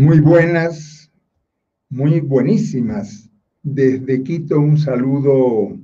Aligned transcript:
Muy 0.00 0.20
buenas, 0.20 1.10
muy 1.88 2.20
buenísimas. 2.20 3.28
Desde 3.64 4.22
Quito 4.22 4.60
un 4.60 4.78
saludo 4.78 5.76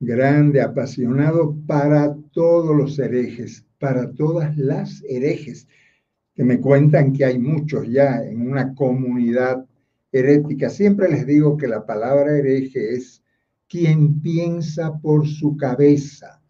grande, 0.00 0.62
apasionado 0.62 1.54
para 1.66 2.16
todos 2.32 2.74
los 2.74 2.98
herejes, 2.98 3.66
para 3.78 4.10
todas 4.14 4.56
las 4.56 5.04
herejes, 5.06 5.68
que 6.34 6.44
me 6.44 6.60
cuentan 6.60 7.12
que 7.12 7.26
hay 7.26 7.38
muchos 7.38 7.86
ya 7.88 8.24
en 8.24 8.50
una 8.50 8.74
comunidad 8.74 9.66
herética. 10.12 10.70
Siempre 10.70 11.10
les 11.10 11.26
digo 11.26 11.58
que 11.58 11.68
la 11.68 11.84
palabra 11.84 12.38
hereje 12.38 12.94
es 12.94 13.22
quien 13.68 14.22
piensa 14.22 14.98
por 14.98 15.28
su 15.28 15.58
cabeza, 15.58 16.40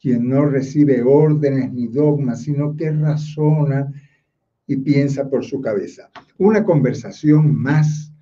quien 0.00 0.28
no 0.28 0.46
recibe 0.46 1.02
órdenes 1.02 1.72
ni 1.72 1.88
dogmas, 1.88 2.42
sino 2.42 2.76
que 2.76 2.92
razona 2.92 3.92
y 4.66 4.76
piensa 4.76 5.28
por 5.28 5.44
su 5.44 5.60
cabeza. 5.60 6.10
Una 6.38 6.64
conversación 6.64 7.54
más 7.54 8.12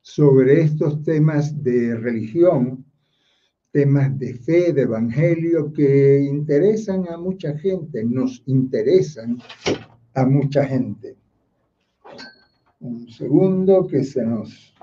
sobre 0.00 0.62
estos 0.62 1.02
temas 1.02 1.62
de 1.62 1.96
religión, 1.96 2.84
temas 3.70 4.18
de 4.18 4.34
fe, 4.34 4.72
de 4.72 4.82
evangelio, 4.82 5.72
que 5.72 6.20
interesan 6.20 7.08
a 7.08 7.18
mucha 7.18 7.56
gente, 7.58 8.04
nos 8.04 8.42
interesan 8.46 9.38
a 10.14 10.24
mucha 10.24 10.64
gente. 10.64 11.16
Un 12.80 13.08
segundo 13.10 13.86
que 13.86 14.04
se 14.04 14.24
nos 14.24 14.74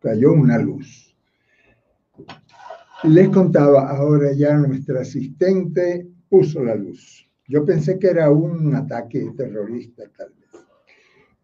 cayó 0.00 0.32
una 0.32 0.58
luz. 0.58 1.16
Les 3.04 3.28
contaba, 3.28 3.90
ahora 3.90 4.32
ya 4.32 4.56
nuestra 4.56 5.00
asistente 5.00 6.06
puso 6.28 6.62
la 6.62 6.74
luz. 6.74 7.28
Yo 7.46 7.64
pensé 7.64 7.98
que 7.98 8.08
era 8.08 8.30
un 8.30 8.74
ataque 8.74 9.32
terrorista 9.36 10.04
tal 10.16 10.30
vez. 10.30 10.43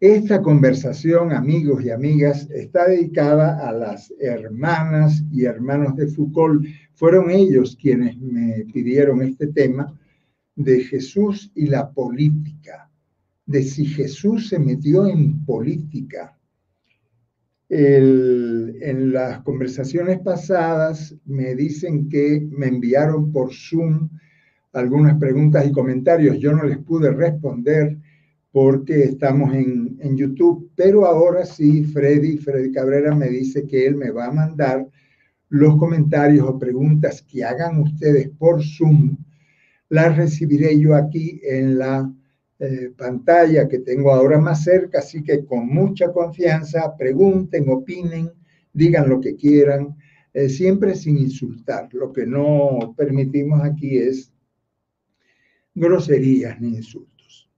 Esta 0.01 0.41
conversación, 0.41 1.31
amigos 1.31 1.85
y 1.85 1.91
amigas, 1.91 2.49
está 2.49 2.87
dedicada 2.87 3.69
a 3.69 3.71
las 3.71 4.11
hermanas 4.19 5.23
y 5.31 5.43
hermanos 5.45 5.95
de 5.95 6.07
Foucault. 6.07 6.65
Fueron 6.95 7.29
ellos 7.29 7.77
quienes 7.79 8.17
me 8.17 8.65
pidieron 8.73 9.21
este 9.21 9.45
tema 9.45 9.95
de 10.55 10.79
Jesús 10.85 11.51
y 11.53 11.67
la 11.67 11.91
política, 11.91 12.89
de 13.45 13.61
si 13.61 13.85
Jesús 13.85 14.49
se 14.49 14.57
metió 14.57 15.05
en 15.05 15.45
política. 15.45 16.35
en 17.69 19.13
las 19.13 19.41
conversaciones 19.43 20.19
pasadas 20.21 21.15
me 21.25 21.53
dicen 21.53 22.09
que 22.09 22.43
me 22.49 22.65
enviaron 22.69 23.31
por 23.31 23.53
Zoom 23.53 24.09
algunas 24.73 25.19
preguntas 25.19 25.67
y 25.67 25.71
comentarios. 25.71 26.39
Yo 26.39 26.53
no 26.53 26.63
les 26.63 26.79
pude 26.79 27.11
responder 27.11 27.99
porque 28.51 29.03
estamos 29.03 29.53
en, 29.53 29.80
en, 30.01 30.17
YouTube, 30.17 30.71
pero 30.75 31.05
ahora 31.05 31.45
sí, 31.45 31.83
Freddy, 31.85 32.37
Freddy 32.37 32.71
Cabrera 32.71 33.15
me 33.15 33.29
dice 33.29 33.65
que 33.67 33.85
él 33.85 33.95
me 33.95 34.11
va 34.11 34.27
a 34.27 34.31
mandar 34.31 34.87
los 35.49 35.77
comentarios 35.77 36.47
o 36.47 36.57
preguntas 36.57 37.21
que 37.21 37.43
hagan 37.43 37.79
ustedes 37.79 38.29
por 38.29 38.63
Zoom, 38.63 39.17
las 39.89 40.15
recibiré 40.15 40.79
yo 40.79 40.95
aquí 40.95 41.41
en 41.43 41.77
la 41.77 42.11
eh, 42.59 42.91
pantalla 42.95 43.67
que 43.67 43.79
tengo 43.79 44.13
ahora 44.13 44.39
más 44.39 44.63
cerca, 44.63 44.99
así 44.99 45.23
que 45.23 45.45
con 45.45 45.67
mucha 45.67 46.11
confianza 46.11 46.95
pregunten, 46.97 47.69
opinen, 47.69 48.31
digan 48.71 49.09
lo 49.09 49.19
que 49.19 49.35
quieran, 49.35 49.95
eh, 50.33 50.47
siempre 50.47 50.95
sin 50.95 51.17
insultar. 51.17 51.89
Lo 51.93 52.13
que 52.13 52.25
no 52.25 52.93
permitimos 52.95 53.61
aquí 53.63 53.97
es 53.97 54.31
groserías 55.73 56.59
ni 56.61 56.75
insultos. 56.75 57.49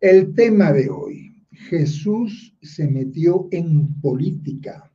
El 0.00 0.34
tema 0.34 0.72
de 0.72 0.88
hoy, 0.88 1.27
Jesús 1.68 2.56
se 2.62 2.88
metió 2.88 3.48
en 3.50 4.00
política. 4.00 4.90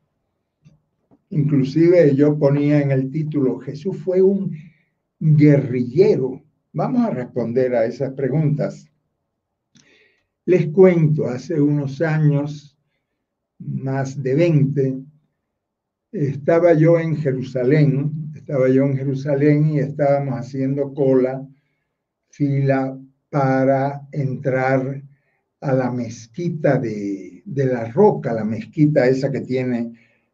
Inclusive 1.29 2.15
yo 2.15 2.37
ponía 2.37 2.81
en 2.81 2.89
el 2.91 3.11
título, 3.11 3.59
Jesús 3.59 3.97
fue 3.97 4.21
un 4.21 4.51
guerrillero. 5.19 6.41
Vamos 6.71 7.01
a 7.01 7.11
responder 7.11 7.75
a 7.75 7.85
esas 7.85 8.13
preguntas. 8.13 8.89
Les 10.45 10.67
cuento, 10.69 11.27
hace 11.27 11.61
unos 11.61 12.01
años, 12.01 12.75
más 13.59 14.21
de 14.21 14.33
20, 14.33 14.99
estaba 16.11 16.73
yo 16.73 16.99
en 16.99 17.15
Jerusalén, 17.17 18.31
estaba 18.35 18.67
yo 18.67 18.83
en 18.83 18.97
Jerusalén 18.97 19.69
y 19.69 19.79
estábamos 19.79 20.39
haciendo 20.39 20.91
cola, 20.93 21.47
fila 22.29 22.99
para 23.29 24.07
entrar 24.11 25.02
a 25.63 25.73
la 25.73 25.89
mezquita 25.89 26.77
de, 26.77 27.41
la 27.45 27.85
roca, 27.91 28.33
la 28.33 28.43
mezquita 28.43 29.07
esa 29.07 29.31
que 29.31 29.41
tiene 29.41 29.93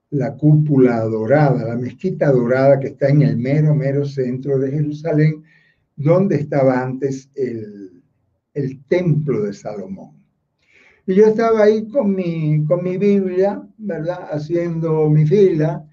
la 0.09 0.35
cúpula 0.35 1.01
dorada, 1.01 1.67
la 1.67 1.77
mezquita 1.77 2.31
dorada 2.31 2.79
que 2.79 2.87
está 2.87 3.09
en 3.09 3.21
el 3.21 3.37
mero, 3.37 3.75
mero 3.75 4.05
centro 4.05 4.57
de 4.57 4.71
Jerusalén, 4.71 5.43
donde 5.95 6.37
estaba 6.37 6.81
antes 6.81 7.29
el, 7.35 8.01
el 8.53 8.83
templo 8.85 9.43
de 9.43 9.53
Salomón. 9.53 10.17
Y 11.05 11.15
yo 11.15 11.27
estaba 11.27 11.63
ahí 11.63 11.87
con 11.87 12.15
mi, 12.15 12.65
con 12.65 12.83
mi 12.83 12.97
Biblia, 12.97 13.61
¿verdad? 13.77 14.29
Haciendo 14.31 15.09
mi 15.09 15.25
fila, 15.25 15.85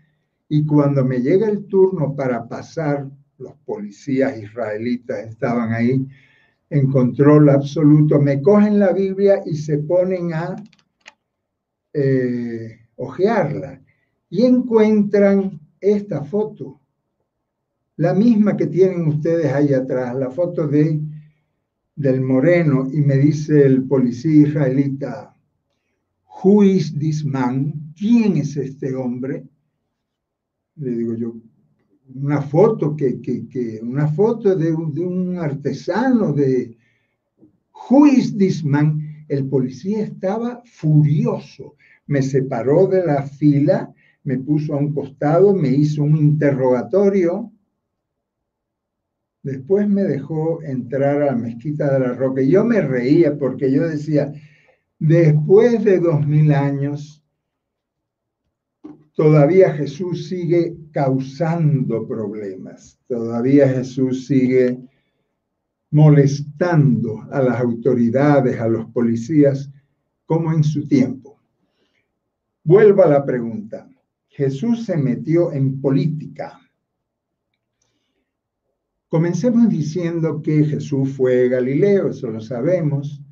y 0.48 0.64
cuando 0.64 1.04
me 1.04 1.20
llega 1.20 1.48
el 1.48 1.66
turno 1.66 2.14
para 2.14 2.48
pasar, 2.48 3.06
los 3.38 3.52
policías 3.66 4.38
israelitas 4.38 5.26
estaban 5.26 5.72
ahí 5.72 6.06
en 6.70 6.90
control 6.90 7.48
absoluto, 7.50 8.20
me 8.20 8.42
cogen 8.42 8.78
la 8.78 8.92
Biblia 8.92 9.42
y 9.44 9.54
se 9.56 9.78
ponen 9.78 10.34
a 10.34 10.56
eh, 11.92 12.80
ojearla 12.96 13.80
y 14.28 14.44
encuentran 14.44 15.60
esta 15.80 16.24
foto, 16.24 16.80
la 17.96 18.12
misma 18.12 18.56
que 18.56 18.66
tienen 18.66 19.06
ustedes 19.06 19.52
ahí 19.52 19.72
atrás, 19.72 20.14
la 20.16 20.30
foto 20.30 20.66
de 20.66 21.00
del 21.96 22.20
moreno 22.20 22.86
y 22.92 23.00
me 23.00 23.16
dice 23.16 23.64
el 23.64 23.84
policía 23.84 24.48
israelita, 24.48 25.34
Who 26.44 26.62
is 26.62 26.96
this 26.98 27.24
man? 27.24 27.94
¿Quién 27.96 28.36
es 28.36 28.56
este 28.58 28.94
hombre? 28.94 29.48
Le 30.76 30.90
digo 30.90 31.14
yo, 31.14 31.34
una 32.14 32.40
foto 32.40 32.94
que, 32.96 33.20
que, 33.20 33.80
una 33.82 34.08
foto 34.08 34.54
de 34.54 34.72
un, 34.72 34.94
de 34.94 35.00
un, 35.00 35.38
artesano 35.38 36.32
de 36.32 36.76
Who 37.88 38.06
is 38.06 38.36
this 38.36 38.64
man? 38.64 39.02
El 39.28 39.48
policía 39.48 40.04
estaba 40.04 40.62
furioso. 40.64 41.74
Me 42.06 42.22
separó 42.22 42.86
de 42.86 43.04
la 43.04 43.22
fila, 43.22 43.92
me 44.22 44.38
puso 44.38 44.74
a 44.74 44.78
un 44.78 44.94
costado, 44.94 45.54
me 45.54 45.68
hizo 45.68 46.02
un 46.02 46.16
interrogatorio. 46.16 47.52
Después 49.42 49.88
me 49.88 50.04
dejó 50.04 50.62
entrar 50.62 51.22
a 51.22 51.26
la 51.26 51.36
mezquita 51.36 51.92
de 51.92 52.00
la 52.00 52.14
Roca. 52.14 52.42
Y 52.42 52.50
yo 52.50 52.64
me 52.64 52.80
reía 52.80 53.36
porque 53.36 53.70
yo 53.70 53.86
decía, 53.88 54.32
después 54.98 55.84
de 55.84 55.98
dos 55.98 56.26
mil 56.26 56.52
años, 56.52 57.25
todavía 59.16 59.72
Jesús 59.72 60.28
sigue 60.28 60.76
causando 60.92 62.06
problemas, 62.06 62.98
todavía 63.08 63.66
Jesús 63.66 64.26
sigue 64.26 64.78
molestando 65.90 67.22
a 67.32 67.40
las 67.40 67.58
autoridades, 67.58 68.60
a 68.60 68.68
los 68.68 68.84
policías, 68.90 69.70
como 70.26 70.52
en 70.52 70.62
su 70.62 70.86
tiempo. 70.86 71.40
Vuelvo 72.62 73.04
a 73.04 73.08
la 73.08 73.24
pregunta. 73.24 73.88
Jesús 74.28 74.84
se 74.84 74.98
metió 74.98 75.50
en 75.50 75.80
política. 75.80 76.60
Comencemos 79.08 79.70
diciendo 79.70 80.42
que 80.42 80.62
Jesús 80.64 81.14
fue 81.16 81.48
Galileo, 81.48 82.10
eso 82.10 82.28
lo 82.30 82.40
sabemos, 82.40 83.22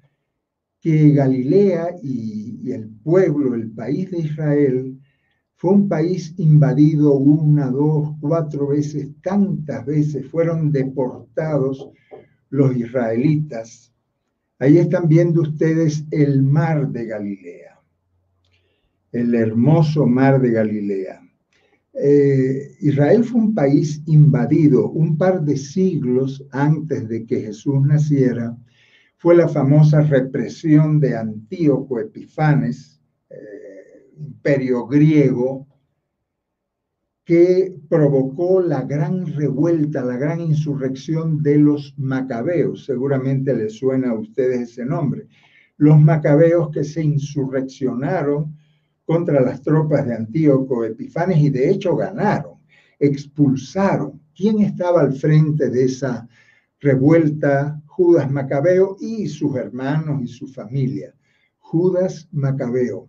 que 0.80 1.10
Galilea 1.10 1.96
y, 2.02 2.58
y 2.62 2.72
el 2.72 2.88
pueblo, 2.88 3.54
el 3.54 3.70
país 3.70 4.10
de 4.10 4.20
Israel, 4.20 4.98
fue 5.64 5.72
un 5.72 5.88
país 5.88 6.34
invadido 6.36 7.14
una, 7.14 7.70
dos, 7.70 8.10
cuatro 8.20 8.66
veces, 8.66 9.08
tantas 9.22 9.86
veces 9.86 10.28
fueron 10.28 10.70
deportados 10.70 11.88
los 12.50 12.76
israelitas. 12.76 13.90
Ahí 14.58 14.76
están 14.76 15.08
viendo 15.08 15.40
ustedes 15.40 16.04
el 16.10 16.42
mar 16.42 16.90
de 16.90 17.06
Galilea, 17.06 17.80
el 19.12 19.34
hermoso 19.34 20.04
mar 20.04 20.38
de 20.38 20.50
Galilea. 20.50 21.22
Eh, 21.94 22.72
Israel 22.80 23.24
fue 23.24 23.40
un 23.40 23.54
país 23.54 24.02
invadido 24.04 24.90
un 24.90 25.16
par 25.16 25.42
de 25.46 25.56
siglos 25.56 26.44
antes 26.50 27.08
de 27.08 27.24
que 27.24 27.40
Jesús 27.40 27.80
naciera. 27.80 28.54
Fue 29.16 29.34
la 29.34 29.48
famosa 29.48 30.02
represión 30.02 31.00
de 31.00 31.16
Antíoco 31.16 32.00
Epifanes, 32.00 32.93
imperio 34.18 34.86
griego 34.86 35.66
que 37.24 37.80
provocó 37.88 38.60
la 38.60 38.82
gran 38.82 39.26
revuelta, 39.26 40.04
la 40.04 40.16
gran 40.16 40.40
insurrección 40.40 41.42
de 41.42 41.58
los 41.58 41.94
macabeos. 41.96 42.84
Seguramente 42.84 43.54
les 43.54 43.78
suena 43.78 44.10
a 44.10 44.18
ustedes 44.18 44.70
ese 44.70 44.84
nombre. 44.84 45.26
los 45.76 46.00
macabeos 46.00 46.70
que 46.70 46.84
se 46.84 47.02
insurreccionaron 47.02 48.56
contra 49.04 49.40
las 49.40 49.60
tropas 49.60 50.06
de 50.06 50.14
Antíoco 50.14 50.84
Epifanes 50.84 51.38
y 51.38 51.50
de 51.50 51.68
hecho 51.70 51.96
ganaron, 51.96 52.60
expulsaron. 53.00 54.20
¿Quién 54.36 54.60
estaba 54.60 55.00
al 55.00 55.14
frente 55.14 55.70
de 55.70 55.84
esa 55.84 56.28
revuelta? 56.80 57.82
Judas 57.86 58.30
Macabeo 58.30 58.96
y 59.00 59.26
sus 59.28 59.56
hermanos 59.56 60.22
y 60.22 60.28
su 60.28 60.46
familia. 60.46 61.14
Judas 61.58 62.28
Macabeo. 62.32 63.08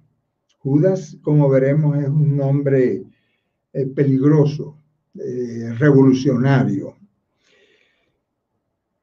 Judas, 0.65 1.15
como 1.21 1.47
veremos, 1.47 1.95
es 1.99 2.09
un 2.09 2.35
nombre 2.35 3.03
eh, 3.71 3.85
peligroso, 3.85 4.79
eh, 5.13 5.71
revolucionario. 5.77 6.95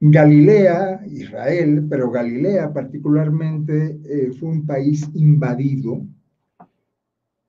Galilea, 0.01 1.05
Israel, 1.07 1.87
pero 1.89 2.11
Galilea 2.11 2.73
particularmente 2.73 3.97
eh, 4.03 4.33
fue 4.37 4.49
un 4.49 4.65
país 4.65 5.09
invadido 5.13 6.05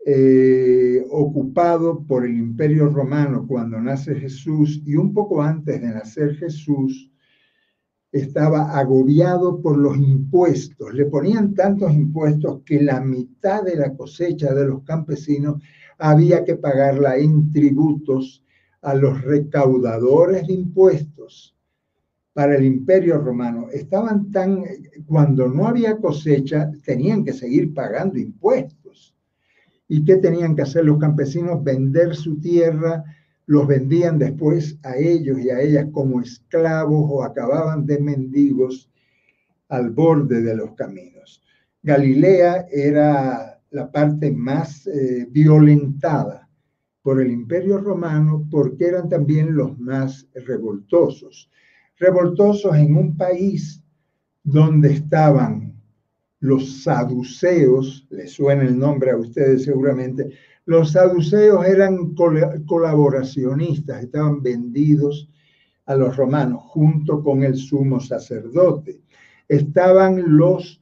eh, 0.06 1.04
ocupado 1.10 2.06
por 2.06 2.24
el 2.24 2.36
imperio 2.36 2.90
romano 2.90 3.44
cuando 3.48 3.80
nace 3.80 4.14
Jesús 4.14 4.80
y 4.86 4.94
un 4.94 5.12
poco 5.12 5.42
antes 5.42 5.80
de 5.80 5.88
nacer 5.88 6.36
Jesús, 6.36 7.10
estaba 8.14 8.78
agobiado 8.78 9.60
por 9.60 9.76
los 9.76 9.96
impuestos. 9.96 10.94
Le 10.94 11.06
ponían 11.06 11.52
tantos 11.52 11.92
impuestos 11.92 12.60
que 12.64 12.80
la 12.80 13.00
mitad 13.00 13.64
de 13.64 13.74
la 13.74 13.92
cosecha 13.92 14.54
de 14.54 14.66
los 14.66 14.84
campesinos 14.84 15.60
había 15.98 16.44
que 16.44 16.54
pagarla 16.54 17.16
en 17.16 17.50
tributos 17.50 18.44
a 18.82 18.94
los 18.94 19.20
recaudadores 19.22 20.46
de 20.46 20.52
impuestos 20.52 21.56
para 22.32 22.54
el 22.56 22.64
imperio 22.64 23.18
romano. 23.18 23.66
Estaban 23.72 24.30
tan, 24.30 24.62
cuando 25.06 25.48
no 25.48 25.66
había 25.66 25.96
cosecha, 25.96 26.70
tenían 26.84 27.24
que 27.24 27.32
seguir 27.32 27.74
pagando 27.74 28.16
impuestos. 28.16 29.12
¿Y 29.88 30.04
qué 30.04 30.18
tenían 30.18 30.54
que 30.54 30.62
hacer 30.62 30.84
los 30.84 30.98
campesinos? 30.98 31.64
Vender 31.64 32.14
su 32.14 32.38
tierra, 32.38 33.02
los 33.46 33.66
vendían 33.66 34.18
después 34.18 34.78
a 34.82 34.96
ellos 34.96 35.38
y 35.40 35.50
a 35.50 35.60
ellas 35.60 35.86
como 35.92 36.20
esclavos 36.20 37.06
o 37.10 37.22
acababan 37.22 37.86
de 37.86 38.00
mendigos 38.00 38.90
al 39.68 39.90
borde 39.90 40.42
de 40.42 40.56
los 40.56 40.74
caminos. 40.74 41.42
Galilea 41.82 42.66
era 42.70 43.60
la 43.70 43.90
parte 43.90 44.30
más 44.30 44.86
eh, 44.86 45.26
violentada 45.30 46.48
por 47.02 47.20
el 47.20 47.30
imperio 47.30 47.78
romano 47.78 48.46
porque 48.50 48.86
eran 48.86 49.08
también 49.08 49.54
los 49.54 49.78
más 49.78 50.26
revoltosos. 50.34 51.50
Revoltosos 51.98 52.74
en 52.76 52.96
un 52.96 53.16
país 53.16 53.82
donde 54.42 54.92
estaban 54.92 55.74
los 56.40 56.82
saduceos, 56.82 58.06
les 58.10 58.32
suena 58.32 58.64
el 58.64 58.78
nombre 58.78 59.10
a 59.10 59.16
ustedes 59.16 59.64
seguramente, 59.64 60.30
los 60.66 60.92
saduceos 60.92 61.66
eran 61.66 62.14
colaboracionistas, 62.66 64.04
estaban 64.04 64.42
vendidos 64.42 65.28
a 65.86 65.94
los 65.94 66.16
romanos 66.16 66.62
junto 66.64 67.22
con 67.22 67.44
el 67.44 67.56
sumo 67.56 68.00
sacerdote. 68.00 69.00
Estaban 69.48 70.36
los 70.36 70.80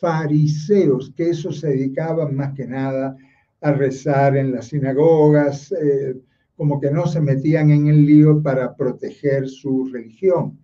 fariseos, 0.00 1.12
que 1.16 1.30
eso 1.30 1.52
se 1.52 1.68
dedicaban 1.68 2.36
más 2.36 2.54
que 2.54 2.66
nada 2.66 3.16
a 3.60 3.72
rezar 3.72 4.36
en 4.36 4.52
las 4.52 4.66
sinagogas, 4.66 5.72
eh, 5.72 6.16
como 6.56 6.80
que 6.80 6.90
no 6.90 7.06
se 7.06 7.20
metían 7.20 7.70
en 7.70 7.88
el 7.88 8.06
lío 8.06 8.42
para 8.42 8.76
proteger 8.76 9.48
su 9.48 9.86
religión 9.92 10.58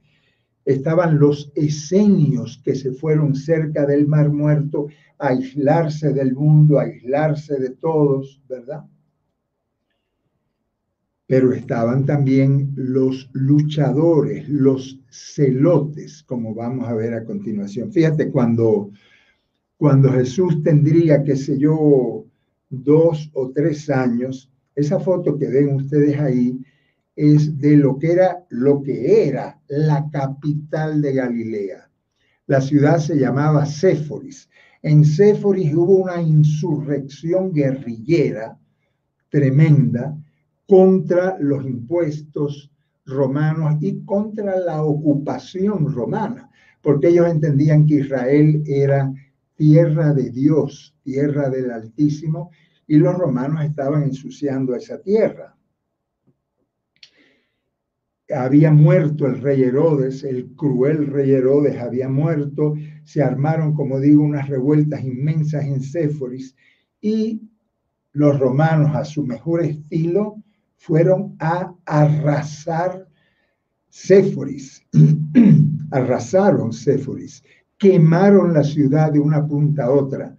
estaban 0.64 1.18
los 1.18 1.50
esenios 1.54 2.60
que 2.64 2.74
se 2.74 2.92
fueron 2.92 3.34
cerca 3.34 3.86
del 3.86 4.06
Mar 4.06 4.30
Muerto 4.30 4.86
aislarse 5.20 6.12
del 6.12 6.34
mundo, 6.34 6.78
aislarse 6.78 7.58
de 7.58 7.70
todos, 7.70 8.42
¿verdad? 8.48 8.84
Pero 11.26 11.52
estaban 11.52 12.06
también 12.06 12.72
los 12.74 13.28
luchadores, 13.32 14.48
los 14.48 14.98
celotes, 15.10 16.24
como 16.24 16.54
vamos 16.54 16.88
a 16.88 16.94
ver 16.94 17.14
a 17.14 17.24
continuación. 17.24 17.92
Fíjate, 17.92 18.30
cuando, 18.30 18.90
cuando 19.76 20.10
Jesús 20.10 20.62
tendría, 20.62 21.22
qué 21.22 21.36
sé 21.36 21.58
yo, 21.58 22.24
dos 22.70 23.30
o 23.34 23.50
tres 23.50 23.90
años, 23.90 24.50
esa 24.74 24.98
foto 24.98 25.38
que 25.38 25.48
ven 25.48 25.74
ustedes 25.74 26.18
ahí 26.18 26.58
es 27.14 27.58
de 27.58 27.76
lo 27.76 27.98
que 27.98 28.12
era 28.12 28.46
lo 28.48 28.82
que 28.82 29.28
era 29.28 29.60
la 29.68 30.08
capital 30.10 31.02
de 31.02 31.12
Galilea. 31.12 31.90
La 32.46 32.60
ciudad 32.60 32.98
se 32.98 33.16
llamaba 33.16 33.66
Séforis. 33.66 34.48
En 34.82 35.04
Séforis 35.04 35.74
hubo 35.74 35.96
una 35.96 36.22
insurrección 36.22 37.52
guerrillera 37.52 38.58
tremenda 39.28 40.16
contra 40.66 41.36
los 41.38 41.64
impuestos 41.66 42.70
romanos 43.04 43.76
y 43.80 44.04
contra 44.04 44.58
la 44.58 44.82
ocupación 44.82 45.92
romana, 45.92 46.50
porque 46.80 47.08
ellos 47.08 47.28
entendían 47.28 47.86
que 47.86 47.96
Israel 47.96 48.62
era 48.66 49.12
tierra 49.54 50.14
de 50.14 50.30
Dios, 50.30 50.94
tierra 51.02 51.50
del 51.50 51.70
Altísimo, 51.70 52.50
y 52.86 52.96
los 52.96 53.14
romanos 53.16 53.64
estaban 53.64 54.04
ensuciando 54.04 54.74
esa 54.74 54.98
tierra 55.02 55.54
había 58.34 58.70
muerto 58.70 59.26
el 59.26 59.40
rey 59.40 59.62
Herodes, 59.62 60.24
el 60.24 60.54
cruel 60.54 61.06
rey 61.06 61.32
Herodes 61.32 61.78
había 61.78 62.08
muerto, 62.08 62.74
se 63.04 63.22
armaron, 63.22 63.74
como 63.74 63.98
digo, 64.00 64.22
unas 64.22 64.48
revueltas 64.48 65.04
inmensas 65.04 65.64
en 65.64 65.80
Séforis 65.80 66.54
y 67.00 67.42
los 68.12 68.38
romanos 68.38 68.94
a 68.94 69.04
su 69.04 69.24
mejor 69.24 69.62
estilo 69.62 70.36
fueron 70.76 71.36
a 71.38 71.74
arrasar 71.84 73.06
Séforis, 73.88 74.84
arrasaron 75.90 76.72
Séforis, 76.72 77.42
quemaron 77.76 78.52
la 78.52 78.62
ciudad 78.62 79.12
de 79.12 79.20
una 79.20 79.46
punta 79.46 79.84
a 79.84 79.90
otra, 79.90 80.36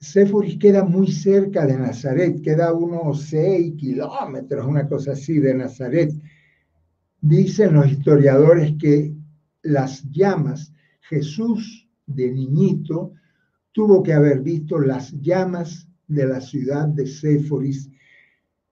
Séforis 0.00 0.56
queda 0.56 0.82
muy 0.82 1.12
cerca 1.12 1.66
de 1.66 1.76
Nazaret, 1.76 2.40
queda 2.40 2.72
unos 2.72 3.24
seis 3.24 3.74
kilómetros, 3.76 4.66
una 4.66 4.88
cosa 4.88 5.12
así 5.12 5.38
de 5.38 5.52
Nazaret. 5.54 6.10
Dicen 7.20 7.74
los 7.74 7.86
historiadores 7.86 8.72
que 8.78 9.14
las 9.62 10.02
llamas, 10.10 10.72
Jesús 11.02 11.86
de 12.06 12.32
niñito 12.32 13.12
tuvo 13.72 14.02
que 14.02 14.14
haber 14.14 14.40
visto 14.40 14.78
las 14.78 15.12
llamas 15.20 15.86
de 16.08 16.26
la 16.26 16.40
ciudad 16.40 16.88
de 16.88 17.06
Séforis 17.06 17.90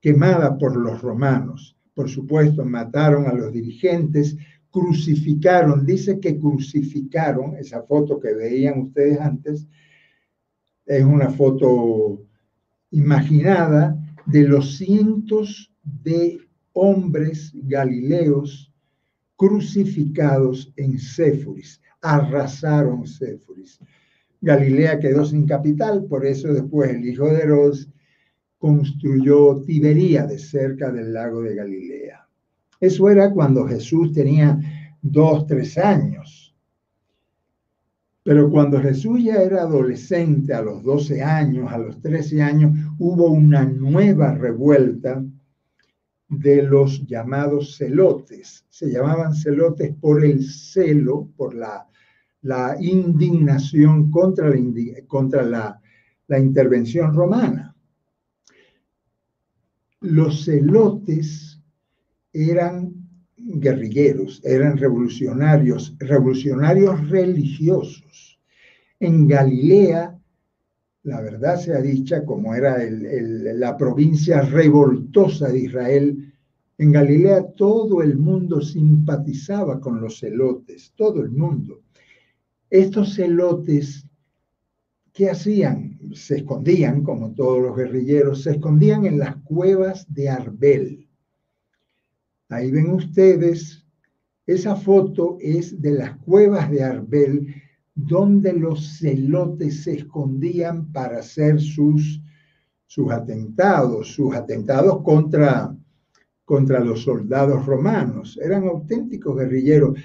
quemada 0.00 0.56
por 0.56 0.76
los 0.76 1.02
romanos. 1.02 1.76
Por 1.92 2.08
supuesto, 2.08 2.64
mataron 2.64 3.26
a 3.26 3.34
los 3.34 3.52
dirigentes, 3.52 4.34
crucificaron, 4.70 5.84
dice 5.84 6.18
que 6.20 6.38
crucificaron, 6.38 7.54
esa 7.56 7.82
foto 7.82 8.18
que 8.18 8.32
veían 8.32 8.80
ustedes 8.80 9.20
antes, 9.20 9.66
es 10.88 11.04
una 11.04 11.30
foto 11.30 12.18
imaginada 12.90 13.96
de 14.26 14.48
los 14.48 14.78
cientos 14.78 15.70
de 16.02 16.38
hombres 16.72 17.52
galileos 17.54 18.72
crucificados 19.36 20.72
en 20.76 20.98
Séforis. 20.98 21.80
Arrasaron 22.00 23.06
Séforis. 23.06 23.78
Galilea 24.40 24.98
quedó 24.98 25.24
sin 25.24 25.46
capital, 25.46 26.04
por 26.04 26.24
eso 26.24 26.52
después 26.52 26.90
el 26.90 27.06
hijo 27.06 27.26
de 27.26 27.42
Herodes 27.42 27.88
construyó 28.58 29.62
Tiberíades 29.62 30.50
cerca 30.50 30.90
del 30.90 31.12
lago 31.12 31.42
de 31.42 31.54
Galilea. 31.54 32.26
Eso 32.80 33.10
era 33.10 33.30
cuando 33.30 33.66
Jesús 33.66 34.12
tenía 34.12 34.58
dos, 35.02 35.46
tres 35.46 35.76
años. 35.76 36.37
Pero 38.28 38.50
cuando 38.50 38.78
Jesús 38.78 39.24
ya 39.24 39.36
era 39.36 39.62
adolescente, 39.62 40.52
a 40.52 40.60
los 40.60 40.82
12 40.82 41.22
años, 41.22 41.72
a 41.72 41.78
los 41.78 41.98
13 42.02 42.42
años, 42.42 42.78
hubo 42.98 43.30
una 43.30 43.64
nueva 43.64 44.34
revuelta 44.34 45.24
de 46.28 46.62
los 46.62 47.06
llamados 47.06 47.78
celotes. 47.78 48.66
Se 48.68 48.92
llamaban 48.92 49.34
celotes 49.34 49.94
por 49.98 50.22
el 50.26 50.44
celo, 50.44 51.30
por 51.38 51.54
la, 51.54 51.86
indignación 52.80 54.10
contra, 54.10 54.50
la 56.26 56.38
intervención 56.38 57.14
romana. 57.14 57.74
Los 60.00 60.44
celotes 60.44 61.62
eran 62.34 62.97
guerrilleros, 63.48 64.40
eran 64.44 64.76
revolucionarios, 64.76 65.96
revolucionarios 65.98 67.08
religiosos. 67.08 68.38
En 69.00 69.26
Galilea, 69.26 70.18
la 71.04 71.20
verdad 71.22 71.56
sea 71.56 71.80
dicha, 71.80 72.24
como 72.24 72.54
era 72.54 72.78
la 72.90 73.76
provincia 73.76 74.42
revoltosa 74.42 75.48
de 75.48 75.60
Israel, 75.60 76.34
en 76.76 76.92
Galilea 76.92 77.52
todo 77.56 78.02
el 78.02 78.16
mundo 78.16 78.60
simpatizaba 78.60 79.80
con 79.80 80.00
los 80.00 80.20
celotes, 80.20 80.92
todo 80.94 81.22
el 81.22 81.30
mundo. 81.30 81.82
Estos 82.70 83.14
celotes, 83.16 84.06
¿qué 85.12 85.30
hacían? 85.30 85.98
Se 86.12 86.36
escondían, 86.36 87.02
como 87.02 87.32
todos 87.32 87.62
los 87.62 87.76
guerrilleros, 87.76 88.42
se 88.42 88.52
escondían 88.52 89.06
en 89.06 89.18
las 89.18 89.36
cuevas 89.36 90.06
de 90.12 90.28
Arbel. 90.28 91.07
Ahí 92.48 92.70
ven 92.70 92.90
ustedes, 92.90 93.84
esa 94.46 94.76
foto 94.76 95.36
es 95.40 95.80
de 95.80 95.92
las 95.92 96.16
cuevas 96.18 96.70
de 96.70 96.82
Arbel, 96.82 97.54
donde 97.94 98.52
los 98.52 98.98
celotes 98.98 99.84
se 99.84 99.94
escondían 99.94 100.92
para 100.92 101.18
hacer 101.18 101.60
sus, 101.60 102.22
sus 102.86 103.10
atentados, 103.10 104.14
sus 104.14 104.34
atentados 104.34 105.02
contra, 105.02 105.76
contra 106.44 106.80
los 106.80 107.02
soldados 107.02 107.66
romanos. 107.66 108.38
Eran 108.42 108.64
auténticos 108.64 109.36
guerrilleros 109.36 109.98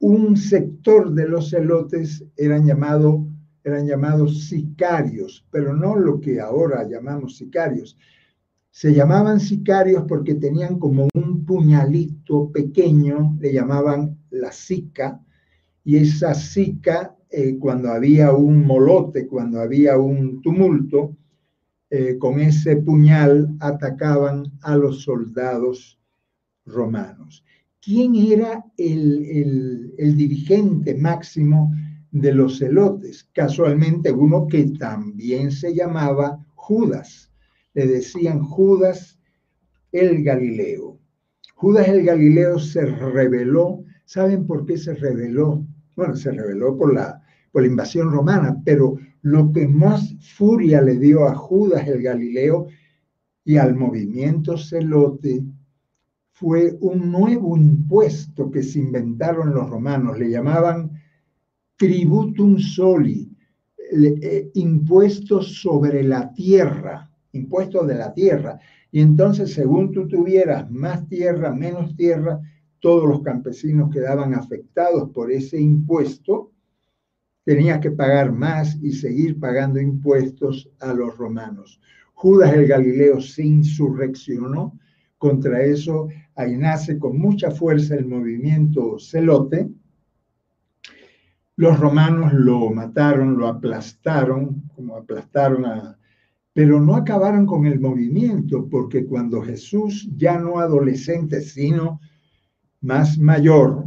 un 0.00 0.36
sector 0.36 1.12
de 1.12 1.28
los 1.28 1.50
celotes 1.50 2.24
eran, 2.36 2.66
llamado, 2.66 3.26
eran 3.62 3.86
llamados 3.86 4.48
sicarios, 4.48 5.46
pero 5.50 5.76
no 5.76 5.94
lo 5.94 6.20
que 6.20 6.40
ahora 6.40 6.88
llamamos 6.88 7.36
sicarios. 7.36 7.98
Se 8.70 8.94
llamaban 8.94 9.40
sicarios 9.40 10.04
porque 10.08 10.34
tenían 10.34 10.78
como 10.78 11.08
un 11.14 11.44
puñalito 11.44 12.50
pequeño, 12.52 13.36
le 13.40 13.52
llamaban 13.52 14.18
la 14.30 14.52
sica, 14.52 15.20
y 15.84 15.96
esa 15.96 16.34
sica, 16.34 17.16
eh, 17.30 17.56
cuando 17.58 17.90
había 17.90 18.32
un 18.32 18.66
molote, 18.66 19.26
cuando 19.26 19.60
había 19.60 19.98
un 19.98 20.40
tumulto, 20.42 21.16
eh, 21.90 22.16
con 22.18 22.38
ese 22.40 22.76
puñal 22.76 23.56
atacaban 23.58 24.44
a 24.62 24.76
los 24.76 25.02
soldados 25.02 25.98
romanos 26.64 27.44
quién 27.80 28.14
era 28.14 28.64
el, 28.76 29.94
dirigente 29.96 30.94
máximo 30.94 31.72
de 32.10 32.34
los 32.34 32.58
celotes. 32.58 33.28
Casualmente 33.32 34.12
uno 34.12 34.46
que 34.46 34.64
también 34.78 35.50
se 35.50 35.74
llamaba 35.74 36.44
Judas. 36.54 37.29
Le 37.74 37.86
decían 37.86 38.42
Judas 38.42 39.18
el 39.92 40.22
Galileo. 40.22 40.98
Judas 41.54 41.88
el 41.88 42.04
Galileo 42.04 42.58
se 42.58 42.86
rebeló. 42.86 43.84
¿Saben 44.04 44.46
por 44.46 44.66
qué 44.66 44.76
se 44.76 44.94
rebeló? 44.94 45.64
Bueno, 45.96 46.16
se 46.16 46.32
rebeló 46.32 46.76
por 46.76 46.94
la, 46.94 47.22
por 47.52 47.62
la 47.62 47.68
invasión 47.68 48.10
romana, 48.10 48.56
pero 48.64 48.96
lo 49.22 49.52
que 49.52 49.68
más 49.68 50.14
furia 50.36 50.80
le 50.80 50.96
dio 50.98 51.26
a 51.26 51.34
Judas 51.34 51.86
el 51.86 52.02
Galileo 52.02 52.66
y 53.44 53.56
al 53.56 53.74
movimiento 53.74 54.56
celote 54.56 55.44
fue 56.32 56.78
un 56.80 57.12
nuevo 57.12 57.56
impuesto 57.56 58.50
que 58.50 58.62
se 58.62 58.78
inventaron 58.78 59.52
los 59.52 59.68
romanos, 59.68 60.18
le 60.18 60.30
llamaban 60.30 60.90
tributum 61.76 62.58
soli, 62.58 63.30
eh, 63.76 64.50
impuestos 64.54 65.60
sobre 65.60 66.02
la 66.02 66.32
tierra, 66.32 67.09
impuestos 67.32 67.86
de 67.86 67.94
la 67.96 68.12
tierra. 68.12 68.58
Y 68.90 69.00
entonces, 69.00 69.52
según 69.52 69.92
tú 69.92 70.08
tuvieras 70.08 70.70
más 70.70 71.08
tierra, 71.08 71.52
menos 71.52 71.96
tierra, 71.96 72.40
todos 72.80 73.08
los 73.08 73.22
campesinos 73.22 73.90
quedaban 73.92 74.34
afectados 74.34 75.10
por 75.10 75.30
ese 75.30 75.60
impuesto, 75.60 76.52
tenías 77.44 77.80
que 77.80 77.90
pagar 77.90 78.32
más 78.32 78.76
y 78.82 78.92
seguir 78.92 79.38
pagando 79.38 79.80
impuestos 79.80 80.70
a 80.80 80.92
los 80.92 81.16
romanos. 81.16 81.80
Judas 82.14 82.52
el 82.54 82.66
Galileo 82.66 83.20
se 83.20 83.44
insurreccionó 83.44 84.78
contra 85.18 85.62
eso 85.62 86.08
ahí 86.34 86.56
nace 86.56 86.98
con 86.98 87.18
mucha 87.18 87.50
fuerza 87.50 87.94
el 87.94 88.06
movimiento 88.06 88.98
celote. 88.98 89.68
Los 91.56 91.78
romanos 91.78 92.32
lo 92.32 92.70
mataron, 92.70 93.36
lo 93.36 93.46
aplastaron, 93.46 94.62
como 94.74 94.96
aplastaron 94.96 95.66
a... 95.66 95.98
Pero 96.60 96.78
no 96.78 96.94
acabaron 96.94 97.46
con 97.46 97.64
el 97.64 97.80
movimiento, 97.80 98.68
porque 98.68 99.06
cuando 99.06 99.40
Jesús, 99.40 100.10
ya 100.18 100.38
no 100.38 100.58
adolescente, 100.58 101.40
sino 101.40 102.02
más 102.82 103.16
mayor, 103.16 103.86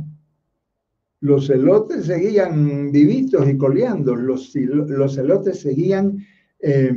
los 1.20 1.46
celotes 1.46 2.08
seguían 2.08 2.92
vivitos 2.92 3.48
y 3.48 3.58
coleando, 3.58 4.16
los, 4.16 4.52
celotes 4.52 5.62
seguían 5.62 6.18
eh, 6.60 6.96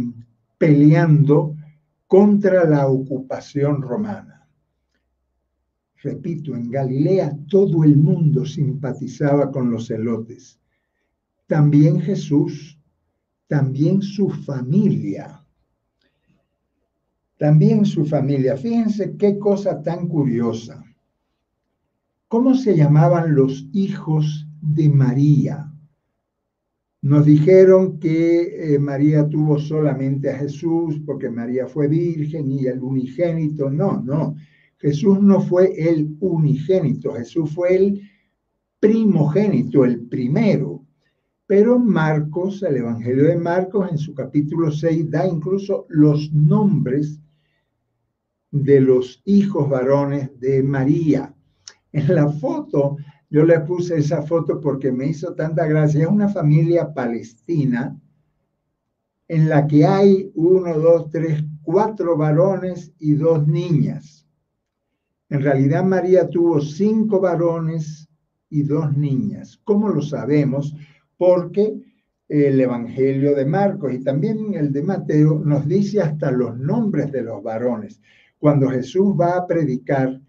peleando 0.57 1.55
contra 2.07 2.65
la 2.65 2.89
ocupación 2.89 3.83
romana. 3.83 4.49
Repito, 5.97 6.57
en 6.57 6.71
Galilea 6.71 7.37
todo 7.51 7.85
el 7.85 7.99
mundo 7.99 8.47
simpatizaba 8.47 9.53
con 9.53 9.71
los 9.71 9.89
celotes. 9.89 10.59
También 11.47 12.01
Jesús, 12.01 12.81
también 13.47 14.01
su 14.01 14.31
familia. 14.31 15.43
También 17.39 17.85
su 17.85 18.05
familia. 18.05 18.57
Fíjense 18.57 19.17
qué 19.17 19.39
cosa 19.39 19.83
tan 19.83 20.09
curiosa. 20.09 20.83
¿Cómo 22.29 22.55
se 22.55 22.77
llamaban 22.77 23.35
los 23.35 23.69
hijos 23.73 24.49
de 24.61 24.89
María? 24.89 25.71
Nos 27.03 27.25
dijeron 27.25 28.01
que 28.01 28.75
eh, 28.75 28.79
María 28.79 29.29
tuvo 29.29 29.59
solamente 29.59 30.31
a 30.31 30.39
Jesús 30.39 31.01
porque 31.05 31.31
María 31.31 31.67
fue 31.67 31.89
virgen 31.89 32.51
y 32.51 32.67
el 32.67 32.81
unigénito. 32.81 33.71
No, 33.71 34.03
no. 34.03 34.35
Jesús 34.79 35.21
no 35.21 35.41
fue 35.41 35.73
el 35.77 36.17
unigénito, 36.21 37.13
Jesús 37.15 37.55
fue 37.55 37.77
el 37.77 38.01
primogénito, 38.81 39.85
el 39.85 40.07
primero. 40.07 40.85
Pero 41.47 41.79
Marcos, 41.79 42.63
el 42.63 42.79
Evangelio 42.79 43.25
de 43.25 43.37
Marcos, 43.37 43.91
en 43.91 43.99
su 43.99 44.13
capítulo 44.15 44.71
6, 44.73 45.11
da 45.11 45.27
incluso 45.27 45.87
los 45.89 46.33
nombres 46.33 47.21
de 48.63 48.81
los 48.81 49.23
hijos 49.25 49.69
varones 49.69 50.39
de 50.41 50.63
María. 50.63 51.35
En 51.93 52.15
la 52.15 52.29
foto, 52.29 52.97
yo 53.31 53.45
le 53.45 53.61
puse 53.61 53.99
esa 53.99 54.23
foto 54.23 54.61
porque 54.61 54.93
me 54.93 55.09
hizo 55.09 55.35
tanta 55.35 55.67
gracia. 55.67 56.03
Es 56.03 56.09
una 56.09 56.29
familia 56.29 56.93
palestina 56.93 57.99
en 59.29 59.49
la 59.49 59.67
que 59.67 59.85
hay 59.85 60.31
uno, 60.35 60.79
dos, 60.79 61.11
tres, 61.11 61.43
cuatro 61.63 62.17
varones 62.17 62.93
y 62.99 63.15
dos 63.15 63.47
niñas. 63.47 64.27
En 65.29 65.43
realidad 65.43 65.85
María 65.85 66.29
tuvo 66.29 66.61
cinco 66.61 67.21
varones 67.21 68.09
y 68.49 68.63
dos 68.63 68.97
niñas. 68.97 69.61
¿Cómo 69.65 69.89
lo 69.89 70.01
sabemos? 70.01 70.75
Porque 71.17 71.81
el 72.29 72.61
Evangelio 72.61 73.35
de 73.35 73.45
Marcos 73.45 73.93
y 73.93 74.03
también 74.03 74.55
el 74.55 74.73
de 74.73 74.83
Mateo 74.83 75.41
nos 75.45 75.67
dice 75.67 76.01
hasta 76.01 76.31
los 76.31 76.57
nombres 76.59 77.11
de 77.13 77.23
los 77.23 77.43
varones. 77.43 78.01
Cuando 78.47 78.69
Jesús 78.69 79.13
va 79.21 79.39
a 79.39 79.47
predicar 79.49 80.21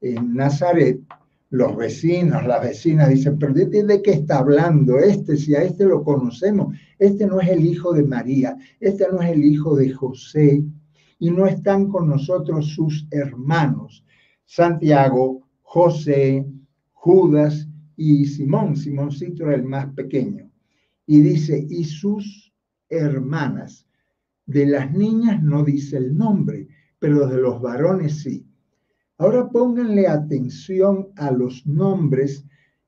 en 0.00 0.32
Nazaret, 0.32 1.02
los 1.50 1.76
vecinos, 1.76 2.46
las 2.46 2.62
vecinas 2.62 3.10
dicen, 3.10 3.38
pero 3.38 3.52
¿de 3.52 4.00
qué 4.00 4.12
está 4.12 4.38
hablando 4.38 4.98
este? 4.98 5.36
Si 5.36 5.54
a 5.54 5.62
este 5.62 5.84
lo 5.84 6.02
conocemos, 6.02 6.74
este 6.98 7.26
no 7.26 7.38
es 7.42 7.48
el 7.50 7.66
hijo 7.66 7.92
de 7.92 8.04
María, 8.04 8.56
este 8.80 9.06
no 9.12 9.20
es 9.20 9.32
el 9.32 9.44
hijo 9.44 9.76
de 9.76 9.92
José, 9.92 10.64
y 11.18 11.30
no 11.30 11.46
están 11.46 11.90
con 11.90 12.08
nosotros 12.08 12.68
sus 12.68 13.06
hermanos. 13.10 14.02
Santiago, 14.46 15.46
José, 15.60 16.46
Judas 16.94 17.68
y 17.98 18.24
Simón. 18.24 18.78
Simóncito 18.78 19.44
era 19.44 19.56
el 19.56 19.64
más 19.64 19.92
pequeño. 19.92 20.50
Y 21.04 21.20
dice, 21.20 21.66
y 21.68 21.84
sus 21.84 22.50
hermanas. 22.88 23.86
De 24.46 24.64
las 24.64 24.90
niñas 24.90 25.42
no 25.42 25.62
dice 25.62 25.98
el 25.98 26.16
nombre, 26.16 26.66
pero 26.98 27.26
de 27.26 27.38
los 27.38 27.60
varones 27.60 28.22
sí. 28.22 28.46
Ahora 29.18 29.48
pónganle 29.48 30.06
atención 30.06 31.08
a 31.16 31.30
los 31.30 31.66
nombres 31.66 32.44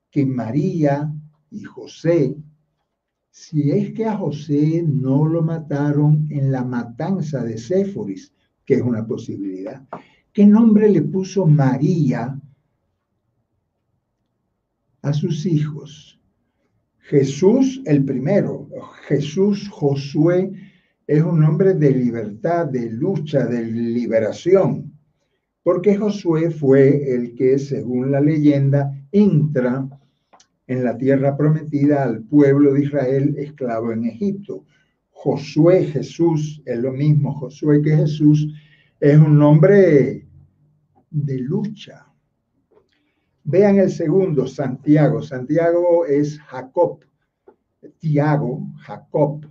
que 0.09 0.25
María 0.25 1.13
y 1.49 1.63
José, 1.63 2.35
si 3.29 3.71
es 3.71 3.93
que 3.93 4.05
a 4.05 4.17
José 4.17 4.83
no 4.85 5.25
lo 5.25 5.41
mataron 5.41 6.27
en 6.29 6.51
la 6.51 6.63
matanza 6.63 7.43
de 7.43 7.57
Séforis, 7.57 8.33
que 8.65 8.75
es 8.75 8.81
una 8.81 9.05
posibilidad, 9.05 9.85
¿Qué 10.33 10.45
nombre 10.45 10.89
le 10.89 11.01
puso 11.01 11.45
María 11.45 12.39
a 15.01 15.13
sus 15.13 15.45
hijos? 15.45 16.19
Jesús 16.99 17.81
el 17.85 18.05
primero, 18.05 18.69
Jesús 19.07 19.67
Josué 19.69 20.53
es 21.11 21.21
un 21.21 21.41
nombre 21.41 21.73
de 21.73 21.91
libertad, 21.91 22.67
de 22.67 22.89
lucha, 22.89 23.45
de 23.45 23.65
liberación, 23.65 24.93
porque 25.61 25.97
Josué 25.97 26.51
fue 26.51 27.13
el 27.13 27.35
que, 27.35 27.59
según 27.59 28.13
la 28.13 28.21
leyenda, 28.21 28.97
entra 29.11 29.89
en 30.67 30.83
la 30.85 30.97
tierra 30.97 31.35
prometida 31.35 32.03
al 32.03 32.23
pueblo 32.23 32.73
de 32.73 32.83
Israel 32.85 33.35
esclavo 33.37 33.91
en 33.91 34.05
Egipto. 34.05 34.63
Josué, 35.09 35.83
Jesús, 35.83 36.61
es 36.65 36.77
lo 36.79 36.93
mismo 36.93 37.33
Josué 37.33 37.81
que 37.81 37.93
Jesús, 37.93 38.47
es 38.97 39.17
un 39.17 39.37
nombre 39.37 40.25
de 41.09 41.37
lucha. 41.39 42.05
Vean 43.43 43.79
el 43.79 43.91
segundo, 43.91 44.47
Santiago. 44.47 45.21
Santiago 45.21 46.05
es 46.05 46.39
Jacob. 46.39 47.01
Tiago, 47.99 48.65
Jacob. 48.77 49.45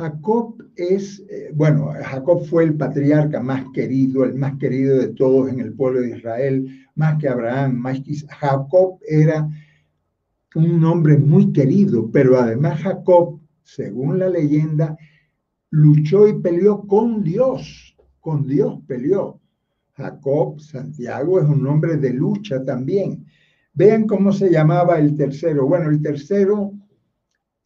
Jacob 0.00 0.54
es, 0.76 1.22
eh, 1.28 1.50
bueno, 1.54 1.92
Jacob 2.02 2.46
fue 2.46 2.64
el 2.64 2.74
patriarca 2.74 3.38
más 3.40 3.66
querido, 3.74 4.24
el 4.24 4.34
más 4.34 4.56
querido 4.56 4.96
de 4.96 5.08
todos 5.08 5.50
en 5.50 5.60
el 5.60 5.74
pueblo 5.74 6.00
de 6.00 6.16
Israel, 6.16 6.86
más 6.94 7.18
que 7.18 7.28
Abraham, 7.28 7.74
más 7.74 8.00
que 8.00 8.14
Jacob 8.14 8.98
era 9.06 9.46
un 10.54 10.80
nombre 10.80 11.18
muy 11.18 11.52
querido, 11.52 12.10
pero 12.10 12.38
además 12.40 12.80
Jacob, 12.80 13.40
según 13.62 14.18
la 14.18 14.30
leyenda, 14.30 14.96
luchó 15.68 16.26
y 16.26 16.40
peleó 16.40 16.86
con 16.86 17.22
Dios, 17.22 17.94
con 18.20 18.46
Dios 18.46 18.80
peleó. 18.86 19.38
Jacob, 19.92 20.58
Santiago 20.60 21.40
es 21.40 21.46
un 21.46 21.62
nombre 21.62 21.98
de 21.98 22.14
lucha 22.14 22.64
también. 22.64 23.26
Vean 23.74 24.06
cómo 24.06 24.32
se 24.32 24.50
llamaba 24.50 24.98
el 24.98 25.14
tercero. 25.14 25.66
Bueno, 25.66 25.90
el 25.90 26.00
tercero 26.00 26.72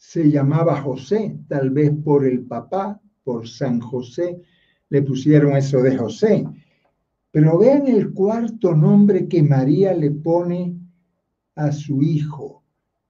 se 0.06 0.30
llamaba 0.30 0.80
José, 0.80 1.38
tal 1.48 1.70
vez 1.70 1.90
por 2.04 2.24
el 2.26 2.42
papá, 2.42 3.00
por 3.24 3.48
San 3.48 3.80
José, 3.80 4.40
le 4.90 5.02
pusieron 5.02 5.56
eso 5.56 5.82
de 5.82 5.96
José. 5.96 6.46
Pero 7.32 7.58
vean 7.58 7.88
el 7.88 8.12
cuarto 8.12 8.76
nombre 8.76 9.26
que 9.26 9.42
María 9.42 9.92
le 9.94 10.10
pone 10.10 10.76
a 11.56 11.72
su 11.72 12.02
hijo. 12.02 12.62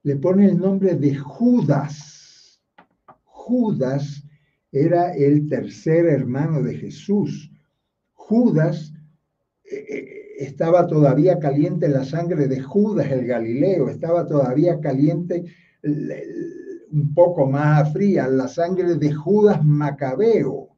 Le 0.03 0.15
pone 0.15 0.45
el 0.45 0.57
nombre 0.57 0.95
de 0.95 1.15
Judas. 1.15 2.59
Judas 3.25 4.23
era 4.71 5.13
el 5.13 5.47
tercer 5.47 6.05
hermano 6.07 6.63
de 6.63 6.75
Jesús. 6.75 7.51
Judas 8.13 8.93
eh, 9.65 9.85
eh, 9.89 10.07
estaba 10.39 10.87
todavía 10.87 11.39
caliente 11.39 11.87
la 11.89 12.05
sangre 12.05 12.47
de 12.47 12.61
Judas 12.61 13.11
el 13.11 13.27
Galileo, 13.27 13.89
estaba 13.89 14.25
todavía 14.25 14.79
caliente 14.79 15.45
un 16.91 17.13
poco 17.13 17.45
más 17.45 17.91
fría 17.91 18.27
la 18.27 18.47
sangre 18.47 18.95
de 18.95 19.13
Judas 19.13 19.63
Macabeo. 19.63 20.69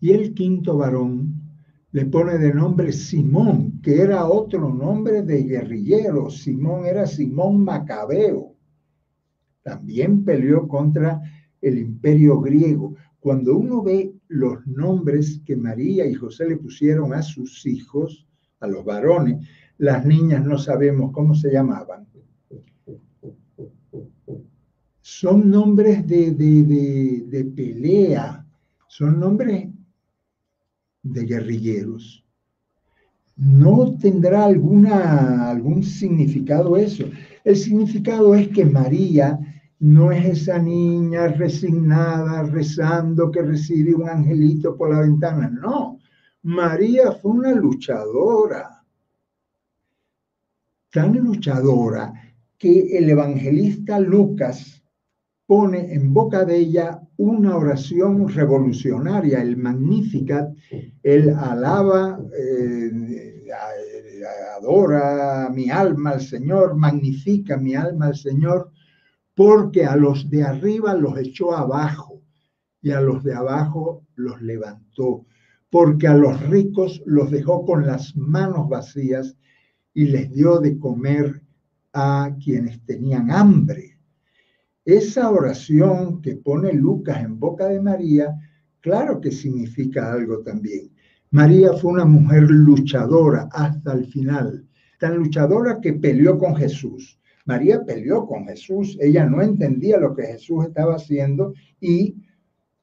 Y 0.00 0.12
el 0.12 0.34
quinto 0.34 0.76
varón 0.76 1.44
le 1.92 2.06
pone 2.06 2.38
de 2.38 2.52
nombre 2.52 2.92
Simón, 2.92 3.80
que 3.80 4.02
era 4.02 4.26
otro 4.26 4.68
nombre 4.68 5.22
de 5.22 5.44
guerrillero. 5.44 6.28
Simón 6.28 6.86
era 6.86 7.06
Simón 7.06 7.62
Macabeo. 7.64 8.54
También 9.62 10.24
peleó 10.24 10.66
contra 10.68 11.22
el 11.60 11.78
imperio 11.78 12.40
griego. 12.40 12.96
Cuando 13.20 13.56
uno 13.56 13.82
ve 13.82 14.12
los 14.28 14.66
nombres 14.66 15.40
que 15.46 15.56
María 15.56 16.04
y 16.04 16.14
José 16.14 16.48
le 16.48 16.56
pusieron 16.56 17.14
a 17.14 17.22
sus 17.22 17.64
hijos, 17.64 18.26
a 18.60 18.66
los 18.66 18.84
varones, 18.84 19.46
las 19.78 20.04
niñas 20.04 20.44
no 20.44 20.58
sabemos 20.58 21.12
cómo 21.12 21.34
se 21.34 21.50
llamaban. 21.52 22.06
Son 25.06 25.50
nombres 25.50 26.06
de, 26.06 26.30
de, 26.30 27.44
pelea, 27.54 28.42
son 28.88 29.20
nombres 29.20 29.68
de 31.02 31.26
guerrilleros. 31.26 32.24
No 33.36 33.98
tendrá 33.98 34.46
alguna, 34.46 35.50
algún 35.50 35.82
significado 35.82 36.78
eso. 36.78 37.04
El 37.44 37.54
significado 37.54 38.34
es 38.34 38.48
que 38.48 38.64
María 38.64 39.38
no 39.78 40.10
es 40.10 40.24
esa 40.24 40.58
niña 40.58 41.28
resignada, 41.28 42.44
rezando 42.44 43.30
que 43.30 43.42
recibe 43.42 43.94
un 43.94 44.08
angelito 44.08 44.74
por 44.74 44.88
la 44.88 45.00
ventana. 45.00 45.50
No, 45.50 45.98
María 46.44 47.12
fue 47.12 47.32
una 47.32 47.52
luchadora, 47.52 48.82
tan 50.90 51.14
luchadora 51.18 52.10
que 52.56 52.96
el 52.96 53.10
evangelista 53.10 54.00
Lucas 54.00 54.80
pone 55.46 55.92
en 55.94 56.12
boca 56.12 56.44
de 56.44 56.56
ella 56.56 57.00
una 57.16 57.56
oración 57.56 58.28
revolucionaria, 58.28 59.42
el 59.42 59.56
Magnificat, 59.56 60.54
él 61.02 61.30
alaba, 61.30 62.18
eh, 62.38 63.44
adora 64.56 65.50
mi 65.50 65.70
alma 65.70 66.10
al 66.10 66.20
Señor, 66.22 66.76
magnifica 66.76 67.56
mi 67.56 67.74
alma 67.74 68.06
al 68.06 68.16
Señor, 68.16 68.70
porque 69.34 69.84
a 69.84 69.96
los 69.96 70.30
de 70.30 70.44
arriba 70.44 70.94
los 70.94 71.18
echó 71.18 71.54
abajo 71.54 72.22
y 72.80 72.90
a 72.90 73.00
los 73.00 73.22
de 73.22 73.34
abajo 73.34 74.04
los 74.14 74.40
levantó, 74.40 75.26
porque 75.70 76.06
a 76.06 76.14
los 76.14 76.40
ricos 76.48 77.02
los 77.04 77.30
dejó 77.30 77.64
con 77.64 77.86
las 77.86 78.16
manos 78.16 78.68
vacías 78.68 79.36
y 79.92 80.06
les 80.06 80.30
dio 80.32 80.58
de 80.58 80.78
comer 80.78 81.42
a 81.92 82.30
quienes 82.42 82.84
tenían 82.84 83.30
hambre. 83.30 83.93
Esa 84.84 85.30
oración 85.30 86.20
que 86.20 86.36
pone 86.36 86.72
Lucas 86.72 87.22
en 87.24 87.38
boca 87.38 87.68
de 87.68 87.80
María, 87.80 88.34
claro 88.80 89.20
que 89.20 89.30
significa 89.30 90.12
algo 90.12 90.40
también. 90.40 90.90
María 91.30 91.72
fue 91.72 91.92
una 91.92 92.04
mujer 92.04 92.42
luchadora 92.42 93.48
hasta 93.52 93.92
el 93.92 94.06
final, 94.06 94.66
tan 95.00 95.16
luchadora 95.16 95.80
que 95.80 95.94
peleó 95.94 96.38
con 96.38 96.54
Jesús 96.54 97.18
María 97.44 97.84
peleó 97.84 98.26
con 98.26 98.46
Jesús, 98.46 98.96
ella 99.00 99.26
no 99.26 99.42
entendía 99.42 99.98
lo 99.98 100.14
que 100.14 100.24
Jesús 100.24 100.64
estaba 100.64 100.96
haciendo 100.96 101.52
y 101.80 102.16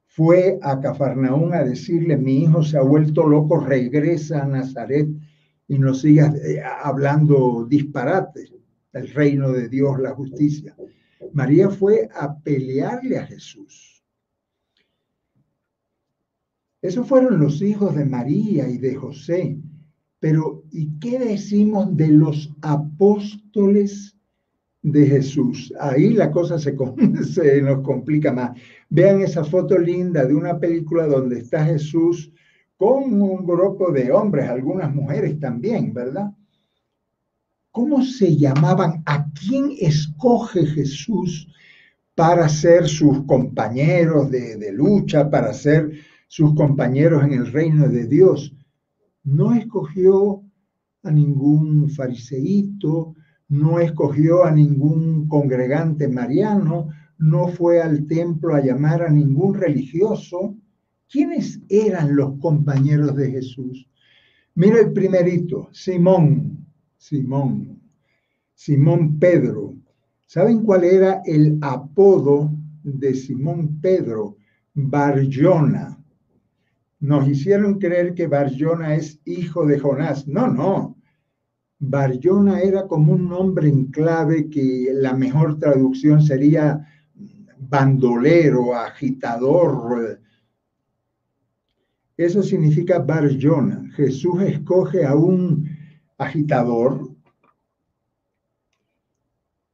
fue 0.06 0.60
a 0.62 0.80
Cafarnaún 0.80 1.54
a 1.54 1.64
decirle, 1.64 2.18
mi 2.18 2.44
hijo 2.44 2.62
se 2.62 2.78
ha 2.78 2.82
vuelto 2.82 3.28
loco, 3.28 3.60
regresa 3.60 4.44
a 4.44 4.48
Nazaret 4.48 5.08
y 5.68 5.80
no 5.80 5.94
sigas 5.94 6.36
eh, 6.36 6.62
hablando 6.62 7.66
disparates, 7.68 8.54
el 8.94 9.08
reino 9.14 9.52
de 9.52 9.70
Dios, 9.70 10.00
la 10.00 10.12
justicia. 10.12 10.76
María 11.34 11.70
fue 11.70 12.10
a 12.14 12.38
pelearle 12.40 13.18
a 13.18 13.26
Jesús. 13.26 14.04
Esos 16.82 17.08
fueron 17.08 17.40
los 17.40 17.62
hijos 17.62 17.96
de 17.96 18.06
María 18.06 18.68
y 18.68 18.78
de 18.78 18.96
José. 18.96 19.58
Pero, 20.20 20.64
¿y 20.72 21.00
qué 21.00 21.20
decimos 21.20 21.96
de 21.96 22.10
los 22.10 22.52
apóstoles 22.62 24.16
de 24.82 25.06
Jesús. 25.06 25.74
Ahí 25.80 26.14
la 26.14 26.32
cosa 26.32 26.58
se, 26.58 26.74
nos 27.62 27.82
complica 27.82 28.32
más. 28.32 28.60
Vean 28.90 29.22
esa 29.22 29.44
foto 29.44 29.78
linda 29.78 30.26
de 30.26 30.34
una 30.34 30.60
película 30.60 31.08
donde 31.08 31.40
está 31.40 31.66
Jesús 31.66 32.32
con 32.78 33.22
un 33.22 33.46
grupo 33.46 33.92
de 33.92 34.12
hombres, 34.12 34.50
algunas 34.50 34.94
mujeres 34.94 35.40
también, 35.40 35.94
¿verdad? 35.94 36.32
¿Cómo 37.72 38.04
se 38.04 38.36
llamaban? 38.36 39.02
¿A 39.06 39.32
quién 39.32 39.72
escoge 39.80 40.66
Jesús 40.66 41.48
para 42.16 42.50
ser 42.50 42.90
sus 42.90 43.24
compañeros 43.24 44.30
de, 44.30 44.74
lucha, 44.74 45.30
para 45.30 45.54
ser 45.54 45.90
sus 46.28 46.54
compañeros 46.54 47.24
en 47.24 47.32
el 47.32 47.50
reino 47.50 47.88
de 47.88 48.08
Dios? 48.08 48.54
No 49.24 49.54
escogió 49.54 50.44
a 51.04 51.12
ningún 51.12 51.90
fariseíto, 51.90 53.16
no 53.48 53.80
escogió 53.80 54.44
a 54.44 54.52
ningún 54.52 55.30
congregante 55.30 56.10
mariano, 56.10 56.90
no 57.20 57.48
fue 57.48 57.82
al 57.82 58.06
templo 58.06 58.54
a 58.54 58.60
llamar 58.60 59.04
a 59.04 59.10
ningún 59.10 59.54
religioso. 59.54 60.58
¿Quiénes 61.10 61.62
eran 61.70 62.18
los 62.18 62.38
compañeros 62.40 63.16
de 63.16 63.32
Jesús? 63.32 63.88
Mira 64.56 64.82
el 64.82 64.92
primerito, 64.92 65.70
Simón, 65.72 66.51
Simón, 67.02 67.82
Simón 68.54 69.18
Pedro. 69.18 69.74
¿Saben 70.28 70.64
cuál 70.64 70.84
era 70.84 71.24
el 71.26 71.58
apodo 71.60 72.52
de 72.84 73.16
Simón 73.16 73.82
Pedro? 73.82 74.38
Barjona. 74.76 75.98
Nos 77.00 77.28
hicieron 77.28 77.80
creer 77.80 78.14
que 78.14 78.28
Barjona 78.28 78.94
es 78.94 79.20
hijo 79.26 79.66
de 79.66 79.80
Jonás. 79.80 80.28
No, 80.28 80.48
no. 80.48 80.96
Barjona 81.80 82.62
era 82.62 82.88
como 82.88 83.14
un 83.14 83.28
nombre 83.28 83.68
en 83.68 83.86
clave 83.86 84.48
que 84.48 84.92
la 84.94 85.16
mejor 85.16 85.58
traducción 85.58 86.22
sería 86.22 86.86
bandolero, 87.58 88.76
agitador. 88.76 90.22
Eso 92.16 92.44
significa 92.44 93.00
Barjona. 93.00 93.90
Jesús 93.96 94.44
escoge 94.44 95.04
a 95.04 95.16
un 95.16 95.61
agitador. 96.22 97.10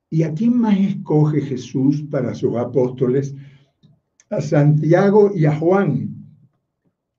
¿Y 0.10 0.24
a 0.24 0.34
quién 0.34 0.58
más 0.58 0.78
escoge 0.78 1.42
Jesús 1.42 2.04
para 2.10 2.34
sus 2.34 2.56
apóstoles? 2.56 3.36
A 4.30 4.42
Santiago 4.42 5.32
y 5.34 5.46
a 5.46 5.56
Juan, 5.56 6.16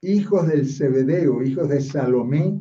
hijos 0.01 0.47
del 0.49 0.67
Zebedeo, 0.67 1.43
hijos 1.43 1.69
de 1.69 1.81
Salomé 1.81 2.59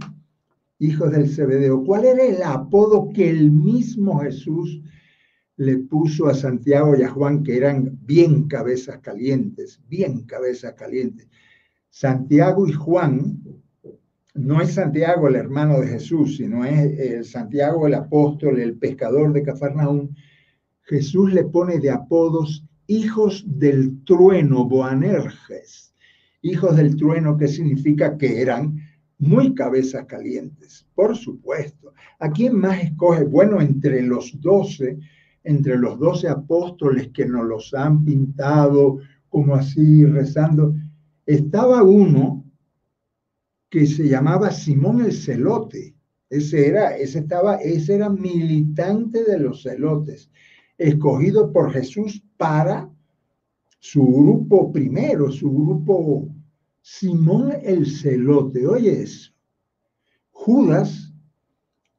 hijos 0.79 1.11
del 1.11 1.29
Zebedeo. 1.29 1.83
¿Cuál 1.83 2.05
era 2.05 2.23
el 2.23 2.41
apodo 2.43 3.09
que 3.13 3.29
el 3.29 3.51
mismo 3.51 4.19
Jesús 4.19 4.81
le 5.57 5.77
puso 5.77 6.27
a 6.27 6.33
Santiago 6.33 6.95
y 6.95 7.03
a 7.03 7.09
Juan, 7.09 7.43
que 7.43 7.57
eran 7.57 7.97
bien 8.03 8.47
cabezas 8.47 8.99
calientes, 8.99 9.81
bien 9.87 10.23
cabezas 10.23 10.73
calientes? 10.73 11.27
Santiago 11.89 12.67
y 12.67 12.73
Juan, 12.73 13.41
no 14.37 14.61
es 14.61 14.73
Santiago 14.73 15.27
el 15.27 15.35
hermano 15.35 15.79
de 15.79 15.87
Jesús, 15.87 16.37
sino 16.37 16.63
es 16.63 16.99
el 16.99 17.25
Santiago 17.25 17.87
el 17.87 17.95
apóstol, 17.95 18.59
el 18.59 18.77
pescador 18.77 19.33
de 19.33 19.43
Cafarnaúm, 19.43 20.09
Jesús 20.83 21.33
le 21.33 21.43
pone 21.43 21.79
de 21.79 21.89
apodos 21.91 22.63
hijos 22.87 23.43
del 23.45 24.03
trueno, 24.05 24.65
Boanerges. 24.65 25.93
Hijos 26.41 26.77
del 26.77 26.95
trueno, 26.95 27.35
que 27.35 27.47
significa 27.47 28.17
que 28.17 28.41
eran 28.41 28.77
muy 29.17 29.53
cabezas 29.53 30.05
calientes, 30.05 30.87
por 30.95 31.17
supuesto. 31.17 31.93
¿A 32.19 32.29
quién 32.29 32.57
más 32.57 32.81
escoge? 32.83 33.25
Bueno, 33.25 33.59
entre 33.59 34.01
los 34.03 34.39
doce, 34.39 34.97
entre 35.43 35.77
los 35.77 35.99
doce 35.99 36.29
apóstoles 36.29 37.09
que 37.09 37.25
nos 37.25 37.45
los 37.45 37.73
han 37.73 38.05
pintado 38.05 38.99
como 39.29 39.55
así 39.55 40.05
rezando, 40.05 40.73
estaba 41.25 41.83
uno 41.83 42.46
que 43.69 43.85
se 43.85 44.07
llamaba 44.07 44.51
Simón 44.51 45.01
el 45.01 45.13
Celote. 45.13 45.95
Ese 46.29 46.67
era, 46.67 46.97
ese 46.97 47.19
estaba, 47.19 47.55
ese 47.55 47.95
era 47.95 48.09
militante 48.09 49.23
de 49.23 49.39
los 49.39 49.63
celotes, 49.63 50.29
escogido 50.77 51.53
por 51.53 51.71
Jesús 51.71 52.21
para 52.35 52.89
su 53.79 54.05
grupo 54.05 54.71
primero, 54.71 55.31
su 55.31 55.49
grupo 55.49 56.27
Simón 56.81 57.53
el 57.63 57.85
Celote. 57.85 58.67
Oye 58.67 59.03
eso. 59.03 59.31
Judas, 60.31 61.13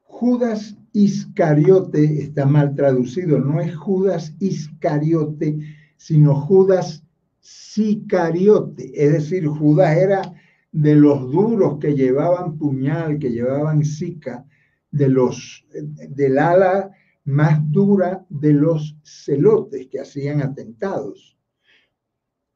Judas 0.01 0.77
Iscariote 0.93 2.23
está 2.23 2.47
mal 2.47 2.75
traducido, 2.75 3.39
no 3.39 3.61
es 3.61 3.77
Judas 3.77 4.35
Iscariote, 4.41 5.59
sino 5.97 6.35
Judas 6.35 7.05
Sicariote. 7.41 8.91
Es 8.95 9.13
decir, 9.13 9.47
Judas 9.47 9.97
era 9.97 10.35
de 10.73 10.95
los 10.95 11.31
duros 11.31 11.79
que 11.79 11.95
llevaban 11.95 12.59
puñal, 12.59 13.19
que 13.19 13.31
llevaban 13.31 13.85
sica, 13.85 14.45
de 14.91 15.09
los, 15.09 15.67
del 15.71 16.39
ala 16.39 16.91
más 17.25 17.61
dura 17.71 18.25
de 18.29 18.53
los 18.55 18.97
celotes 19.03 19.89
que 19.89 20.01
hacían 20.01 20.43
atentados. 20.43 21.37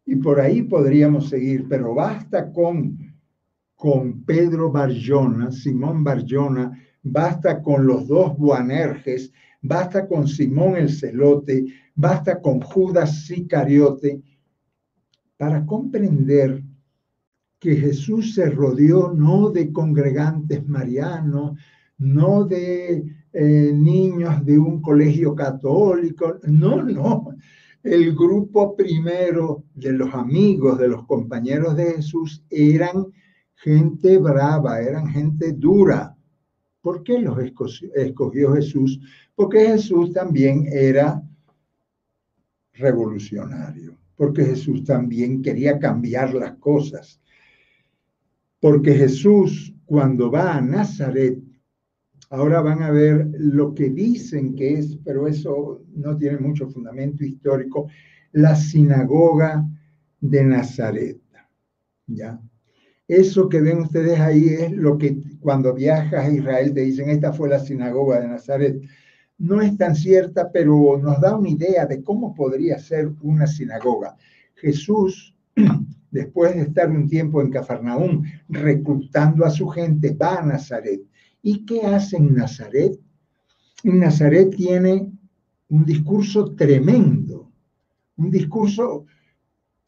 Y 0.04 0.16
por 0.16 0.40
ahí 0.40 0.62
podríamos 0.62 1.28
seguir, 1.28 1.66
pero 1.68 1.94
basta 1.94 2.50
con, 2.52 2.98
con 3.76 4.24
Pedro 4.24 4.72
Barjona, 4.72 5.52
Simón 5.52 6.02
Barjona, 6.02 6.72
basta 7.02 7.62
con 7.62 7.86
los 7.86 8.08
dos 8.08 8.36
Buanerges, 8.36 9.32
basta 9.60 10.06
con 10.08 10.26
Simón 10.26 10.76
el 10.76 10.90
Celote, 10.90 11.66
basta 11.94 12.40
con 12.40 12.60
Judas 12.60 13.26
Sicariote, 13.26 14.22
para 15.36 15.66
comprender 15.66 16.62
que 17.62 17.76
Jesús 17.76 18.34
se 18.34 18.50
rodeó 18.50 19.12
no 19.12 19.50
de 19.50 19.70
congregantes 19.70 20.66
marianos, 20.66 21.56
no 21.96 22.42
de 22.42 23.04
eh, 23.32 23.72
niños 23.72 24.44
de 24.44 24.58
un 24.58 24.82
colegio 24.82 25.32
católico, 25.36 26.40
no, 26.42 26.82
no, 26.82 27.28
el 27.84 28.16
grupo 28.16 28.74
primero 28.74 29.62
de 29.74 29.92
los 29.92 30.12
amigos, 30.12 30.76
de 30.76 30.88
los 30.88 31.06
compañeros 31.06 31.76
de 31.76 31.92
Jesús, 31.94 32.44
eran 32.50 33.06
gente 33.54 34.18
brava, 34.18 34.80
eran 34.80 35.06
gente 35.06 35.52
dura. 35.52 36.16
¿Por 36.80 37.04
qué 37.04 37.20
los 37.20 37.38
escogió 37.94 38.54
Jesús? 38.54 38.98
Porque 39.36 39.68
Jesús 39.68 40.12
también 40.12 40.66
era 40.66 41.22
revolucionario, 42.72 43.96
porque 44.16 44.46
Jesús 44.46 44.82
también 44.82 45.40
quería 45.40 45.78
cambiar 45.78 46.34
las 46.34 46.56
cosas. 46.56 47.21
Porque 48.62 48.94
Jesús, 48.94 49.74
cuando 49.84 50.30
va 50.30 50.56
a 50.56 50.60
Nazaret, 50.62 51.36
Ahora 52.32 52.62
van 52.62 52.82
a 52.82 52.90
ver 52.90 53.28
lo 53.36 53.74
que 53.74 53.90
dicen 53.90 54.54
que 54.54 54.78
es, 54.78 54.96
pero 55.04 55.28
eso 55.28 55.84
no 55.94 56.16
tiene 56.16 56.38
mucho 56.38 56.66
fundamento 56.66 57.26
histórico, 57.26 57.88
la 58.32 58.56
sinagoga 58.56 59.68
de 60.18 60.42
Nazaret. 60.42 61.20
¿Ya? 62.06 62.40
Eso 63.06 63.50
que 63.50 63.60
ven 63.60 63.80
ustedes 63.80 64.18
ahí 64.18 64.48
es 64.48 64.72
lo 64.72 64.96
que 64.96 65.18
cuando 65.40 65.74
viajas 65.74 66.24
a 66.24 66.32
Israel 66.32 66.72
te 66.72 66.80
dicen, 66.80 67.10
esta 67.10 67.34
fue 67.34 67.50
la 67.50 67.58
sinagoga 67.58 68.22
de 68.22 68.28
Nazaret. 68.28 68.80
No 69.36 69.60
es 69.60 69.76
tan 69.76 69.94
cierta, 69.94 70.50
pero 70.50 70.96
nos 70.96 71.20
da 71.20 71.36
una 71.36 71.50
idea 71.50 71.84
de 71.84 72.02
cómo 72.02 72.34
podría 72.34 72.78
ser 72.78 73.12
una 73.20 73.46
sinagoga. 73.46 74.16
Jesús, 74.54 75.36
después 76.12 76.54
de 76.54 76.62
estar 76.62 76.88
un 76.88 77.08
tiempo 77.08 77.42
en 77.42 77.50
Cafarnaúm, 77.50 78.22
reclutando 78.48 79.44
a 79.44 79.50
su 79.50 79.66
gente, 79.68 80.14
va 80.14 80.36
a 80.36 80.46
Nazaret 80.46 81.00
¿Y 81.42 81.66
qué 81.66 81.82
hace 81.82 82.16
en 82.16 82.34
Nazaret? 82.34 82.98
En 83.82 83.98
Nazaret 83.98 84.54
tiene 84.54 85.10
un 85.68 85.84
discurso 85.84 86.54
tremendo, 86.54 87.50
un 88.16 88.30
discurso 88.30 89.06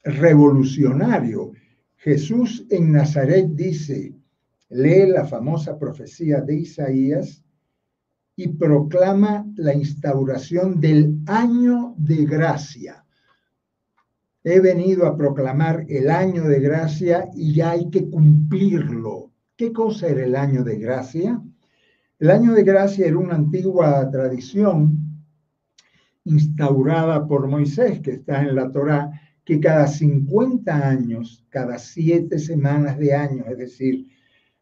revolucionario. 0.02 1.52
Jesús 1.96 2.66
en 2.70 2.90
Nazaret 2.90 3.46
dice, 3.50 4.16
lee 4.68 5.06
la 5.06 5.24
famosa 5.24 5.78
profecía 5.78 6.40
de 6.40 6.56
Isaías 6.56 7.44
y 8.34 8.48
proclama 8.48 9.46
la 9.54 9.74
instauración 9.74 10.80
del 10.80 11.20
año 11.26 11.94
de 11.96 12.24
gracia. 12.24 13.03
He 14.46 14.60
venido 14.60 15.06
a 15.06 15.16
proclamar 15.16 15.86
el 15.88 16.10
año 16.10 16.44
de 16.44 16.60
gracia 16.60 17.30
y 17.34 17.54
ya 17.54 17.70
hay 17.70 17.88
que 17.88 18.10
cumplirlo. 18.10 19.32
¿Qué 19.56 19.72
cosa 19.72 20.08
era 20.08 20.26
el 20.26 20.36
año 20.36 20.62
de 20.62 20.78
gracia? 20.78 21.42
El 22.18 22.30
año 22.30 22.52
de 22.52 22.62
gracia 22.62 23.06
era 23.06 23.16
una 23.16 23.36
antigua 23.36 24.10
tradición 24.10 24.98
instaurada 26.24 27.26
por 27.26 27.48
Moisés, 27.48 28.00
que 28.00 28.12
está 28.12 28.42
en 28.42 28.54
la 28.54 28.70
Torá, 28.70 29.18
que 29.46 29.60
cada 29.60 29.86
50 29.86 30.88
años, 30.88 31.42
cada 31.48 31.78
siete 31.78 32.38
semanas 32.38 32.98
de 32.98 33.14
año, 33.14 33.44
es 33.48 33.56
decir, 33.56 34.08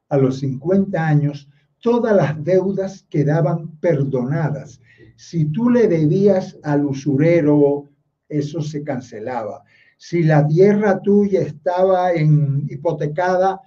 a 0.08 0.16
los 0.16 0.38
50 0.38 1.04
años, 1.04 1.48
todas 1.80 2.14
las 2.14 2.42
deudas 2.44 3.04
quedaban 3.10 3.78
perdonadas. 3.78 4.80
Si 5.16 5.46
tú 5.46 5.70
le 5.70 5.88
debías 5.88 6.56
al 6.62 6.86
usurero, 6.86 7.88
eso 8.32 8.60
se 8.60 8.82
cancelaba. 8.82 9.62
Si 9.96 10.22
la 10.22 10.46
tierra 10.46 11.00
tuya 11.00 11.42
estaba 11.42 12.12
en, 12.12 12.66
hipotecada, 12.68 13.60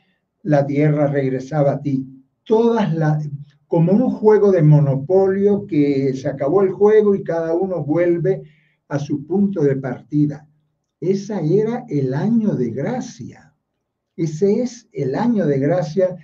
la 0.43 0.65
tierra 0.65 1.07
regresaba 1.07 1.73
a 1.73 1.81
ti. 1.81 2.05
Todas 2.43 2.93
las, 2.93 3.27
como 3.67 3.93
un 3.93 4.09
juego 4.09 4.51
de 4.51 4.61
monopolio 4.61 5.65
que 5.65 6.13
se 6.13 6.27
acabó 6.27 6.61
el 6.61 6.71
juego 6.71 7.15
y 7.15 7.23
cada 7.23 7.53
uno 7.53 7.83
vuelve 7.83 8.43
a 8.89 8.99
su 8.99 9.25
punto 9.25 9.63
de 9.63 9.77
partida. 9.77 10.47
Esa 10.99 11.39
era 11.41 11.85
el 11.89 12.13
año 12.13 12.55
de 12.55 12.71
gracia. 12.71 13.53
Ese 14.15 14.61
es 14.61 14.87
el 14.91 15.15
año 15.15 15.45
de 15.45 15.59
gracia 15.59 16.15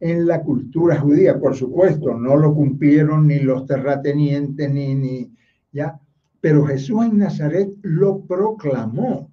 en 0.00 0.26
la 0.26 0.42
cultura 0.42 1.00
judía. 1.00 1.38
Por 1.38 1.56
supuesto, 1.56 2.14
no 2.14 2.36
lo 2.36 2.54
cumplieron 2.54 3.26
ni 3.26 3.40
los 3.40 3.66
terratenientes 3.66 4.70
ni, 4.70 4.94
ni 4.94 5.32
ya, 5.72 6.00
pero 6.40 6.66
Jesús 6.66 7.04
en 7.04 7.18
Nazaret 7.18 7.70
lo 7.82 8.24
proclamó. 8.24 9.30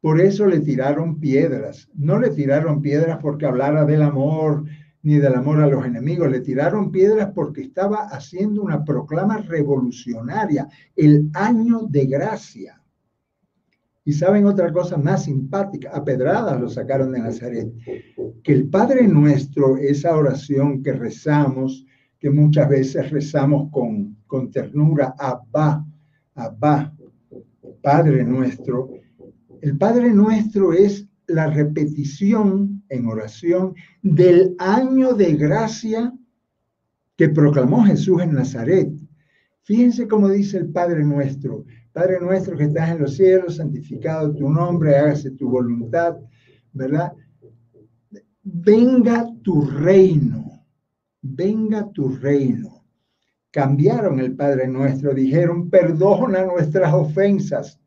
Por 0.00 0.20
eso 0.20 0.46
le 0.46 0.60
tiraron 0.60 1.18
piedras. 1.18 1.88
No 1.94 2.18
le 2.18 2.30
tiraron 2.30 2.80
piedras 2.80 3.18
porque 3.20 3.46
hablara 3.46 3.84
del 3.84 4.02
amor 4.02 4.64
ni 5.02 5.18
del 5.18 5.34
amor 5.34 5.60
a 5.60 5.66
los 5.66 5.84
enemigos. 5.84 6.30
Le 6.30 6.40
tiraron 6.40 6.92
piedras 6.92 7.32
porque 7.34 7.62
estaba 7.62 8.08
haciendo 8.08 8.62
una 8.62 8.84
proclama 8.84 9.38
revolucionaria, 9.38 10.68
el 10.94 11.30
año 11.34 11.80
de 11.88 12.06
gracia. 12.06 12.82
Y 14.04 14.12
saben 14.12 14.46
otra 14.46 14.72
cosa 14.72 14.96
más 14.96 15.24
simpática, 15.24 15.90
a 15.90 16.02
pedradas 16.02 16.58
lo 16.58 16.70
sacaron 16.70 17.12
de 17.12 17.20
Nazaret, 17.20 17.70
que 18.42 18.52
el 18.52 18.68
Padre 18.68 19.06
nuestro, 19.06 19.76
esa 19.76 20.16
oración 20.16 20.82
que 20.82 20.94
rezamos, 20.94 21.84
que 22.18 22.30
muchas 22.30 22.70
veces 22.70 23.10
rezamos 23.10 23.70
con, 23.70 24.17
con 24.28 24.52
ternura, 24.52 25.16
Abba, 25.18 25.84
Abba, 26.36 26.94
Padre 27.82 28.22
nuestro, 28.22 28.90
el 29.60 29.76
Padre 29.76 30.12
nuestro 30.12 30.72
es 30.72 31.08
la 31.26 31.48
repetición 31.48 32.84
en 32.88 33.06
oración 33.06 33.74
del 34.02 34.54
año 34.58 35.14
de 35.14 35.34
gracia 35.34 36.12
que 37.16 37.28
proclamó 37.28 37.84
Jesús 37.84 38.22
en 38.22 38.34
Nazaret. 38.34 38.92
Fíjense 39.62 40.06
cómo 40.06 40.28
dice 40.28 40.58
el 40.58 40.70
Padre 40.70 41.04
nuestro. 41.04 41.64
Padre 41.92 42.20
nuestro 42.20 42.56
que 42.56 42.64
estás 42.64 42.90
en 42.90 43.00
los 43.00 43.16
cielos, 43.16 43.56
santificado 43.56 44.34
tu 44.34 44.48
nombre, 44.48 44.96
hágase 44.96 45.32
tu 45.32 45.50
voluntad, 45.50 46.16
¿verdad? 46.72 47.12
Venga 48.42 49.26
tu 49.42 49.62
reino, 49.62 50.64
venga 51.20 51.90
tu 51.90 52.08
reino. 52.08 52.77
Cambiaron 53.50 54.20
el 54.20 54.36
Padre 54.36 54.68
nuestro, 54.68 55.14
dijeron, 55.14 55.70
perdona 55.70 56.44
nuestras 56.44 56.92
ofensas 56.92 57.80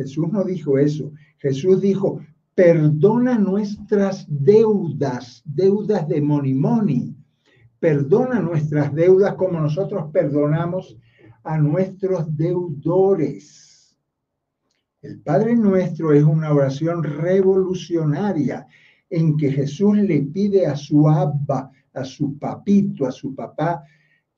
Jesús 0.00 0.32
no 0.32 0.44
dijo 0.44 0.78
eso. 0.78 1.12
Jesús 1.36 1.82
dijo, 1.82 2.20
perdona 2.54 3.38
nuestras 3.38 4.24
deudas, 4.28 5.42
deudas 5.44 6.08
de 6.08 6.22
money. 6.22 7.14
Perdona 7.78 8.40
nuestras 8.40 8.94
deudas 8.94 9.34
como 9.34 9.60
nosotros 9.60 10.10
perdonamos 10.10 10.96
a 11.44 11.58
nuestros 11.58 12.34
deudores. 12.34 13.94
El 15.02 15.20
Padre 15.20 15.54
Nuestro 15.54 16.14
es 16.14 16.24
una 16.24 16.50
oración 16.52 17.02
revolucionaria 17.02 18.66
en 19.10 19.36
que 19.36 19.52
Jesús 19.52 19.98
le 19.98 20.22
pide 20.22 20.66
a 20.66 20.76
su 20.76 21.10
abba, 21.10 21.70
a 21.92 22.04
su 22.04 22.38
papito, 22.38 23.06
a 23.06 23.12
su 23.12 23.34
papá, 23.34 23.82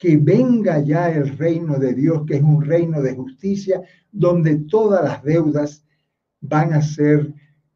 que 0.02 0.16
venga 0.16 0.80
ya 0.80 1.12
el 1.12 1.38
reino 1.38 1.78
de 1.78 1.94
Dios, 1.94 2.24
que 2.26 2.34
es 2.34 2.42
un 2.42 2.60
reino 2.60 3.00
de 3.00 3.14
justicia, 3.14 3.82
donde 4.10 4.56
todas 4.56 5.04
las 5.04 5.22
deudas 5.22 5.86
van 6.40 6.72
a 6.72 6.82
ser 6.82 7.32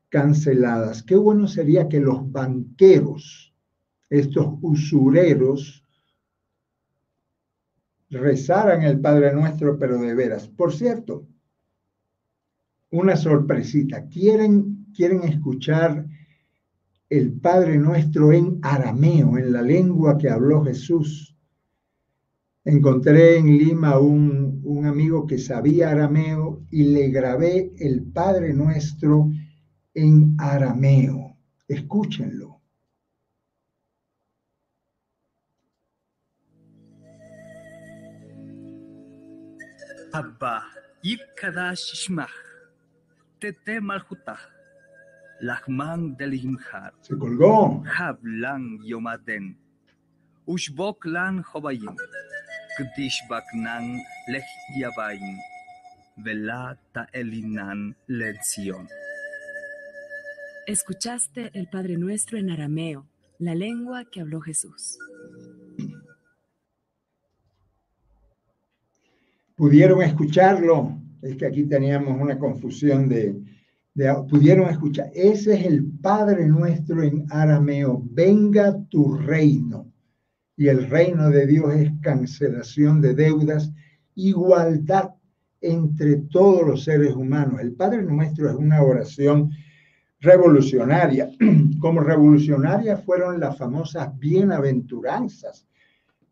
canceladas. 0.09 1.05
Qué 1.05 1.15
bueno 1.15 1.47
sería 1.47 1.89
que 1.89 2.01
los 2.01 2.29
banqueros, 2.33 3.55
estos 4.11 4.55
usureros, 4.61 5.85
rezaran 8.11 8.83
el 8.83 8.99
Padre 8.99 9.33
Nuestro, 9.33 9.79
pero 9.79 9.97
de 10.01 10.13
veras. 10.17 10.49
Por 10.49 10.73
cierto, 10.73 11.29
una 12.91 13.15
sorpresita. 13.15 14.09
¿Quieren, 14.09 14.89
quieren 14.93 15.23
escuchar 15.23 16.05
el 17.09 17.35
Padre 17.35 17.79
Nuestro 17.79 18.33
en 18.33 18.59
arameo, 18.63 19.39
en 19.39 19.53
la 19.53 19.63
lengua 19.63 20.19
que 20.19 20.29
habló 20.29 20.65
Jesús? 20.65 21.36
Encontré 22.69 23.39
en 23.39 23.47
Lima 23.47 23.97
un, 24.01 24.61
un 24.65 24.87
amigo 24.87 25.25
que 25.25 25.39
sabía 25.39 25.91
arameo 25.91 26.65
y 26.73 26.83
le 26.83 27.11
grabé 27.11 27.73
el 27.79 28.03
Padre 28.03 28.53
Nuestro 28.55 29.31
en 29.95 30.35
arameo. 30.37 31.37
Escúchenlo. 31.69 32.61
Abba, 40.13 40.65
Tete 43.39 43.81
Malhuta, 43.81 44.39
Lahman 45.41 46.17
Delimhar. 46.17 46.95
Se 47.03 47.17
colgó. 47.17 47.85
Hablan 47.87 48.83
Yomaden, 48.83 49.57
Ushbok 50.47 51.05
Lan 51.05 51.45
Hobayin, 51.53 51.95
Kdishbak 52.77 53.55
Nan 53.55 54.03
Lech 54.29 54.45
Yabayin, 54.77 55.39
Velata 56.19 57.09
Elinan 57.15 57.97
Lezion. 58.09 58.87
Escuchaste 60.67 61.51
el 61.55 61.69
Padre 61.69 61.97
Nuestro 61.97 62.37
en 62.37 62.51
arameo, 62.51 63.07
la 63.39 63.55
lengua 63.55 64.05
que 64.05 64.21
habló 64.21 64.41
Jesús. 64.43 64.99
¿Pudieron 69.55 70.03
escucharlo? 70.03 71.01
Es 71.23 71.37
que 71.37 71.47
aquí 71.47 71.65
teníamos 71.65 72.21
una 72.21 72.39
confusión 72.39 73.09
de, 73.09 73.41
de, 73.95 74.15
pudieron 74.29 74.69
escuchar. 74.69 75.11
Ese 75.15 75.55
es 75.55 75.65
el 75.65 75.83
Padre 76.03 76.47
Nuestro 76.47 77.03
en 77.03 77.27
arameo. 77.31 78.03
Venga 78.05 78.77
tu 78.91 79.15
reino. 79.15 79.96
Y 80.57 80.69
el 80.69 80.89
reino 80.89 81.31
de 81.31 81.47
Dios 81.47 81.75
es 81.75 81.93
cancelación 82.01 83.01
de 83.01 83.15
deudas, 83.15 83.73
igualdad 84.15 85.11
entre 85.61 86.17
todos 86.17 86.67
los 86.67 86.85
seres 86.85 87.15
humanos. 87.15 87.61
El 87.61 87.73
Padre 87.73 88.03
Nuestro 88.03 88.49
es 88.49 88.57
una 88.57 88.83
oración 88.83 89.51
revolucionaria. 90.21 91.31
Como 91.81 92.01
revolucionarias 92.01 93.05
fueron 93.05 93.41
las 93.41 93.57
famosas 93.59 94.19
bienaventuranzas 94.19 95.67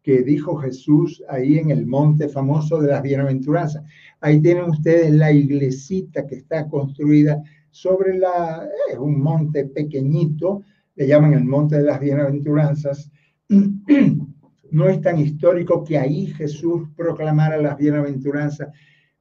que 0.04 0.22
dijo 0.22 0.56
Jesús 0.56 1.24
ahí 1.30 1.58
en 1.58 1.70
el 1.70 1.86
monte 1.86 2.28
famoso 2.28 2.80
de 2.80 2.88
las 2.88 3.02
bienaventuranzas. 3.02 3.82
Ahí 4.20 4.40
tienen 4.40 4.64
ustedes 4.64 5.10
la 5.10 5.32
iglesita 5.32 6.26
que 6.26 6.36
está 6.36 6.68
construida 6.68 7.42
sobre 7.70 8.18
la, 8.18 8.68
es 8.92 8.98
un 8.98 9.18
monte 9.20 9.64
pequeñito, 9.64 10.62
le 10.94 11.06
llaman 11.06 11.32
el 11.32 11.44
monte 11.44 11.76
de 11.76 11.84
las 11.84 11.98
bienaventuranzas. 12.00 13.10
No 13.48 14.88
es 14.88 15.00
tan 15.00 15.18
histórico 15.18 15.84
que 15.84 15.98
ahí 15.98 16.26
Jesús 16.26 16.88
proclamara 16.96 17.58
las 17.58 17.76
bienaventuranzas, 17.76 18.68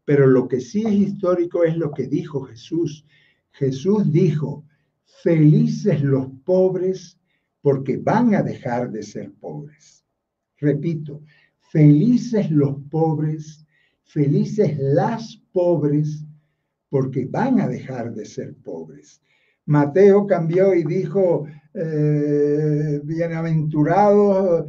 pero 0.03 0.25
lo 0.25 0.47
que 0.47 0.59
sí 0.59 0.83
es 0.85 0.93
histórico 0.93 1.63
es 1.63 1.77
lo 1.77 1.91
que 1.91 2.07
dijo 2.07 2.41
Jesús 2.41 3.05
Jesús 3.53 4.11
dijo, 4.11 4.65
felices 5.21 6.01
los 6.01 6.27
pobres 6.43 7.19
porque 7.61 7.97
van 7.97 8.35
a 8.35 8.41
dejar 8.41 8.91
de 8.91 9.03
ser 9.03 9.31
pobres. 9.33 10.03
Repito, 10.57 11.21
felices 11.71 12.49
los 12.49 12.77
pobres, 12.89 13.65
felices 14.03 14.75
las 14.79 15.37
pobres 15.51 16.25
porque 16.89 17.25
van 17.25 17.61
a 17.61 17.67
dejar 17.67 18.13
de 18.13 18.25
ser 18.25 18.55
pobres. 18.55 19.21
Mateo 19.65 20.27
cambió 20.27 20.73
y 20.73 20.83
dijo, 20.83 21.45
eh, 21.73 23.01
bienaventurados, 23.03 24.65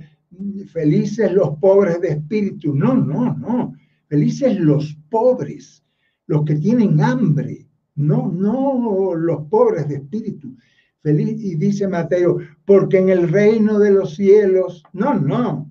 felices 0.73 1.33
los 1.33 1.59
pobres 1.59 2.01
de 2.01 2.09
espíritu. 2.09 2.75
No, 2.75 2.95
no, 2.95 3.35
no. 3.35 3.75
Felices 4.09 4.59
los 4.59 4.97
pobres, 5.11 5.85
los 6.27 6.45
que 6.45 6.57
tienen 6.57 7.01
hambre, 7.01 7.67
no, 7.97 8.31
no 8.31 9.15
los 9.15 9.47
pobres 9.49 9.89
de 9.89 9.97
espíritu. 9.97 10.57
Feliz, 11.03 11.43
y 11.43 11.57
dice 11.57 11.87
Mateo, 11.87 12.39
porque 12.65 12.99
en 12.99 13.11
el 13.11 13.29
reino 13.29 13.79
de 13.79 13.91
los 13.91 14.15
cielos, 14.15 14.83
no, 14.93 15.15
no, 15.15 15.71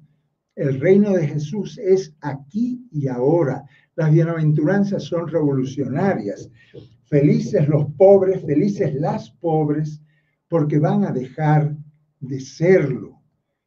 el 0.56 0.80
reino 0.80 1.12
de 1.14 1.28
Jesús 1.28 1.80
es 1.80 2.14
aquí 2.22 2.88
y 2.92 3.08
ahora. 3.08 3.64
Las 3.96 4.12
bienaventuranzas 4.12 5.04
son 5.04 5.28
revolucionarias. 5.28 6.50
Felices 7.14 7.68
los 7.68 7.86
pobres, 7.96 8.44
felices 8.44 8.96
las 8.96 9.30
pobres, 9.30 10.02
porque 10.48 10.80
van 10.80 11.04
a 11.04 11.12
dejar 11.12 11.78
de 12.20 12.40
serlo, 12.40 13.22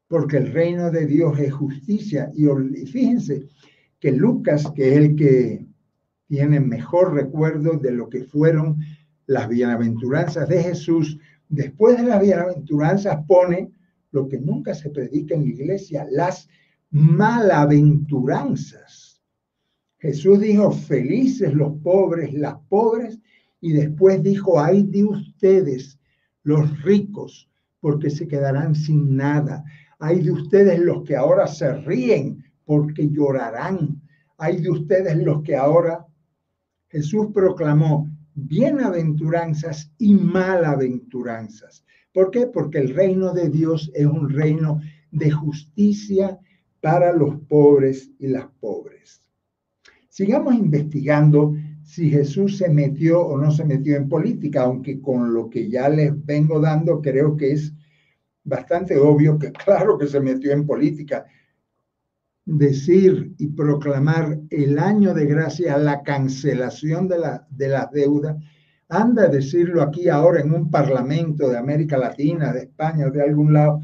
porque 0.09 0.38
el 0.38 0.52
reino 0.52 0.90
de 0.90 1.06
Dios 1.06 1.38
es 1.38 1.54
justicia. 1.54 2.28
Y, 2.35 2.46
fíjense 2.87 3.46
que 4.00 4.11
Lucas, 4.11 4.68
que 4.74 4.88
es 4.88 4.96
el 4.96 5.14
que 5.14 5.64
tiene 6.26 6.59
mejor 6.59 7.14
recuerdo 7.14 7.78
de 7.78 7.92
lo 7.92 8.09
que 8.09 8.24
fueron 8.24 8.78
las 9.26 9.48
bienaventuranzas 9.48 10.48
de 10.48 10.64
Jesús. 10.64 11.16
Después 11.48 11.98
de 11.98 12.02
las 12.02 12.20
bienaventuranzas 12.20 13.24
pone 13.28 13.70
lo 14.11 14.26
que 14.26 14.40
nunca 14.40 14.74
se 14.74 14.90
predica 14.90 15.37
en 15.37 15.42
la 15.42 15.50
iglesia, 15.50 16.04
las 16.11 16.48
malaventuranzas. 16.90 19.22
Jesús 19.98 20.40
dijo, 20.40 20.72
felices 20.72 21.54
los 21.54 21.78
pobres, 21.80 22.35
las 22.35 22.56
pobres, 22.68 23.20
y 23.61 23.73
después 23.73 24.23
dijo, 24.23 24.61
ay 24.61 24.83
de 24.83 25.05
ustedes, 25.05 25.99
los 26.42 26.83
ricos, 26.83 27.51
porque 27.81 28.11
se 28.11 28.29
quedarán 28.29 28.75
sin 28.75 29.16
nada. 29.16 29.64
Hay 29.99 30.21
de 30.23 30.33
ustedes 30.33 30.79
los 30.79 31.05
que 31.05 31.16
ahora 31.16 31.47
se 31.47 31.73
ríen, 31.73 32.45
porque 32.64 33.09
llorarán. 33.09 34.01
Hay 34.38 34.61
de 34.61 34.71
ustedes 34.71 35.16
los 35.19 35.42
que 35.42 35.57
ahora 35.57 36.07
Jesús 36.88 37.29
proclamó 37.33 38.11
bienaventuranzas 38.35 39.92
y 39.99 40.14
malaventuranzas. 40.14 41.85
¿Por 42.12 42.31
qué? 42.31 42.47
Porque 42.47 42.79
el 42.79 42.95
reino 42.95 43.33
de 43.33 43.49
Dios 43.49 43.90
es 43.95 44.07
un 44.07 44.31
reino 44.31 44.81
de 45.11 45.31
justicia 45.31 46.38
para 46.81 47.12
los 47.12 47.40
pobres 47.49 48.11
y 48.19 48.29
las 48.29 48.47
pobres. 48.61 49.23
Sigamos 50.09 50.55
investigando 50.55 51.55
si 51.87 52.11
Jesús 52.11 52.59
se 52.59 52.68
metió 52.68 53.20
o 53.20 53.38
no 53.38 53.53
se 53.53 53.64
metió 53.64 53.96
en 53.96 54.09
política, 54.09 54.62
aunque 54.62 55.01
con 55.01 55.33
lo 55.33 55.49
que 55.49 55.70
ya 55.70 55.88
les 55.88 56.12
vengo 56.27 56.61
dando 56.61 57.01
creo 57.01 57.37
que 57.37 57.53
es 57.53 57.72
bastante 58.42 58.99
obvio 58.99 59.38
que 59.38 59.53
claro 59.64 59.96
que 59.96 60.09
se 60.09 60.20
metió 60.20 60.53
en 60.53 60.66
política 60.66 61.25
decir 62.44 63.35
y 63.38 63.46
proclamar 63.49 64.40
el 64.51 64.79
año 64.81 65.14
de 65.14 65.27
gracia, 65.27 65.79
la 65.79 66.03
cancelación 66.03 67.07
de 67.09 67.18
la, 67.18 67.46
de 67.51 67.68
las 67.68 67.90
deudas, 67.92 68.37
anda 68.88 69.25
a 69.25 69.29
decirlo 69.29 69.81
aquí 69.83 70.09
ahora 70.09 70.40
en 70.40 70.53
un 70.53 70.70
parlamento 70.70 71.49
de 71.49 71.59
América 71.59 71.96
Latina, 71.96 72.53
de 72.53 72.62
España 72.62 73.07
o 73.07 73.11
de 73.11 73.22
algún 73.22 73.53
lado, 73.53 73.81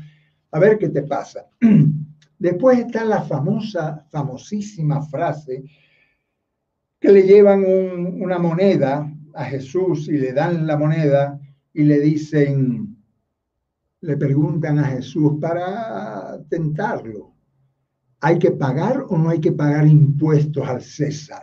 a 0.51 0.59
ver 0.59 0.77
qué 0.79 0.89
te 0.89 1.03
pasa. 1.03 1.47
Después 2.39 2.81
está 2.81 3.05
la 3.05 3.23
famosa, 3.23 4.07
famosísima 4.11 5.03
frase 5.03 5.65
que 7.03 7.13
le 7.13 7.25
llevan 7.25 7.65
una 7.67 8.39
moneda 8.39 9.13
a 9.35 9.45
Jesús 9.45 10.09
y 10.09 10.13
le 10.13 10.33
dan 10.33 10.67
la 10.67 10.79
moneda 10.79 11.39
y 11.75 11.83
le 11.83 11.99
dicen, 12.01 12.97
le 14.01 14.17
preguntan 14.17 14.79
a 14.79 14.85
Jesús 14.85 15.33
para 15.41 16.39
tentarlo, 16.49 17.33
¿Hay 18.25 18.39
que 18.39 18.53
pagar 18.53 19.05
o 19.09 19.19
no 19.19 19.31
hay 19.31 19.41
que 19.41 19.51
pagar 19.51 19.85
impuestos 19.85 20.67
al 20.67 20.81
César? 20.81 21.43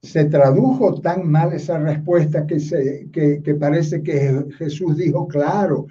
se 0.00 0.26
tradujo 0.26 1.00
tan 1.00 1.30
mal 1.30 1.54
esa 1.54 1.78
respuesta 1.78 2.46
que, 2.46 2.60
se, 2.60 3.08
que, 3.10 3.40
que 3.42 3.54
parece 3.54 4.02
que 4.02 4.44
Jesús 4.58 4.98
dijo, 4.98 5.26
claro, 5.26 5.86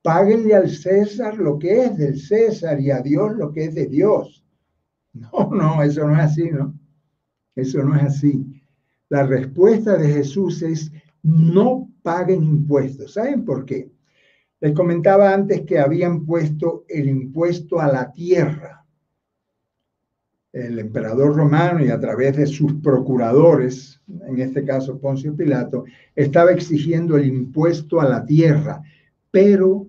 páguenle 0.00 0.54
al 0.54 0.70
César 0.70 1.36
lo 1.36 1.58
que 1.58 1.84
es 1.84 1.98
del 1.98 2.18
César 2.18 2.80
y 2.80 2.90
a 2.90 3.00
Dios 3.02 3.36
lo 3.36 3.52
que 3.52 3.64
es 3.64 3.74
de 3.74 3.86
Dios. 3.86 4.44
No, 5.12 5.50
no, 5.50 5.82
eso 5.82 6.06
no 6.06 6.14
es 6.14 6.20
así, 6.20 6.50
¿no? 6.50 6.77
Eso 7.58 7.82
no 7.82 7.96
es 7.96 8.02
así. 8.04 8.62
La 9.08 9.26
respuesta 9.26 9.96
de 9.96 10.08
Jesús 10.12 10.62
es 10.62 10.92
no 11.24 11.90
paguen 12.02 12.44
impuestos. 12.44 13.14
¿Saben 13.14 13.44
por 13.44 13.64
qué? 13.64 13.90
Les 14.60 14.72
comentaba 14.72 15.34
antes 15.34 15.62
que 15.62 15.80
habían 15.80 16.24
puesto 16.24 16.84
el 16.88 17.08
impuesto 17.08 17.80
a 17.80 17.88
la 17.88 18.12
tierra. 18.12 18.86
El 20.52 20.78
emperador 20.78 21.34
romano 21.34 21.84
y 21.84 21.88
a 21.88 21.98
través 21.98 22.36
de 22.36 22.46
sus 22.46 22.74
procuradores, 22.74 24.00
en 24.06 24.38
este 24.38 24.64
caso 24.64 25.00
Poncio 25.00 25.34
Pilato, 25.34 25.84
estaba 26.14 26.52
exigiendo 26.52 27.16
el 27.16 27.26
impuesto 27.26 28.00
a 28.00 28.08
la 28.08 28.24
tierra, 28.24 28.82
pero 29.32 29.88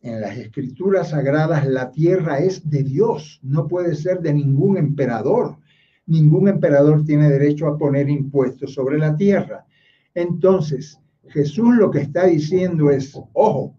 en 0.00 0.20
las 0.20 0.38
escrituras 0.38 1.10
sagradas 1.10 1.66
la 1.66 1.90
tierra 1.90 2.38
es 2.38 2.70
de 2.70 2.84
Dios, 2.84 3.40
no 3.42 3.66
puede 3.66 3.96
ser 3.96 4.20
de 4.20 4.32
ningún 4.32 4.76
emperador. 4.76 5.56
Ningún 6.06 6.48
emperador 6.48 7.04
tiene 7.04 7.30
derecho 7.30 7.66
a 7.66 7.78
poner 7.78 8.08
impuestos 8.08 8.74
sobre 8.74 8.98
la 8.98 9.16
tierra. 9.16 9.66
Entonces, 10.14 10.98
Jesús 11.28 11.74
lo 11.76 11.90
que 11.90 12.00
está 12.00 12.26
diciendo 12.26 12.90
es, 12.90 13.18
ojo, 13.32 13.76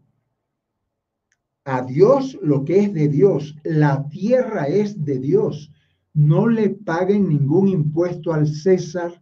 a 1.66 1.82
Dios 1.82 2.38
lo 2.42 2.64
que 2.64 2.80
es 2.80 2.94
de 2.94 3.08
Dios, 3.08 3.56
la 3.64 4.08
tierra 4.10 4.68
es 4.68 5.04
de 5.04 5.20
Dios. 5.20 5.72
No 6.14 6.48
le 6.48 6.70
paguen 6.70 7.28
ningún 7.30 7.68
impuesto 7.68 8.34
al 8.34 8.48
César 8.48 9.22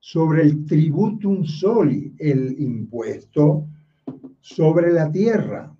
sobre 0.00 0.42
el 0.42 0.64
tributum 0.66 1.44
soli, 1.44 2.14
el 2.18 2.60
impuesto 2.60 3.68
sobre 4.40 4.92
la 4.92 5.10
tierra. 5.10 5.74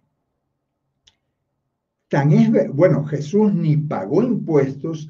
Tan 2.09 2.33
es, 2.33 2.51
bueno, 2.73 3.05
Jesús 3.05 3.53
ni 3.55 3.77
pagó 3.77 4.23
impuestos, 4.23 5.09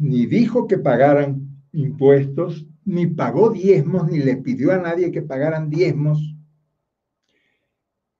ni 0.00 0.26
dijo 0.26 0.66
que 0.66 0.78
pagaran 0.78 1.46
impuestos, 1.72 2.66
ni 2.84 3.06
pagó 3.06 3.50
diezmos, 3.50 4.10
ni 4.10 4.18
le 4.18 4.36
pidió 4.36 4.72
a 4.72 4.78
nadie 4.78 5.12
que 5.12 5.22
pagaran 5.22 5.70
diezmos. 5.70 6.34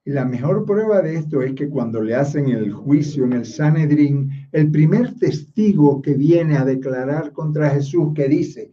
La 0.05 0.23
mejor 0.23 0.65
prueba 0.65 1.01
de 1.01 1.15
esto 1.15 1.41
es 1.41 1.53
que 1.53 1.67
cuando 1.67 2.01
le 2.01 2.15
hacen 2.15 2.49
el 2.49 2.71
juicio 2.71 3.25
en 3.25 3.33
el 3.33 3.45
Sanedrín, 3.45 4.29
el 4.51 4.71
primer 4.71 5.15
testigo 5.15 6.01
que 6.01 6.13
viene 6.13 6.55
a 6.55 6.65
declarar 6.65 7.33
contra 7.33 7.71
Jesús, 7.71 8.13
que 8.15 8.27
dice, 8.27 8.71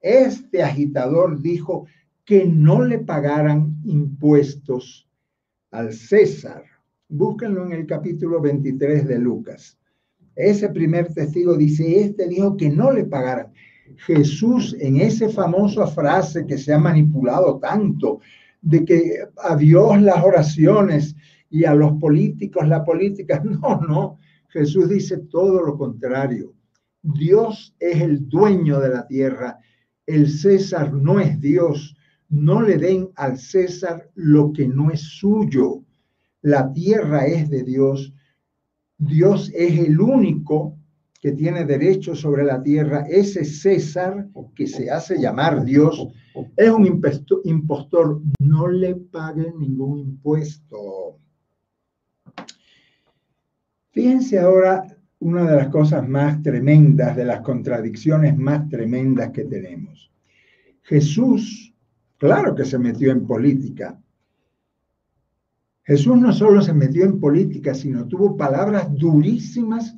este 0.00 0.62
agitador 0.62 1.42
dijo 1.42 1.86
que 2.24 2.46
no 2.46 2.84
le 2.84 3.00
pagaran 3.00 3.76
impuestos 3.84 5.08
al 5.70 5.92
César 5.92 6.64
Búsquenlo 7.08 7.66
en 7.66 7.72
el 7.72 7.86
capítulo 7.86 8.40
23 8.40 9.06
de 9.06 9.18
Lucas. 9.18 9.78
Ese 10.36 10.68
primer 10.68 11.12
testigo 11.12 11.56
dice, 11.56 12.00
este 12.00 12.28
dijo 12.28 12.56
que 12.56 12.68
no 12.68 12.92
le 12.92 13.04
pagaran. 13.04 13.52
Jesús 13.96 14.76
en 14.80 14.96
esa 14.96 15.28
famosa 15.28 15.86
frase 15.86 16.46
que 16.46 16.58
se 16.58 16.72
ha 16.72 16.78
manipulado 16.78 17.58
tanto, 17.58 18.20
de 18.60 18.84
que 18.84 19.18
a 19.42 19.56
Dios 19.56 20.00
las 20.00 20.24
oraciones 20.24 21.14
y 21.50 21.64
a 21.64 21.74
los 21.74 21.92
políticos 22.00 22.66
la 22.66 22.84
política, 22.84 23.42
no, 23.44 23.80
no, 23.80 24.18
Jesús 24.48 24.88
dice 24.88 25.18
todo 25.18 25.62
lo 25.62 25.76
contrario. 25.76 26.54
Dios 27.02 27.74
es 27.78 28.00
el 28.00 28.28
dueño 28.28 28.80
de 28.80 28.88
la 28.88 29.06
tierra, 29.06 29.58
el 30.06 30.28
César 30.30 30.92
no 30.92 31.20
es 31.20 31.38
Dios, 31.40 31.96
no 32.30 32.62
le 32.62 32.78
den 32.78 33.10
al 33.16 33.38
César 33.38 34.10
lo 34.14 34.52
que 34.52 34.66
no 34.66 34.90
es 34.90 35.00
suyo 35.00 35.84
la 36.44 36.70
tierra 36.74 37.24
es 37.24 37.48
de 37.48 37.62
Dios, 37.62 38.12
Dios 38.98 39.50
es 39.54 39.78
el 39.78 40.00
único 40.00 40.76
que 41.20 41.32
tiene 41.32 41.64
derecho 41.64 42.14
sobre 42.14 42.44
la 42.44 42.62
tierra, 42.62 43.06
ese 43.08 43.44
César 43.44 44.28
que 44.54 44.66
se 44.66 44.90
hace 44.90 45.18
llamar 45.18 45.64
Dios 45.64 46.06
es 46.56 46.70
un 46.70 46.86
impostor, 47.44 48.20
no 48.40 48.68
le 48.68 48.94
paguen 48.96 49.58
ningún 49.58 50.00
impuesto. 50.00 51.18
Fíjense 53.90 54.38
ahora 54.38 54.84
una 55.20 55.48
de 55.48 55.56
las 55.56 55.68
cosas 55.68 56.06
más 56.06 56.42
tremendas, 56.42 57.16
de 57.16 57.24
las 57.24 57.40
contradicciones 57.40 58.36
más 58.36 58.68
tremendas 58.68 59.30
que 59.30 59.44
tenemos. 59.44 60.10
Jesús, 60.82 61.74
claro 62.18 62.54
que 62.54 62.64
se 62.64 62.78
metió 62.78 63.12
en 63.12 63.26
política, 63.26 63.98
Jesús 65.84 66.16
no 66.16 66.32
solo 66.32 66.62
se 66.62 66.72
metió 66.72 67.04
en 67.04 67.20
política, 67.20 67.74
sino 67.74 68.08
tuvo 68.08 68.36
palabras 68.36 68.88
durísimas 68.94 69.94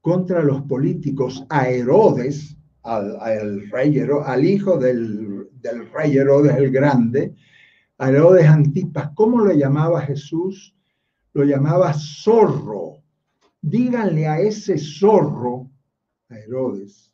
contra 0.00 0.42
los 0.42 0.62
políticos, 0.62 1.44
a 1.48 1.68
Herodes, 1.68 2.56
al, 2.82 3.68
rey 3.70 4.00
al 4.24 4.44
hijo 4.44 4.78
del, 4.78 5.48
del, 5.60 5.90
rey 5.92 6.16
Herodes 6.16 6.56
el 6.56 6.70
Grande, 6.70 7.34
a 7.98 8.08
Herodes 8.08 8.46
Antipas. 8.46 9.10
¿Cómo 9.14 9.40
lo 9.40 9.52
llamaba 9.52 10.00
Jesús? 10.00 10.74
Lo 11.32 11.44
llamaba 11.44 11.92
zorro. 11.92 13.02
Díganle 13.60 14.26
a 14.26 14.40
ese 14.40 14.78
zorro, 14.78 15.70
a 16.28 16.38
Herodes. 16.38 17.12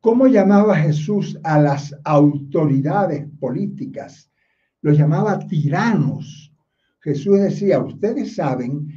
¿Cómo 0.00 0.26
llamaba 0.28 0.76
Jesús 0.76 1.38
a 1.44 1.60
las 1.60 1.94
autoridades 2.04 3.28
políticas? 3.38 4.31
Los 4.82 4.98
llamaba 4.98 5.38
tiranos. 5.38 6.52
Jesús 7.00 7.40
decía, 7.40 7.80
ustedes 7.80 8.34
saben 8.34 8.88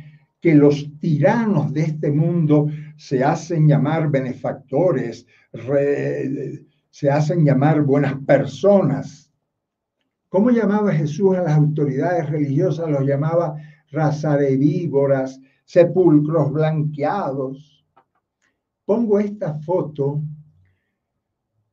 que 0.41 0.53
los 0.53 0.91
tiranos 0.99 1.73
de 1.73 1.81
este 1.81 2.11
mundo 2.11 2.67
se 2.97 3.23
hacen 3.23 3.67
llamar 3.67 4.11
benefactores, 4.11 5.25
se 6.89 7.09
hacen 7.09 7.45
llamar 7.45 7.81
buenas 7.81 8.15
personas. 8.25 9.31
¿Cómo 10.29 10.51
llamaba 10.51 10.91
Jesús 10.91 11.35
a 11.35 11.43
las 11.43 11.53
autoridades 11.53 12.29
religiosas? 12.29 12.89
Los 12.89 13.05
llamaba 13.05 13.55
raza 13.91 14.37
de 14.37 14.57
víboras, 14.57 15.39
sepulcros 15.63 16.51
blanqueados. 16.51 17.85
Pongo 18.85 19.19
esta 19.19 19.55
foto 19.59 20.21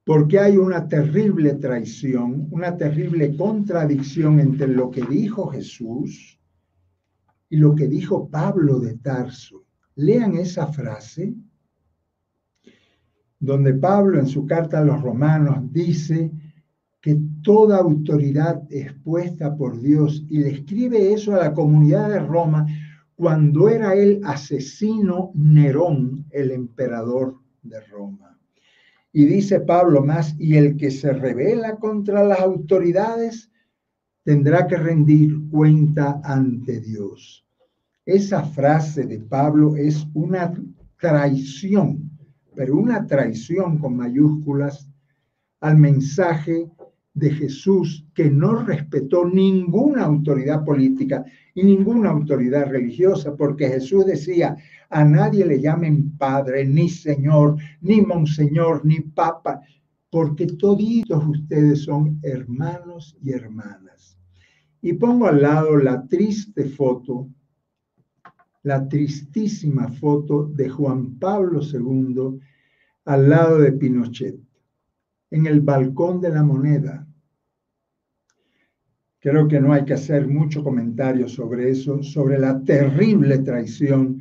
porque 0.05 0.39
hay 0.39 0.57
una 0.57 0.89
terrible 0.89 1.55
traición, 1.55 2.49
una 2.51 2.77
terrible 2.77 3.37
contradicción 3.37 4.41
entre 4.41 4.69
lo 4.69 4.91
que 4.91 5.03
dijo 5.03 5.49
Jesús 5.49 6.41
y 7.49 7.57
lo 7.57 7.75
que 7.75 7.87
dijo 7.87 8.29
Pablo 8.29 8.81
de 8.81 8.97
Tarso. 8.97 9.65
Lean 9.95 10.35
esa 10.35 10.67
frase 10.67 11.35
donde 13.39 13.75
Pablo 13.75 14.19
en 14.19 14.27
su 14.27 14.47
carta 14.47 14.79
a 14.79 14.85
los 14.85 15.03
romanos 15.03 15.59
dice 15.73 16.31
que 17.01 17.21
toda 17.43 17.79
autoridad 17.79 18.63
es 18.71 18.93
puesta 18.93 19.57
por 19.57 19.81
Dios 19.81 20.25
y 20.29 20.39
le 20.39 20.51
escribe 20.51 21.13
eso 21.13 21.35
a 21.35 21.39
la 21.39 21.53
comunidad 21.53 22.09
de 22.09 22.21
Roma 22.21 22.67
cuando 23.15 23.69
era 23.69 23.95
el 23.95 24.21
asesino 24.25 25.33
Nerón, 25.35 26.25
el 26.31 26.53
emperador 26.53 27.37
de 27.63 27.81
Roma. 27.81 28.32
Y 29.13 29.27
dice 29.27 29.61
Pablo 29.61 30.03
más, 30.03 30.35
y 30.39 30.57
el 30.57 30.77
que 30.77 30.91
se 30.91 31.13
revela 31.13 31.77
contra 31.77 32.25
las 32.25 32.41
autoridades 32.41 33.51
tendrá 34.25 34.67
que 34.67 34.77
rendir 34.77 35.37
cuenta 35.51 36.21
ante 36.25 36.81
Dios. 36.81 37.47
Esa 38.07 38.43
frase 38.43 39.05
de 39.05 39.21
Pablo 39.21 39.77
es 39.77 40.07
una 40.15 40.53
traición, 40.99 42.11
pero 42.55 42.77
una 42.77 43.07
traición 43.07 43.79
con 43.79 43.97
mayúsculas 43.97 44.89
al 45.61 45.77
mensaje 45.77 46.71
de 47.15 47.31
Jesús 47.31 48.07
que 48.15 48.31
no 48.31 48.65
respetó 48.65 49.27
ninguna 49.27 50.05
autoridad 50.05 50.65
política 50.65 51.25
y 51.55 51.63
ninguna 51.63 52.11
autoridad 52.11 52.71
religiosa, 52.71 53.37
porque 53.37 53.69
Jesús 53.69 54.07
decía, 54.07 54.57
a 54.89 55.05
nadie 55.05 55.45
le 55.45 55.61
llamen 55.61 56.17
padre, 56.17 56.65
ni 56.67 56.89
señor, 56.89 57.57
ni 57.81 58.01
monseñor, 58.01 58.85
ni 58.85 59.01
papa, 59.01 59.61
porque 60.11 60.47
toditos 60.47 61.25
ustedes 61.27 61.85
son 61.85 62.19
hermanos 62.23 63.17
y 63.23 63.33
hermanas. 63.33 64.19
Y 64.81 64.95
pongo 64.95 65.27
al 65.27 65.43
lado 65.43 65.77
la 65.77 66.07
triste 66.07 66.65
foto, 66.65 67.29
la 68.63 68.89
tristísima 68.89 69.89
foto 69.89 70.45
de 70.45 70.69
Juan 70.69 71.19
Pablo 71.19 71.61
II 71.63 72.39
al 73.05 73.29
lado 73.29 73.59
de 73.59 73.73
Pinochet 73.73 74.37
en 75.33 75.47
el 75.47 75.63
balcón 75.63 76.21
de 76.21 76.29
la 76.29 76.43
moneda. 76.43 77.07
Creo 79.19 79.49
que 79.49 79.61
no 79.61 79.73
hay 79.73 79.85
que 79.85 79.95
hacer 79.95 80.29
mucho 80.29 80.63
comentario 80.63 81.27
sobre 81.27 81.71
eso, 81.71 82.03
sobre 82.03 82.39
la 82.39 82.63
terrible 82.63 83.39
traición 83.39 84.21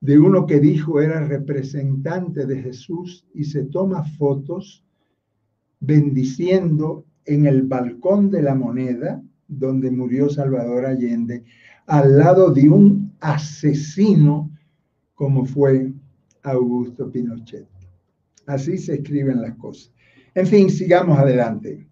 de 0.00 0.16
uno 0.16 0.46
que 0.46 0.60
dijo 0.60 1.00
era 1.00 1.26
representante 1.26 2.46
de 2.46 2.62
Jesús 2.62 3.26
y 3.34 3.44
se 3.44 3.64
toma 3.64 4.04
fotos 4.04 4.84
bendiciendo 5.80 7.04
en 7.24 7.46
el 7.46 7.62
balcón 7.62 8.30
de 8.30 8.42
la 8.42 8.54
moneda 8.54 9.20
donde 9.48 9.90
murió 9.90 10.28
Salvador 10.28 10.86
Allende, 10.86 11.44
al 11.86 12.16
lado 12.16 12.52
de 12.52 12.68
un 12.68 13.12
asesino 13.18 14.50
como 15.14 15.44
fue 15.46 15.92
Augusto 16.44 17.10
Pinochet. 17.10 17.66
Así 18.46 18.78
se 18.78 18.94
escriben 18.94 19.42
las 19.42 19.56
cosas. 19.56 19.97
En 20.38 20.46
fin, 20.46 20.70
sigamos 20.70 21.18
adelante. 21.18 21.84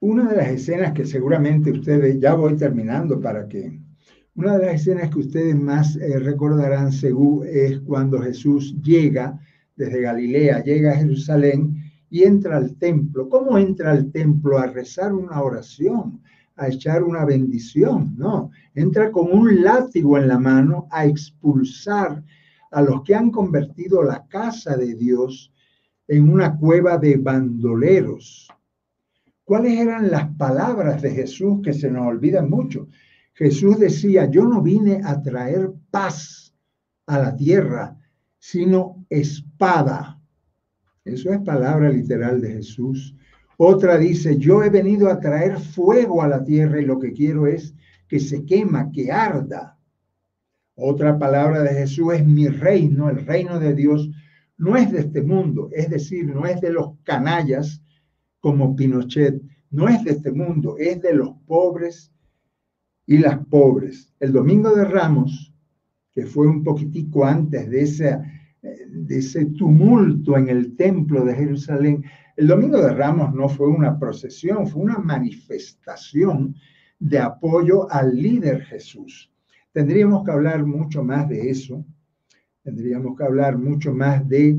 Una 0.00 0.30
de 0.30 0.36
las 0.38 0.48
escenas 0.48 0.94
que 0.94 1.04
seguramente 1.04 1.70
ustedes, 1.70 2.18
ya 2.18 2.32
voy 2.32 2.56
terminando 2.56 3.20
para 3.20 3.46
que, 3.46 3.78
una 4.36 4.56
de 4.56 4.64
las 4.64 4.76
escenas 4.76 5.10
que 5.10 5.18
ustedes 5.18 5.54
más 5.54 5.96
eh, 5.96 6.18
recordarán 6.18 6.92
según 6.92 7.46
es 7.46 7.78
cuando 7.80 8.22
Jesús 8.22 8.74
llega 8.82 9.38
desde 9.76 10.00
Galilea, 10.00 10.64
llega 10.64 10.92
a 10.92 10.96
Jerusalén 10.96 11.76
y 12.08 12.22
entra 12.22 12.56
al 12.56 12.74
templo. 12.76 13.28
¿Cómo 13.28 13.58
entra 13.58 13.90
al 13.90 14.10
templo? 14.10 14.56
A 14.56 14.66
rezar 14.66 15.12
una 15.12 15.42
oración, 15.42 16.22
a 16.56 16.68
echar 16.68 17.02
una 17.02 17.26
bendición, 17.26 18.14
no. 18.16 18.50
Entra 18.74 19.12
con 19.12 19.30
un 19.30 19.62
látigo 19.62 20.16
en 20.16 20.26
la 20.26 20.38
mano 20.38 20.88
a 20.90 21.04
expulsar 21.04 22.22
a 22.70 22.82
los 22.82 23.02
que 23.02 23.14
han 23.14 23.30
convertido 23.30 24.02
la 24.02 24.26
casa 24.26 24.76
de 24.76 24.94
Dios 24.94 25.52
en 26.08 26.30
una 26.30 26.56
cueva 26.56 26.98
de 26.98 27.16
bandoleros. 27.16 28.48
¿Cuáles 29.44 29.78
eran 29.78 30.10
las 30.10 30.28
palabras 30.36 31.02
de 31.02 31.10
Jesús 31.10 31.60
que 31.62 31.72
se 31.72 31.90
nos 31.90 32.06
olvidan 32.06 32.48
mucho? 32.48 32.88
Jesús 33.34 33.78
decía, 33.78 34.30
yo 34.30 34.44
no 34.44 34.62
vine 34.62 35.00
a 35.04 35.20
traer 35.22 35.72
paz 35.90 36.54
a 37.06 37.18
la 37.18 37.34
tierra, 37.34 37.96
sino 38.38 39.04
espada. 39.08 40.20
Eso 41.04 41.32
es 41.32 41.40
palabra 41.40 41.90
literal 41.90 42.40
de 42.40 42.52
Jesús. 42.52 43.16
Otra 43.56 43.98
dice, 43.98 44.38
yo 44.38 44.62
he 44.62 44.70
venido 44.70 45.10
a 45.10 45.18
traer 45.18 45.58
fuego 45.58 46.22
a 46.22 46.28
la 46.28 46.44
tierra 46.44 46.80
y 46.80 46.84
lo 46.84 46.98
que 46.98 47.12
quiero 47.12 47.46
es 47.46 47.74
que 48.08 48.20
se 48.20 48.44
quema, 48.44 48.90
que 48.92 49.10
arda. 49.10 49.78
Otra 50.80 51.18
palabra 51.18 51.62
de 51.62 51.74
Jesús 51.74 52.14
es 52.14 52.26
mi 52.26 52.48
reino, 52.48 53.10
el 53.10 53.26
reino 53.26 53.60
de 53.60 53.74
Dios, 53.74 54.10
no 54.56 54.76
es 54.76 54.90
de 54.90 55.00
este 55.00 55.22
mundo, 55.22 55.68
es 55.72 55.90
decir, 55.90 56.26
no 56.26 56.46
es 56.46 56.60
de 56.60 56.72
los 56.72 56.96
canallas 57.02 57.82
como 58.40 58.74
Pinochet, 58.74 59.42
no 59.70 59.88
es 59.88 60.02
de 60.04 60.12
este 60.12 60.32
mundo, 60.32 60.76
es 60.78 61.00
de 61.02 61.14
los 61.14 61.30
pobres 61.46 62.12
y 63.06 63.18
las 63.18 63.38
pobres. 63.46 64.14
El 64.20 64.32
domingo 64.32 64.74
de 64.74 64.84
Ramos, 64.84 65.54
que 66.12 66.24
fue 66.26 66.46
un 66.46 66.64
poquitico 66.64 67.24
antes 67.24 67.68
de 67.68 67.82
ese, 67.82 68.18
de 68.62 69.18
ese 69.18 69.46
tumulto 69.46 70.36
en 70.36 70.48
el 70.48 70.76
templo 70.76 71.24
de 71.24 71.34
Jerusalén, 71.34 72.04
el 72.36 72.46
Domingo 72.46 72.80
de 72.80 72.94
Ramos 72.94 73.34
no 73.34 73.50
fue 73.50 73.68
una 73.68 73.98
procesión, 73.98 74.66
fue 74.66 74.82
una 74.82 74.96
manifestación 74.96 76.54
de 76.98 77.18
apoyo 77.18 77.90
al 77.90 78.16
líder 78.16 78.62
Jesús. 78.62 79.29
Tendríamos 79.72 80.24
que 80.24 80.32
hablar 80.32 80.64
mucho 80.66 81.04
más 81.04 81.28
de 81.28 81.50
eso, 81.50 81.84
tendríamos 82.62 83.16
que 83.16 83.24
hablar 83.24 83.56
mucho 83.56 83.92
más 83.92 84.28
de, 84.28 84.58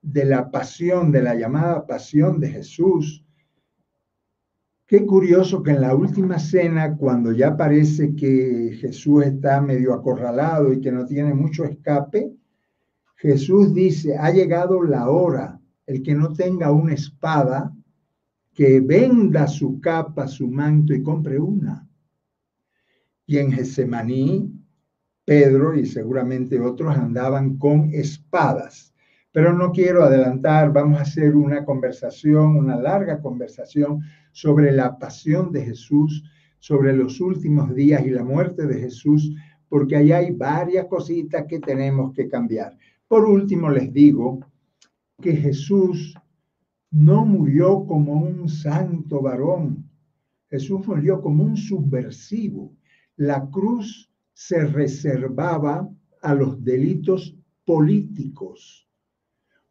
de 0.00 0.24
la 0.24 0.50
pasión, 0.50 1.12
de 1.12 1.22
la 1.22 1.34
llamada 1.34 1.86
pasión 1.86 2.40
de 2.40 2.48
Jesús. 2.48 3.24
Qué 4.86 5.04
curioso 5.04 5.62
que 5.62 5.72
en 5.72 5.82
la 5.82 5.94
última 5.94 6.38
cena, 6.38 6.96
cuando 6.96 7.32
ya 7.32 7.56
parece 7.56 8.14
que 8.16 8.78
Jesús 8.80 9.26
está 9.26 9.60
medio 9.60 9.92
acorralado 9.92 10.72
y 10.72 10.80
que 10.80 10.90
no 10.90 11.04
tiene 11.04 11.34
mucho 11.34 11.64
escape, 11.64 12.32
Jesús 13.16 13.74
dice, 13.74 14.16
ha 14.16 14.30
llegado 14.30 14.82
la 14.82 15.10
hora 15.10 15.60
el 15.86 16.02
que 16.02 16.14
no 16.14 16.32
tenga 16.32 16.70
una 16.70 16.94
espada, 16.94 17.74
que 18.54 18.80
venda 18.80 19.46
su 19.46 19.80
capa, 19.80 20.28
su 20.28 20.48
manto 20.48 20.94
y 20.94 21.02
compre 21.02 21.38
una. 21.38 21.87
Y 23.28 23.36
en 23.36 23.52
Gesemaní, 23.52 24.50
Pedro 25.26 25.78
y 25.78 25.84
seguramente 25.84 26.58
otros 26.58 26.96
andaban 26.96 27.58
con 27.58 27.90
espadas. 27.92 28.94
Pero 29.32 29.52
no 29.52 29.70
quiero 29.70 30.02
adelantar, 30.02 30.72
vamos 30.72 30.98
a 30.98 31.02
hacer 31.02 31.36
una 31.36 31.66
conversación, 31.66 32.56
una 32.56 32.76
larga 32.76 33.20
conversación 33.20 34.00
sobre 34.32 34.72
la 34.72 34.98
pasión 34.98 35.52
de 35.52 35.62
Jesús, 35.62 36.24
sobre 36.58 36.94
los 36.94 37.20
últimos 37.20 37.74
días 37.74 38.02
y 38.06 38.10
la 38.10 38.24
muerte 38.24 38.66
de 38.66 38.80
Jesús, 38.80 39.36
porque 39.68 39.96
ahí 39.96 40.10
hay 40.10 40.30
varias 40.30 40.86
cositas 40.86 41.44
que 41.46 41.60
tenemos 41.60 42.14
que 42.14 42.28
cambiar. 42.28 42.78
Por 43.06 43.26
último, 43.26 43.68
les 43.68 43.92
digo 43.92 44.40
que 45.20 45.36
Jesús 45.36 46.14
no 46.90 47.26
murió 47.26 47.84
como 47.84 48.14
un 48.14 48.48
santo 48.48 49.20
varón. 49.20 49.86
Jesús 50.48 50.86
murió 50.86 51.20
como 51.20 51.44
un 51.44 51.58
subversivo. 51.58 52.72
La 53.18 53.50
cruz 53.50 54.08
se 54.32 54.64
reservaba 54.64 55.90
a 56.22 56.34
los 56.34 56.62
delitos 56.62 57.36
políticos. 57.64 58.88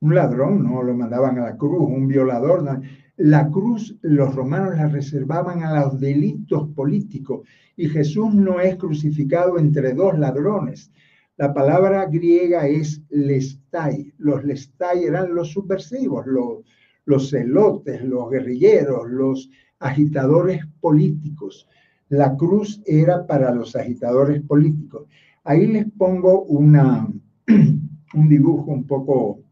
Un 0.01 0.15
ladrón 0.15 0.65
no 0.65 0.83
lo 0.83 0.93
mandaban 0.93 1.39
a 1.39 1.43
la 1.43 1.55
cruz, 1.55 1.79
un 1.79 2.09
violador. 2.09 2.81
La 3.15 3.49
cruz 3.49 3.97
los 4.01 4.35
romanos 4.35 4.75
la 4.75 4.89
reservaban 4.89 5.63
a 5.63 5.79
los 5.79 5.97
delitos 5.97 6.67
políticos 6.75 7.47
y 7.77 7.87
Jesús 7.87 8.33
no 8.33 8.59
es 8.59 8.75
crucificado 8.75 9.57
entre 9.57 9.93
dos 9.93 10.19
ladrones. 10.19 10.91
La 11.37 11.53
palabra 11.53 12.05
griega 12.07 12.67
es 12.67 13.01
lestai. 13.09 14.13
Los 14.17 14.43
lestai 14.43 15.05
eran 15.05 15.33
los 15.33 15.53
subversivos, 15.53 16.27
los, 16.27 16.65
los 17.05 17.29
celotes, 17.29 18.03
los 18.03 18.29
guerrilleros, 18.29 19.09
los 19.09 19.49
agitadores 19.79 20.65
políticos. 20.81 21.65
La 22.09 22.35
cruz 22.35 22.81
era 22.85 23.25
para 23.27 23.53
los 23.53 23.75
agitadores 23.75 24.41
políticos. 24.41 25.07
Ahí 25.43 25.67
les 25.67 25.85
pongo 25.97 26.43
una, 26.43 27.07
un 27.47 28.29
dibujo 28.29 28.71
un 28.71 28.85
poco 28.85 29.43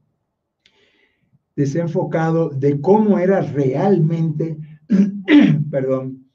desenfocado 1.56 2.50
de 2.50 2.82
cómo 2.82 3.18
era 3.20 3.42
realmente, 3.42 4.58
perdón, 5.72 6.26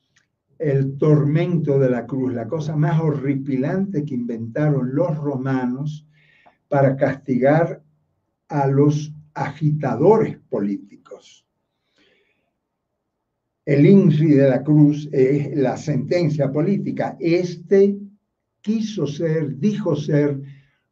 el 0.58 0.98
tormento 0.98 1.78
de 1.78 1.90
la 1.90 2.06
cruz, 2.06 2.34
la 2.34 2.46
cosa 2.46 2.76
más 2.76 3.00
horripilante 3.00 4.04
que 4.04 4.14
inventaron 4.14 4.94
los 4.94 5.16
romanos 5.16 6.06
para 6.68 6.96
castigar 6.96 7.82
a 8.48 8.66
los 8.66 9.14
agitadores 9.34 10.38
políticos. 10.50 11.46
El 13.70 13.86
INRI 13.86 14.30
de 14.30 14.48
la 14.48 14.64
cruz 14.64 15.08
es 15.12 15.56
la 15.56 15.76
sentencia 15.76 16.50
política. 16.50 17.16
Este 17.20 17.96
quiso 18.60 19.06
ser, 19.06 19.60
dijo 19.60 19.94
ser 19.94 20.40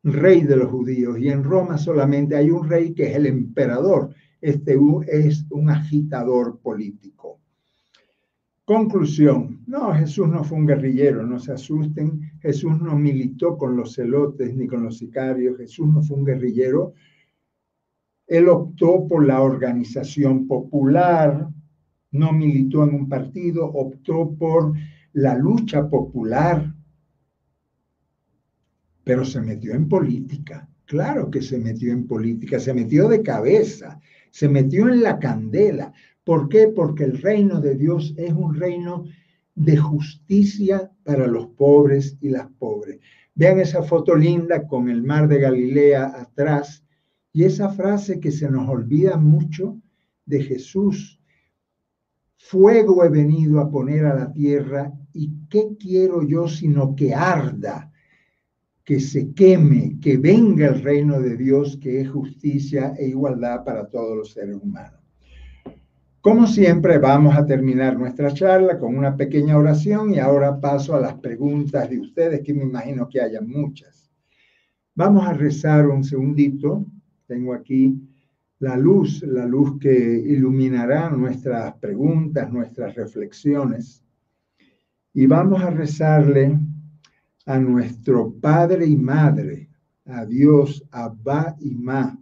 rey 0.05 0.43
de 0.43 0.55
los 0.55 0.71
judíos 0.71 1.19
y 1.19 1.29
en 1.29 1.43
Roma 1.43 1.77
solamente 1.77 2.37
hay 2.37 2.53
un 2.53 2.69
rey 2.69 2.95
que 2.95 3.09
es 3.09 3.17
el 3.17 3.27
emperador. 3.27 4.15
Este 4.41 4.79
es 5.09 5.45
un 5.51 5.71
agitador 5.71 6.61
político. 6.61 7.41
Conclusión, 8.65 9.65
no, 9.67 9.93
Jesús 9.95 10.29
no 10.29 10.45
fue 10.45 10.59
un 10.59 10.67
guerrillero, 10.69 11.27
no 11.27 11.41
se 11.41 11.55
asusten, 11.55 12.31
Jesús 12.41 12.81
no 12.81 12.97
militó 12.97 13.59
con 13.59 13.77
los 13.77 13.97
celotes 13.97 14.55
ni 14.55 14.69
con 14.69 14.85
los 14.85 14.99
sicarios, 14.99 15.59
Jesús 15.59 15.89
no 15.89 16.01
fue 16.01 16.17
un 16.17 16.25
guerrillero, 16.27 16.93
él 18.29 18.49
optó 18.49 19.05
por 19.09 19.27
la 19.27 19.43
organización 19.43 20.47
popular, 20.47 21.49
no 22.11 22.33
militó 22.33 22.85
en 22.85 22.95
un 22.95 23.09
partido, 23.09 23.67
optó 23.67 24.35
por 24.39 24.73
la 25.13 25.37
lucha 25.37 25.89
popular, 25.89 26.75
pero 29.05 29.25
se 29.25 29.41
metió 29.41 29.75
en 29.75 29.89
política, 29.89 30.69
claro 30.85 31.31
que 31.31 31.43
se 31.43 31.59
metió 31.59 31.93
en 31.93 32.07
política, 32.07 32.61
se 32.61 32.75
metió 32.75 33.09
de 33.09 33.23
cabeza, 33.23 34.01
se 34.31 34.49
metió 34.49 34.89
en 34.89 35.03
la 35.03 35.19
candela, 35.19 35.93
¿Por 36.29 36.51
qué? 36.51 36.69
Porque 36.69 37.05
el 37.05 37.23
reino 37.23 37.59
de 37.59 37.75
Dios 37.75 38.13
es 38.19 38.35
un 38.35 38.55
reino 38.55 39.07
de 39.55 39.79
justicia 39.79 40.93
para 41.03 41.27
los 41.27 41.47
pobres 41.47 42.19
y 42.21 42.29
las 42.29 42.49
pobres. 42.59 43.01
Vean 43.35 43.61
esa 43.61 43.83
foto 43.83 44.15
linda 44.15 44.67
con 44.67 44.91
el 44.91 45.03
mar 45.03 45.27
de 45.27 45.41
Galilea 45.41 46.05
atrás 46.05 46.85
y 47.33 47.45
esa 47.45 47.71
frase 47.71 48.21
que 48.21 48.31
se 48.31 48.51
nos 48.51 48.69
olvida 48.69 49.17
mucho 49.17 49.81
de 50.27 50.43
Jesús. 50.43 51.18
Fuego 52.51 53.05
he 53.05 53.11
venido 53.11 53.61
a 53.61 53.71
poner 53.71 54.07
a 54.07 54.15
la 54.15 54.33
tierra 54.33 54.91
y 55.13 55.31
¿qué 55.51 55.77
quiero 55.79 56.23
yo 56.23 56.49
sino 56.49 56.97
que 56.97 57.15
arda? 57.15 57.93
que 58.89 59.01
se 59.01 59.35
queme, 59.35 59.99
que 60.01 60.17
venga 60.17 60.69
el 60.69 60.83
reino 60.83 61.21
de 61.21 61.37
Dios, 61.37 61.77
que 61.77 62.01
es 62.01 62.09
justicia 62.09 62.95
e 62.99 63.09
igualdad 63.09 63.63
para 63.63 63.87
todos 63.87 64.17
los 64.17 64.33
seres 64.33 64.57
humanos. 64.57 64.99
Como 66.23 66.47
siempre, 66.47 66.97
vamos 66.97 67.37
a 67.37 67.45
terminar 67.45 67.99
nuestra 67.99 68.33
charla 68.33 68.79
con 68.79 68.97
una 68.97 69.15
pequeña 69.15 69.59
oración 69.59 70.15
y 70.15 70.19
ahora 70.19 70.59
paso 70.59 70.97
a 70.97 71.01
las 71.01 71.17
preguntas 71.17 71.91
de 71.91 72.01
ustedes, 72.01 72.41
que 72.41 72.55
me 72.55 72.63
imagino 72.63 73.07
que 73.11 73.21
haya 73.21 73.43
muchas. 73.43 74.11
Vamos 74.95 75.27
a 75.27 75.35
rezar 75.35 75.87
un 75.87 76.03
segundito. 76.03 76.87
Tengo 77.27 77.53
aquí 77.53 77.95
la 78.61 78.77
luz, 78.77 79.23
la 79.23 79.47
luz 79.47 79.79
que 79.79 79.93
iluminará 79.93 81.11
nuestras 81.11 81.75
preguntas, 81.75 82.51
nuestras 82.53 82.95
reflexiones. 82.95 84.03
Y 85.15 85.27
vamos 85.27 85.63
a 85.63 85.71
rezarle 85.71 86.59
a 87.47 87.59
nuestro 87.59 88.33
Padre 88.33 88.87
y 88.87 88.97
Madre, 88.97 89.69
a 90.05 90.25
Dios, 90.25 90.85
Abba 90.91 91.57
y 91.61 91.75
Ma, 91.75 92.19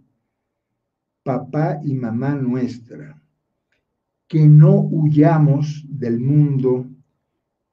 papá 1.23 1.81
y 1.83 1.93
mamá 1.93 2.35
nuestra, 2.35 3.21
que 4.27 4.47
no 4.47 4.79
huyamos 4.79 5.83
del 5.89 6.19
mundo 6.19 6.85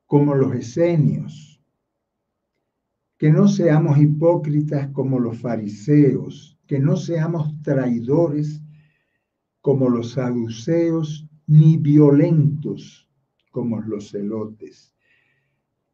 como 0.07 0.35
los 0.35 0.55
esenios, 0.55 1.61
que 3.17 3.31
no 3.31 3.47
seamos 3.47 3.99
hipócritas 3.99 4.89
como 4.89 5.21
los 5.21 5.39
fariseos, 5.39 6.54
que 6.67 6.79
no 6.79 6.97
seamos 6.97 7.61
traidores 7.63 8.61
como 9.61 9.89
los 9.89 10.13
saduceos, 10.13 11.27
ni 11.47 11.77
violentos 11.77 13.09
como 13.51 13.81
los 13.81 14.11
celotes. 14.11 14.93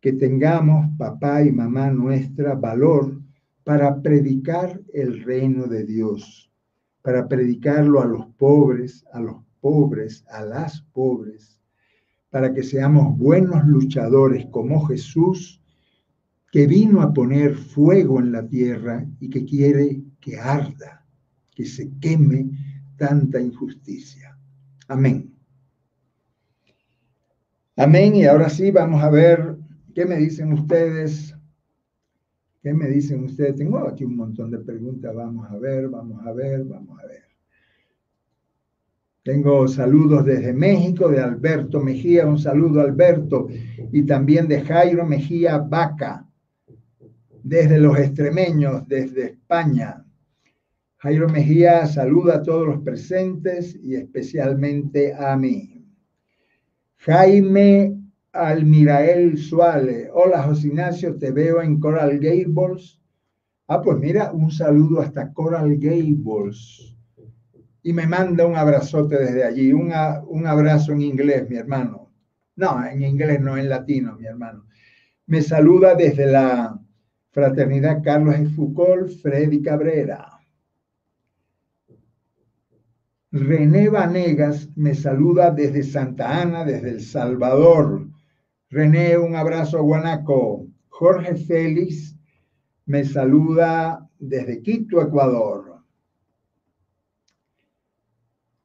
Que 0.01 0.13
tengamos, 0.13 0.87
papá 0.97 1.43
y 1.43 1.53
mamá 1.53 1.91
nuestra, 1.91 2.55
valor 2.55 3.21
para 3.65 4.01
predicar 4.01 4.81
el 4.93 5.23
reino 5.23 5.67
de 5.67 5.85
Dios, 5.85 6.51
para 7.03 7.29
predicarlo 7.29 8.01
a 8.01 8.07
los 8.07 8.27
pobres, 8.39 9.05
a 9.13 9.21
los 9.21 9.37
pobres, 9.61 10.25
a 10.31 10.45
las 10.45 10.83
pobres, 10.93 11.61
para 12.31 12.55
que 12.55 12.63
seamos 12.63 13.17
buenos 13.19 13.67
luchadores 13.67 14.47
como 14.51 14.87
Jesús, 14.87 15.61
que 16.51 16.67
vino 16.67 17.03
a 17.03 17.13
poner 17.13 17.55
fuego 17.55 18.19
en 18.19 18.33
la 18.33 18.49
tierra 18.49 19.07
y 19.21 19.29
que 19.29 19.45
quiere 19.45 20.03
que 20.21 20.39
arda, 20.39 21.05
que 21.55 21.65
se 21.65 21.91
queme 22.01 22.51
tanta 22.97 23.41
injusticia. 23.41 24.37
Amén. 24.89 25.35
Amén. 27.77 28.15
Y 28.15 28.27
ahora 28.27 28.49
sí 28.51 28.71
vamos 28.71 29.03
a 29.03 29.11
ver 29.11 29.57
qué 29.95 30.05
me 30.05 30.17
dicen 30.17 30.53
ustedes. 30.53 31.35
¿Qué 32.63 32.75
me 32.75 32.89
dicen 32.89 33.25
ustedes? 33.25 33.57
Tengo 33.57 33.79
aquí 33.89 34.05
un 34.05 34.17
montón 34.17 34.51
de 34.51 34.59
preguntas. 34.59 35.15
Vamos 35.15 35.51
a 35.51 35.57
ver, 35.57 35.89
vamos 35.89 36.27
a 36.27 36.33
ver, 36.33 36.65
vamos 36.65 37.01
a 37.01 37.07
ver. 37.07 37.23
Tengo 39.23 39.69
saludos 39.69 40.25
desde 40.25 40.53
México, 40.53 41.09
de 41.09 41.21
Alberto 41.21 41.81
Mejía, 41.81 42.27
un 42.27 42.39
saludo 42.39 42.81
Alberto, 42.81 43.49
y 43.93 44.03
también 44.03 44.49
de 44.49 44.63
Jairo 44.63 45.05
Mejía 45.05 45.59
Vaca, 45.59 46.27
desde 47.43 47.79
los 47.79 47.99
extremeños, 47.99 48.89
desde 48.89 49.27
España. 49.27 50.05
Jairo 51.03 51.31
Mejía 51.31 51.87
saluda 51.87 52.35
a 52.35 52.43
todos 52.43 52.67
los 52.67 52.83
presentes 52.83 53.75
y 53.83 53.95
especialmente 53.95 55.15
a 55.15 55.35
mí. 55.35 55.83
Jaime 56.99 57.97
Almirael 58.33 59.39
Suárez. 59.39 60.11
Hola, 60.13 60.43
José 60.43 60.67
Ignacio, 60.69 61.17
te 61.17 61.31
veo 61.31 61.63
en 61.63 61.81
Coral 61.81 62.19
Gables. 62.19 63.01
Ah, 63.67 63.81
pues 63.81 63.99
mira, 63.99 64.31
un 64.33 64.51
saludo 64.51 65.01
hasta 65.01 65.33
Coral 65.33 65.79
Gables. 65.79 66.95
Y 67.83 67.95
me 67.95 68.07
manda 68.07 68.45
un 68.45 68.57
abrazote 68.57 69.17
desde 69.17 69.45
allí, 69.45 69.73
un 69.73 69.95
abrazo 70.47 70.93
en 70.93 71.01
inglés, 71.01 71.49
mi 71.49 71.57
hermano. 71.57 72.13
No, 72.57 72.85
en 72.85 73.03
inglés, 73.03 73.41
no 73.41 73.57
en 73.57 73.71
latino, 73.71 74.17
mi 74.17 74.27
hermano. 74.27 74.67
Me 75.25 75.41
saluda 75.41 75.95
desde 75.95 76.27
la 76.27 76.79
Fraternidad 77.31 78.03
Carlos. 78.03 78.37
Foucault, 78.55 79.11
Freddy 79.23 79.63
Cabrera. 79.63 80.40
René 83.33 83.89
Vanegas 83.89 84.69
me 84.75 84.93
saluda 84.93 85.53
desde 85.53 85.85
Santa 85.85 86.43
Ana, 86.43 86.65
desde 86.65 86.91
El 86.91 87.01
Salvador. 87.01 88.09
René, 88.71 89.17
un 89.19 89.37
abrazo 89.37 89.79
a 89.79 89.83
Guanaco. 89.83 90.67
Jorge 90.89 91.37
Félix 91.37 92.17
me 92.87 93.05
saluda 93.05 94.05
desde 94.19 94.61
Quito, 94.63 95.01
Ecuador. 95.01 95.81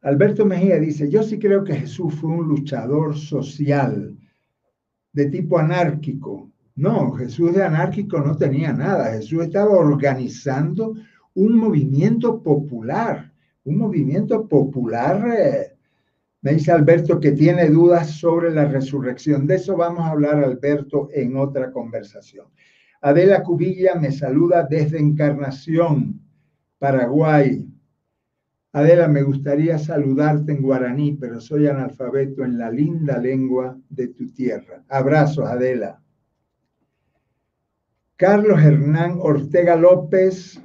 Alberto 0.02 0.46
Mejía 0.46 0.80
dice, 0.80 1.12
yo 1.12 1.22
sí 1.22 1.38
creo 1.38 1.64
que 1.64 1.76
Jesús 1.76 2.16
fue 2.16 2.32
un 2.32 2.48
luchador 2.48 3.16
social 3.16 4.18
de 5.14 5.26
tipo 5.28 5.60
anárquico. 5.60 6.52
No, 6.76 7.12
Jesús 7.12 7.54
de 7.54 7.64
anárquico 7.64 8.20
no 8.20 8.36
tenía 8.36 8.74
nada. 8.74 9.14
Jesús 9.14 9.44
estaba 9.44 9.72
organizando 9.72 10.96
un 11.36 11.56
movimiento 11.56 12.42
popular 12.42 13.32
un 13.66 13.78
movimiento 13.78 14.48
popular. 14.48 15.28
Eh, 15.38 15.76
me 16.42 16.54
dice 16.54 16.72
Alberto 16.72 17.20
que 17.20 17.32
tiene 17.32 17.68
dudas 17.70 18.12
sobre 18.12 18.52
la 18.52 18.66
resurrección. 18.66 19.48
De 19.48 19.56
eso 19.56 19.76
vamos 19.76 20.02
a 20.02 20.12
hablar, 20.12 20.44
Alberto, 20.44 21.10
en 21.12 21.36
otra 21.38 21.72
conversación. 21.72 22.48
Adela 23.02 23.44
Cubilla 23.44 23.96
me 23.96 24.12
saluda 24.12 24.64
desde 24.64 25.00
Encarnación, 25.00 26.22
Paraguay. 26.80 27.68
Adela, 28.72 29.08
me 29.08 29.24
gustaría 29.24 29.80
saludarte 29.80 30.52
en 30.52 30.62
guaraní, 30.62 31.14
pero 31.14 31.40
soy 31.40 31.68
analfabeto 31.68 32.44
en 32.44 32.58
la 32.58 32.70
linda 32.70 33.18
lengua 33.18 33.78
de 33.90 34.10
tu 34.10 34.32
tierra. 34.34 34.84
Abrazos, 34.90 35.48
Adela. 35.48 36.02
Carlos 38.18 38.62
Hernán 38.62 39.18
Ortega 39.20 39.76
López 39.76 40.62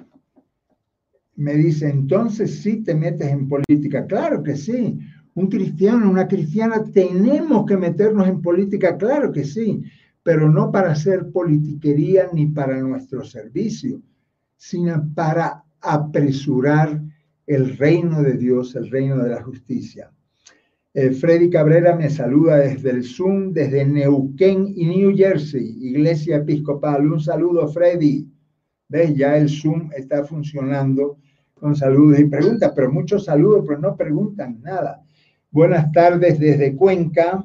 me 1.40 1.54
dice, 1.54 1.88
entonces 1.88 2.60
sí 2.60 2.82
te 2.82 2.94
metes 2.94 3.28
en 3.28 3.48
política. 3.48 4.06
Claro 4.06 4.42
que 4.42 4.56
sí. 4.56 4.98
Un 5.34 5.48
cristiano, 5.48 6.10
una 6.10 6.28
cristiana, 6.28 6.84
tenemos 6.92 7.64
que 7.64 7.78
meternos 7.78 8.28
en 8.28 8.42
política, 8.42 8.98
claro 8.98 9.32
que 9.32 9.44
sí, 9.44 9.82
pero 10.22 10.50
no 10.50 10.70
para 10.70 10.92
hacer 10.92 11.30
politiquería 11.32 12.28
ni 12.34 12.46
para 12.46 12.78
nuestro 12.80 13.24
servicio, 13.24 14.02
sino 14.56 15.08
para 15.14 15.64
apresurar 15.80 17.00
el 17.46 17.78
reino 17.78 18.22
de 18.22 18.34
Dios, 18.34 18.76
el 18.76 18.90
reino 18.90 19.16
de 19.22 19.30
la 19.30 19.42
justicia. 19.42 20.12
Eh, 20.92 21.12
Freddy 21.12 21.48
Cabrera 21.48 21.96
me 21.96 22.10
saluda 22.10 22.58
desde 22.58 22.90
el 22.90 23.04
Zoom, 23.04 23.52
desde 23.52 23.86
Neuquén 23.86 24.74
y 24.76 24.86
New 24.86 25.16
Jersey, 25.16 25.78
Iglesia 25.80 26.36
Episcopal. 26.36 27.10
Un 27.10 27.20
saludo, 27.20 27.66
Freddy. 27.68 28.28
¿Ves? 28.88 29.14
Ya 29.14 29.38
el 29.38 29.48
Zoom 29.48 29.90
está 29.96 30.24
funcionando 30.24 31.16
con 31.60 31.76
saludos 31.76 32.18
y 32.18 32.24
preguntas, 32.24 32.72
pero 32.74 32.90
muchos 32.90 33.26
saludos, 33.26 33.64
pero 33.68 33.78
no 33.78 33.94
preguntan 33.94 34.62
nada. 34.62 35.04
Buenas 35.50 35.92
tardes 35.92 36.38
desde 36.40 36.74
Cuenca. 36.74 37.44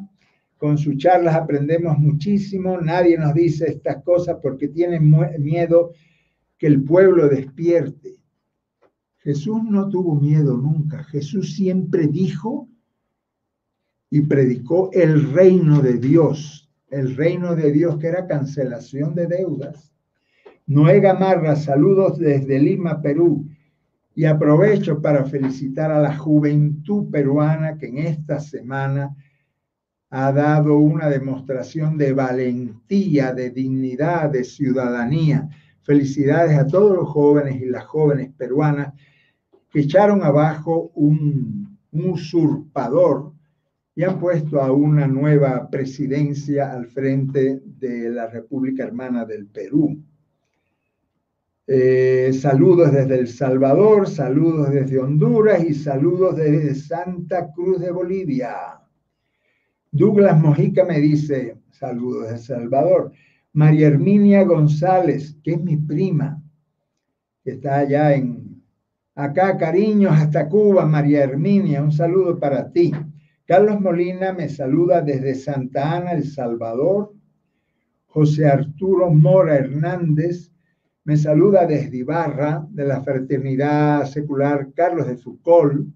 Con 0.58 0.78
sus 0.78 0.98
charlas 0.98 1.36
aprendemos 1.36 1.98
muchísimo. 1.98 2.80
Nadie 2.80 3.18
nos 3.18 3.34
dice 3.34 3.70
estas 3.70 4.02
cosas 4.04 4.38
porque 4.42 4.70
tienen 4.70 5.14
miedo 5.40 5.92
que 6.58 6.68
el 6.68 6.82
pueblo 6.84 7.28
despierte. 7.28 8.16
Jesús 9.18 9.62
no 9.64 9.90
tuvo 9.90 10.16
miedo 10.16 10.56
nunca. 10.56 11.04
Jesús 11.04 11.54
siempre 11.54 12.08
dijo 12.08 12.70
y 14.10 14.22
predicó 14.22 14.92
el 14.94 15.34
reino 15.34 15.82
de 15.82 15.98
Dios. 15.98 16.70
El 16.90 17.18
reino 17.18 17.54
de 17.54 17.72
Dios 17.74 17.98
que 17.98 18.08
era 18.08 18.28
cancelación 18.28 19.14
de 19.14 19.28
deudas. 19.28 19.92
Noé 20.68 21.02
Gamarra, 21.02 21.58
saludos 21.58 22.18
desde 22.18 22.60
Lima, 22.60 23.02
Perú. 23.02 23.46
Y 24.16 24.26
aprovecho 24.26 25.02
para 25.02 25.26
felicitar 25.26 25.92
a 25.92 26.00
la 26.00 26.18
juventud 26.18 27.12
peruana 27.12 27.78
que 27.78 27.88
en 27.88 27.98
esta 28.00 28.40
semana 28.40 29.14
ha 30.10 30.32
dado 30.32 30.78
una 30.78 31.10
demostración 31.10 31.98
de 31.98 32.14
valentía, 32.14 33.34
de 33.34 33.50
dignidad, 33.50 34.30
de 34.30 34.46
ciudadanía. 34.46 35.50
Felicidades 35.82 36.58
a 36.58 36.66
todos 36.66 36.96
los 36.96 37.10
jóvenes 37.10 37.62
y 37.62 37.66
las 37.66 37.84
jóvenes 37.86 38.32
peruanas 38.38 38.94
que 39.70 39.82
echaron 39.82 40.24
abajo 40.24 40.92
un, 40.96 41.78
un 41.92 42.10
usurpador 42.10 43.34
y 43.96 44.04
han 44.04 44.20
puesto 44.20 44.62
a 44.62 44.72
una 44.72 45.08
nueva 45.08 45.70
presidencia 45.70 46.72
al 46.72 46.88
frente 46.88 47.62
de 47.66 48.10
la 48.10 48.28
República 48.28 48.84
Hermana 48.84 49.26
del 49.26 49.48
Perú. 49.48 50.02
Eh, 51.68 52.32
saludos 52.32 52.92
desde 52.92 53.18
El 53.18 53.28
Salvador, 53.28 54.08
saludos 54.08 54.70
desde 54.70 55.00
Honduras 55.00 55.64
y 55.64 55.74
saludos 55.74 56.36
desde 56.36 56.76
Santa 56.76 57.52
Cruz 57.52 57.82
de 57.82 57.90
Bolivia. 57.90 58.80
Douglas 59.92 60.40
Mojica 60.40 60.86
me 60.86 61.00
dice, 61.00 61.58
saludos 61.72 62.28
de 62.28 62.34
El 62.36 62.40
Salvador. 62.40 63.12
María 63.54 63.88
Herminia 63.88 64.44
González, 64.44 65.38
que 65.44 65.54
es 65.54 65.62
mi 65.62 65.78
prima, 65.78 66.40
que 67.44 67.52
está 67.52 67.80
allá 67.80 68.14
en, 68.14 68.62
acá, 69.16 69.58
cariños, 69.58 70.12
hasta 70.12 70.48
Cuba, 70.48 70.86
María 70.86 71.24
Herminia, 71.24 71.82
un 71.82 71.92
saludo 71.92 72.38
para 72.38 72.72
ti. 72.72 72.92
Carlos 73.46 73.82
Molina 73.82 74.34
me 74.34 74.50
saluda 74.50 75.02
desde 75.02 75.34
Santa 75.34 75.98
Ana, 75.98 76.12
El 76.12 76.26
Salvador. 76.26 77.12
José 78.06 78.48
Arturo 78.48 79.10
Mora 79.10 79.56
Hernández 79.56 80.55
Me 81.06 81.16
saluda 81.18 81.68
desde 81.68 81.98
Ibarra, 81.98 82.66
de 82.72 82.84
la 82.84 83.00
Fraternidad 83.00 84.08
Secular 84.08 84.74
Carlos 84.74 85.06
de 85.06 85.18
Foucault. 85.18 85.88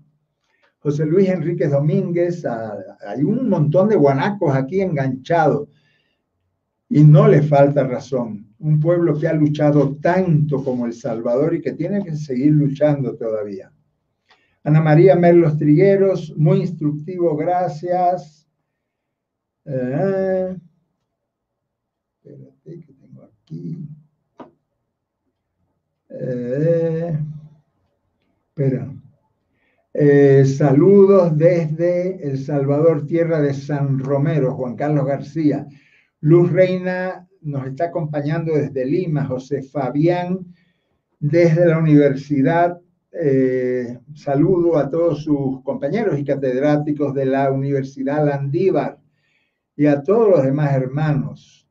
José 0.77 1.03
Luis 1.07 1.27
Enrique 1.29 1.67
Domínguez, 1.67 2.45
hay 2.45 3.23
un 3.23 3.49
montón 3.49 3.89
de 3.89 3.95
guanacos 3.95 4.55
aquí 4.55 4.81
enganchados 4.81 5.67
y 6.87 7.03
no 7.03 7.27
le 7.27 7.41
falta 7.41 7.83
razón. 7.83 8.53
Un 8.59 8.79
pueblo 8.79 9.17
que 9.17 9.27
ha 9.27 9.33
luchado 9.33 9.97
tanto 9.97 10.63
como 10.63 10.85
El 10.85 10.93
Salvador 10.93 11.55
y 11.55 11.61
que 11.61 11.73
tiene 11.73 12.03
que 12.03 12.15
seguir 12.15 12.53
luchando 12.53 13.15
todavía. 13.15 13.73
Ana 14.63 14.79
María 14.79 15.15
Merlos 15.15 15.57
Trigueros, 15.57 16.35
muy 16.37 16.59
instructivo, 16.61 17.35
gracias. 17.35 18.47
Eh, 19.65 20.55
espérate 22.21 22.79
que 22.79 22.93
tengo 22.93 23.23
aquí. 23.23 23.89
Eh, 26.21 27.17
espera. 28.49 28.93
Eh, 29.93 30.43
saludos 30.45 31.37
desde 31.37 32.27
El 32.27 32.37
Salvador, 32.37 33.07
tierra 33.07 33.39
de 33.39 33.53
San 33.53 33.99
Romero, 33.99 34.53
Juan 34.53 34.75
Carlos 34.75 35.05
García. 35.05 35.65
Luz 36.19 36.51
Reina 36.51 37.25
nos 37.41 37.67
está 37.67 37.85
acompañando 37.85 38.53
desde 38.53 38.85
Lima, 38.85 39.25
José 39.25 39.63
Fabián 39.63 40.39
desde 41.19 41.65
la 41.65 41.77
universidad. 41.77 42.77
Eh, 43.13 43.97
saludo 44.13 44.77
a 44.77 44.89
todos 44.89 45.23
sus 45.23 45.63
compañeros 45.63 46.19
y 46.19 46.25
catedráticos 46.25 47.13
de 47.13 47.25
la 47.27 47.49
Universidad 47.49 48.25
Landívar 48.25 48.99
y 49.73 49.85
a 49.85 50.03
todos 50.03 50.29
los 50.29 50.43
demás 50.43 50.73
hermanos. 50.73 51.69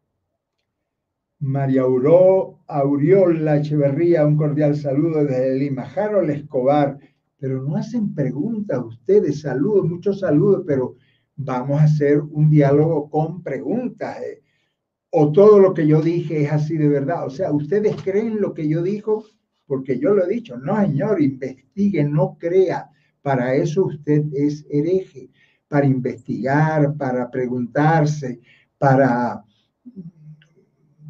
María 1.38 1.82
Auró, 1.82 2.57
Auriola 2.68 3.56
Echeverría, 3.56 4.26
un 4.26 4.36
cordial 4.36 4.76
saludo 4.76 5.24
desde 5.24 5.58
Lima. 5.58 5.84
Harold 5.84 6.28
Escobar, 6.30 6.98
pero 7.38 7.62
no 7.62 7.76
hacen 7.76 8.14
preguntas 8.14 8.78
ustedes, 8.84 9.40
saludos, 9.40 9.88
muchos 9.88 10.20
saludos, 10.20 10.64
pero 10.66 10.96
vamos 11.34 11.80
a 11.80 11.84
hacer 11.84 12.20
un 12.20 12.50
diálogo 12.50 13.08
con 13.08 13.42
preguntas. 13.42 14.20
Eh. 14.20 14.42
O 15.10 15.32
todo 15.32 15.58
lo 15.58 15.72
que 15.72 15.86
yo 15.86 16.02
dije 16.02 16.42
es 16.42 16.52
así 16.52 16.76
de 16.76 16.88
verdad. 16.88 17.26
O 17.26 17.30
sea, 17.30 17.50
¿ustedes 17.52 17.96
creen 18.02 18.38
lo 18.38 18.52
que 18.52 18.68
yo 18.68 18.82
dijo? 18.82 19.24
Porque 19.66 19.98
yo 19.98 20.12
lo 20.12 20.26
he 20.26 20.28
dicho. 20.28 20.58
No, 20.58 20.78
señor, 20.78 21.22
investigue, 21.22 22.04
no 22.04 22.36
crea. 22.38 22.90
Para 23.22 23.54
eso 23.54 23.86
usted 23.86 24.26
es 24.34 24.66
hereje, 24.68 25.30
para 25.68 25.86
investigar, 25.86 26.94
para 26.96 27.30
preguntarse, 27.30 28.40
para, 28.76 29.42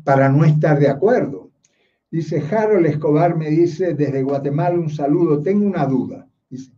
para 0.05 0.29
no 0.29 0.45
estar 0.45 0.79
de 0.79 0.89
acuerdo. 0.89 1.48
Dice 2.11 2.43
Harold 2.51 2.87
Escobar, 2.87 3.37
me 3.37 3.51
dice 3.51 3.93
desde 3.93 4.23
Guatemala 4.23 4.79
un 4.79 4.89
saludo, 4.89 5.43
tengo 5.43 5.67
una 5.67 5.85
duda. 5.85 6.27
Dice, 6.49 6.73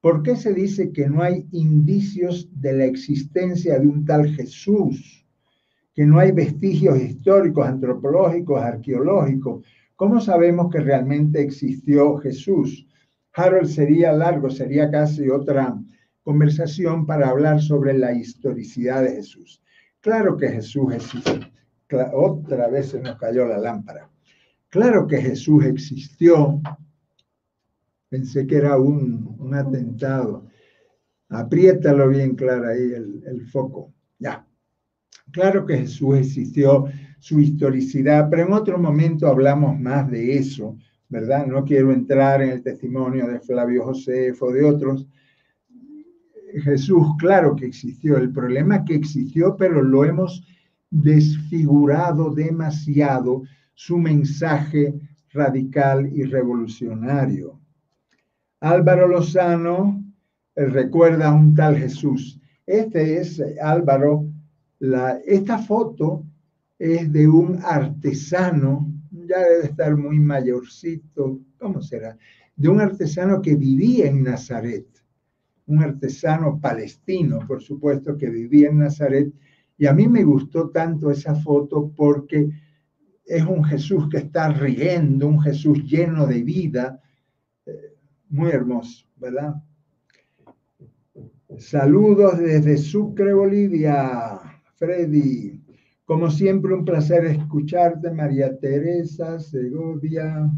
¿por 0.00 0.22
qué 0.22 0.36
se 0.36 0.54
dice 0.54 0.92
que 0.92 1.08
no 1.08 1.22
hay 1.22 1.44
indicios 1.50 2.48
de 2.60 2.72
la 2.72 2.84
existencia 2.84 3.80
de 3.80 3.86
un 3.88 4.04
tal 4.04 4.28
Jesús? 4.28 5.26
Que 5.92 6.06
no 6.06 6.20
hay 6.20 6.30
vestigios 6.30 7.00
históricos, 7.00 7.66
antropológicos, 7.66 8.62
arqueológicos. 8.62 9.66
¿Cómo 9.96 10.20
sabemos 10.20 10.70
que 10.70 10.78
realmente 10.78 11.40
existió 11.40 12.18
Jesús? 12.18 12.86
Harold 13.34 13.68
sería 13.68 14.12
largo, 14.12 14.50
sería 14.50 14.88
casi 14.88 15.28
otra 15.28 15.76
conversación 16.22 17.06
para 17.06 17.28
hablar 17.28 17.60
sobre 17.60 17.92
la 17.98 18.12
historicidad 18.12 19.02
de 19.02 19.16
Jesús. 19.16 19.60
Claro 20.00 20.36
que 20.36 20.48
Jesús 20.48 20.94
existe. 20.94 21.52
Otra 22.12 22.68
vez 22.68 22.90
se 22.90 23.00
nos 23.00 23.16
cayó 23.16 23.46
la 23.46 23.58
lámpara. 23.58 24.08
Claro 24.76 25.06
que 25.06 25.16
Jesús 25.16 25.64
existió. 25.64 26.60
Pensé 28.10 28.46
que 28.46 28.56
era 28.56 28.76
un, 28.76 29.50
atentado. 29.54 30.44
Apriétalo 31.30 32.10
bien 32.10 32.34
claro 32.34 32.68
ahí 32.68 32.92
el, 32.92 33.22
el 33.26 33.46
foco. 33.46 33.94
Ya. 34.18 34.46
Claro 35.30 35.64
que 35.64 35.78
Jesús 35.78 36.18
existió, 36.18 36.84
su 37.18 37.40
historicidad, 37.40 38.28
pero 38.28 38.42
en 38.42 38.52
otro 38.52 38.76
momento 38.76 39.26
hablamos 39.26 39.80
más 39.80 40.10
de 40.10 40.36
eso, 40.36 40.76
¿verdad? 41.08 41.46
No 41.46 41.64
quiero 41.64 41.90
entrar 41.90 42.42
en 42.42 42.50
el 42.50 42.62
testimonio 42.62 43.26
de 43.28 43.40
Flavio 43.40 43.82
Josefo, 43.82 44.52
de 44.52 44.62
otros. 44.62 45.08
Jesús, 46.64 47.06
claro 47.18 47.56
que 47.56 47.64
existió. 47.64 48.18
El 48.18 48.30
problema 48.30 48.76
es 48.76 48.82
que 48.82 48.94
existió, 48.96 49.56
pero 49.56 49.80
lo 49.80 50.04
hemos 50.04 50.46
desfigurado 50.90 52.34
demasiado 52.34 53.42
su 53.76 53.98
mensaje 53.98 54.94
radical 55.32 56.10
y 56.10 56.24
revolucionario. 56.24 57.60
Álvaro 58.60 59.06
Lozano 59.06 60.02
eh, 60.54 60.64
recuerda 60.64 61.28
a 61.28 61.34
un 61.34 61.54
tal 61.54 61.76
Jesús. 61.76 62.40
Este 62.66 63.20
es 63.20 63.38
eh, 63.38 63.56
Álvaro. 63.60 64.26
La, 64.78 65.18
esta 65.26 65.58
foto 65.58 66.24
es 66.78 67.12
de 67.12 67.28
un 67.28 67.60
artesano, 67.62 68.90
ya 69.10 69.40
debe 69.40 69.64
estar 69.66 69.94
muy 69.94 70.20
mayorcito, 70.20 71.38
¿cómo 71.58 71.82
será? 71.82 72.16
De 72.56 72.68
un 72.68 72.80
artesano 72.80 73.42
que 73.42 73.56
vivía 73.56 74.06
en 74.06 74.22
Nazaret, 74.22 74.86
un 75.66 75.82
artesano 75.82 76.58
palestino, 76.58 77.40
por 77.46 77.62
supuesto, 77.62 78.16
que 78.16 78.30
vivía 78.30 78.70
en 78.70 78.78
Nazaret. 78.78 79.30
Y 79.76 79.84
a 79.86 79.92
mí 79.92 80.08
me 80.08 80.24
gustó 80.24 80.70
tanto 80.70 81.10
esa 81.10 81.34
foto 81.34 81.92
porque 81.94 82.48
es 83.26 83.44
un 83.44 83.64
Jesús 83.64 84.08
que 84.08 84.18
está 84.18 84.48
riendo, 84.52 85.26
un 85.26 85.40
Jesús 85.42 85.82
lleno 85.84 86.26
de 86.26 86.42
vida, 86.42 87.00
eh, 87.66 87.94
muy 88.28 88.50
hermoso, 88.50 89.04
¿verdad? 89.16 89.56
Saludos 91.58 92.38
desde 92.38 92.76
Sucre, 92.76 93.32
Bolivia, 93.32 94.38
Freddy. 94.76 95.60
Como 96.04 96.30
siempre, 96.30 96.74
un 96.74 96.84
placer 96.84 97.24
escucharte, 97.24 98.10
María 98.10 98.56
Teresa 98.58 99.40
Segovia. 99.40 100.48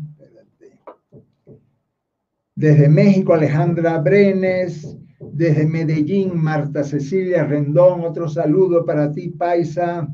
Desde 2.54 2.88
México, 2.88 3.32
Alejandra 3.32 3.98
Brenes. 3.98 4.96
Desde 5.20 5.66
Medellín, 5.66 6.36
Marta 6.36 6.82
Cecilia 6.84 7.44
Rendón. 7.44 8.02
Otro 8.02 8.28
saludo 8.28 8.84
para 8.84 9.10
ti, 9.12 9.28
Paisa. 9.28 10.08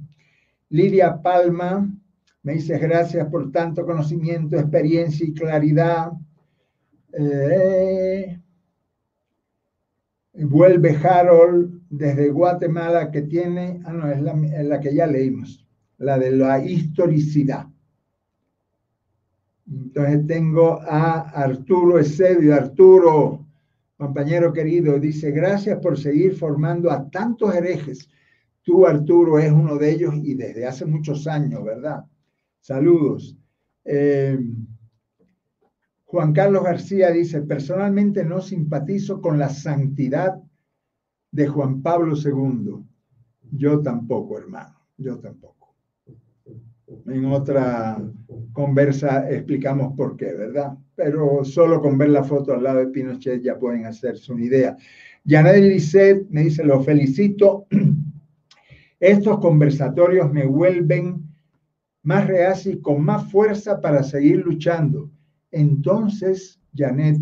Lidia 0.68 1.20
Palma. 1.22 1.88
Me 2.44 2.52
dices 2.52 2.78
gracias 2.78 3.26
por 3.30 3.50
tanto 3.50 3.86
conocimiento, 3.86 4.58
experiencia 4.58 5.26
y 5.26 5.32
claridad. 5.32 6.12
Eh, 7.14 8.38
vuelve 10.34 10.94
Harold 10.94 11.80
desde 11.88 12.28
Guatemala 12.28 13.10
que 13.10 13.22
tiene, 13.22 13.80
ah 13.86 13.94
no, 13.94 14.10
es 14.10 14.20
la, 14.20 14.78
que 14.78 14.94
ya 14.94 15.06
leímos, 15.06 15.66
la 15.96 16.18
de 16.18 16.32
la 16.32 16.62
historicidad. 16.62 17.66
Entonces 19.66 20.26
tengo 20.26 20.82
a 20.82 21.20
Arturo 21.20 21.98
Eusebio. 21.98 22.54
Arturo, 22.54 23.46
compañero 23.96 24.52
querido, 24.52 24.98
dice, 24.98 25.30
gracias 25.30 25.78
por 25.78 25.98
seguir 25.98 26.36
formando 26.36 26.90
a 26.90 27.08
tantos 27.08 27.54
herejes. 27.54 28.06
Tú, 28.62 28.86
Arturo, 28.86 29.38
es 29.38 29.50
uno 29.50 29.78
de 29.78 29.92
ellos 29.92 30.14
y 30.22 30.34
desde 30.34 30.66
hace 30.66 30.84
muchos 30.84 31.26
años, 31.26 31.64
¿verdad? 31.64 32.04
Saludos. 32.64 33.36
Eh, 33.84 34.38
Juan 36.06 36.32
Carlos 36.32 36.64
García 36.64 37.10
dice, 37.10 37.42
personalmente 37.42 38.24
no 38.24 38.40
simpatizo 38.40 39.20
con 39.20 39.38
la 39.38 39.50
santidad 39.50 40.42
de 41.30 41.46
Juan 41.46 41.82
Pablo 41.82 42.14
II. 42.16 42.82
Yo 43.50 43.82
tampoco, 43.82 44.38
hermano, 44.38 44.80
yo 44.96 45.18
tampoco. 45.18 45.74
En 47.06 47.26
otra 47.26 48.02
conversa 48.54 49.30
explicamos 49.30 49.94
por 49.94 50.16
qué, 50.16 50.32
¿verdad? 50.32 50.74
Pero 50.94 51.44
solo 51.44 51.82
con 51.82 51.98
ver 51.98 52.08
la 52.08 52.24
foto 52.24 52.54
al 52.54 52.62
lado 52.62 52.78
de 52.78 52.86
Pinochet 52.86 53.42
ya 53.42 53.58
pueden 53.58 53.84
hacerse 53.84 54.32
una 54.32 54.42
idea. 54.42 54.74
Janet 55.26 55.64
Lisset 55.64 56.30
me 56.30 56.44
dice, 56.44 56.64
lo 56.64 56.82
felicito. 56.82 57.66
Estos 59.00 59.38
conversatorios 59.38 60.32
me 60.32 60.46
vuelven 60.46 61.23
más 62.04 62.26
reacia 62.26 62.72
y 62.72 62.80
con 62.80 63.02
más 63.02 63.30
fuerza 63.32 63.80
para 63.80 64.02
seguir 64.02 64.38
luchando. 64.38 65.10
Entonces, 65.50 66.60
Janet, 66.76 67.18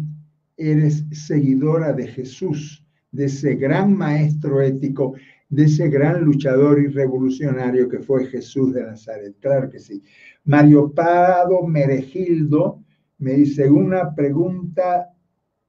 eres 0.56 1.04
seguidora 1.12 1.92
de 1.92 2.08
Jesús, 2.08 2.84
de 3.12 3.26
ese 3.26 3.54
gran 3.54 3.96
maestro 3.96 4.60
ético, 4.60 5.14
de 5.48 5.64
ese 5.64 5.88
gran 5.88 6.24
luchador 6.24 6.80
y 6.80 6.88
revolucionario 6.88 7.88
que 7.88 8.00
fue 8.00 8.26
Jesús 8.26 8.74
de 8.74 8.82
Nazaret. 8.82 9.34
Claro 9.40 9.70
que 9.70 9.78
sí. 9.78 10.02
Mario 10.44 10.92
Pado 10.92 11.62
Meregildo 11.62 12.82
me 13.18 13.34
dice 13.34 13.70
una 13.70 14.12
pregunta, 14.14 15.10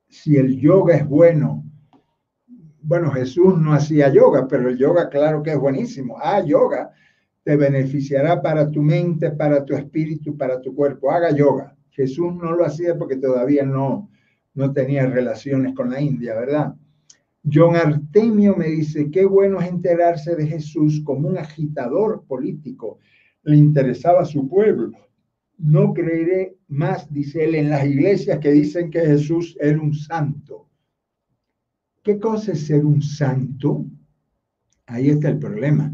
si 0.10 0.38
el 0.38 0.60
yoga 0.60 0.96
es 0.96 1.08
bueno. 1.08 1.64
Bueno, 2.82 3.12
Jesús 3.12 3.60
no 3.60 3.74
hacía 3.74 4.12
yoga, 4.12 4.48
pero 4.48 4.70
el 4.70 4.78
yoga 4.78 5.10
claro 5.10 5.44
que 5.44 5.52
es 5.52 5.60
buenísimo. 5.60 6.18
Ah, 6.20 6.42
yoga 6.44 6.92
te 7.44 7.56
beneficiará 7.58 8.42
para 8.42 8.70
tu 8.72 8.82
mente, 8.82 9.32
para 9.32 9.64
tu 9.66 9.76
espíritu, 9.76 10.38
para 10.38 10.62
tu 10.62 10.74
cuerpo. 10.74 11.12
Haga 11.12 11.36
yoga. 11.36 11.76
Jesús 11.92 12.34
no 12.36 12.54
lo 12.54 12.66
hacía 12.66 12.98
porque 12.98 13.18
todavía 13.18 13.64
no, 13.66 14.10
no 14.54 14.74
tenía 14.74 15.06
relaciones 15.06 15.74
con 15.76 15.92
la 15.92 16.02
India, 16.02 16.36
¿verdad? 16.36 16.76
John 17.52 17.76
Artemio 17.76 18.56
me 18.56 18.68
dice, 18.68 19.12
qué 19.12 19.26
bueno 19.26 19.60
es 19.60 19.68
enterarse 19.68 20.36
de 20.36 20.48
Jesús 20.48 21.02
como 21.04 21.28
un 21.28 21.38
agitador 21.38 22.24
político. 22.26 23.00
Le 23.44 23.58
interesaba 23.58 24.22
a 24.22 24.26
su 24.26 24.48
pueblo. 24.48 24.92
No 25.58 25.94
creeré 25.94 26.56
más, 26.68 27.12
dice 27.14 27.44
él, 27.44 27.56
en 27.56 27.70
las 27.70 27.86
iglesias 27.86 28.40
que 28.40 28.52
dicen 28.52 28.90
que 28.90 29.02
Jesús 29.02 29.58
era 29.60 29.80
un 29.80 29.94
santo. 29.94 30.70
¿Qué 32.02 32.18
cosa 32.18 32.54
es 32.54 32.66
ser 32.66 32.86
un 32.86 33.02
santo? 33.02 33.86
Ahí 34.86 35.10
está 35.10 35.30
el 35.30 35.40
problema. 35.40 35.94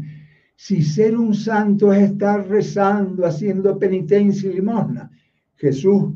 Si 0.62 0.82
ser 0.82 1.16
un 1.16 1.34
santo 1.34 1.90
es 1.90 2.10
estar 2.10 2.46
rezando, 2.46 3.24
haciendo 3.24 3.78
penitencia 3.78 4.50
y 4.50 4.56
limosna, 4.56 5.10
Jesús 5.56 6.12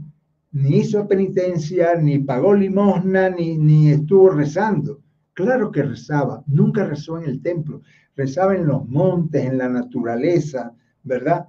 ni 0.53 0.81
hizo 0.81 1.09
penitencia, 1.09 1.95
ni 1.95 2.19
pagó 2.19 2.55
limosna, 2.55 3.31
ni, 3.31 3.57
ni 3.57 3.89
estuvo 3.89 4.29
rezando. 4.29 5.01
Claro 5.33 5.71
que 5.73 5.83
rezaba, 5.83 6.45
nunca 6.47 6.85
rezó 6.85 7.19
en 7.19 7.25
el 7.25 7.41
templo, 7.41 7.81
rezaba 8.15 8.55
en 8.55 8.67
los 8.67 8.87
montes, 8.87 9.47
en 9.47 9.57
la 9.57 9.71
naturaleza, 9.71 10.75
¿verdad? 11.03 11.49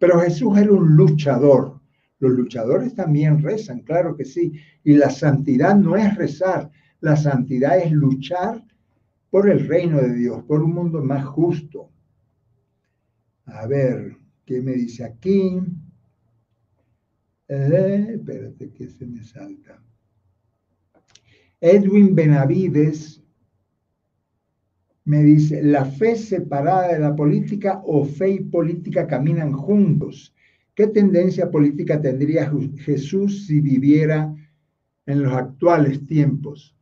Pero 0.00 0.18
Jesús 0.18 0.58
era 0.58 0.72
un 0.72 0.96
luchador. 0.96 1.80
Los 2.18 2.32
luchadores 2.32 2.92
también 2.96 3.40
rezan, 3.40 3.82
claro 3.82 4.16
que 4.16 4.24
sí. 4.24 4.52
Y 4.82 4.94
la 4.94 5.10
santidad 5.10 5.76
no 5.76 5.94
es 5.94 6.16
rezar, 6.16 6.72
la 6.98 7.14
santidad 7.14 7.78
es 7.78 7.92
luchar 7.92 8.64
por 9.30 9.48
el 9.48 9.68
reino 9.68 10.00
de 10.00 10.12
Dios, 10.12 10.42
por 10.42 10.60
un 10.60 10.74
mundo 10.74 11.04
más 11.04 11.24
justo. 11.24 11.92
A 13.46 13.66
ver, 13.66 14.16
¿qué 14.44 14.60
me 14.60 14.72
dice 14.72 15.04
aquí? 15.04 15.60
Eh, 17.48 18.06
espérate 18.14 18.72
que 18.72 18.88
se 18.88 19.06
me 19.06 19.22
salta. 19.22 19.82
Edwin 21.60 22.14
Benavides 22.14 23.22
me 25.04 25.22
dice, 25.22 25.62
la 25.62 25.84
fe 25.84 26.16
separada 26.16 26.92
de 26.92 26.98
la 27.00 27.14
política 27.14 27.82
o 27.84 28.04
fe 28.04 28.30
y 28.30 28.40
política 28.40 29.06
caminan 29.06 29.52
juntos. 29.52 30.34
¿Qué 30.74 30.86
tendencia 30.86 31.50
política 31.50 32.00
tendría 32.00 32.50
Jesús 32.78 33.46
si 33.46 33.60
viviera 33.60 34.34
en 35.06 35.22
los 35.22 35.32
actuales 35.34 36.06
tiempos? 36.06 36.76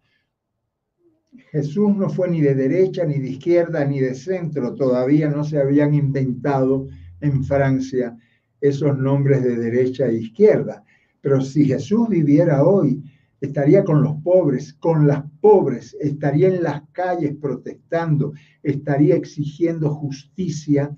Jesús 1.50 1.96
no 1.96 2.08
fue 2.08 2.28
ni 2.28 2.40
de 2.40 2.54
derecha, 2.54 3.04
ni 3.04 3.18
de 3.18 3.30
izquierda, 3.30 3.84
ni 3.84 4.00
de 4.00 4.14
centro. 4.14 4.74
Todavía 4.74 5.28
no 5.28 5.44
se 5.44 5.60
habían 5.60 5.94
inventado 5.94 6.86
en 7.20 7.44
Francia 7.44 8.16
esos 8.60 8.96
nombres 8.98 9.42
de 9.42 9.56
derecha 9.56 10.06
e 10.06 10.14
izquierda. 10.14 10.84
Pero 11.20 11.40
si 11.40 11.64
Jesús 11.64 12.08
viviera 12.08 12.64
hoy, 12.64 13.02
estaría 13.40 13.84
con 13.84 14.02
los 14.02 14.16
pobres, 14.22 14.74
con 14.74 15.06
las 15.06 15.24
pobres, 15.40 15.96
estaría 16.00 16.48
en 16.48 16.62
las 16.62 16.82
calles 16.92 17.34
protestando, 17.40 18.32
estaría 18.62 19.16
exigiendo 19.16 19.94
justicia 19.94 20.94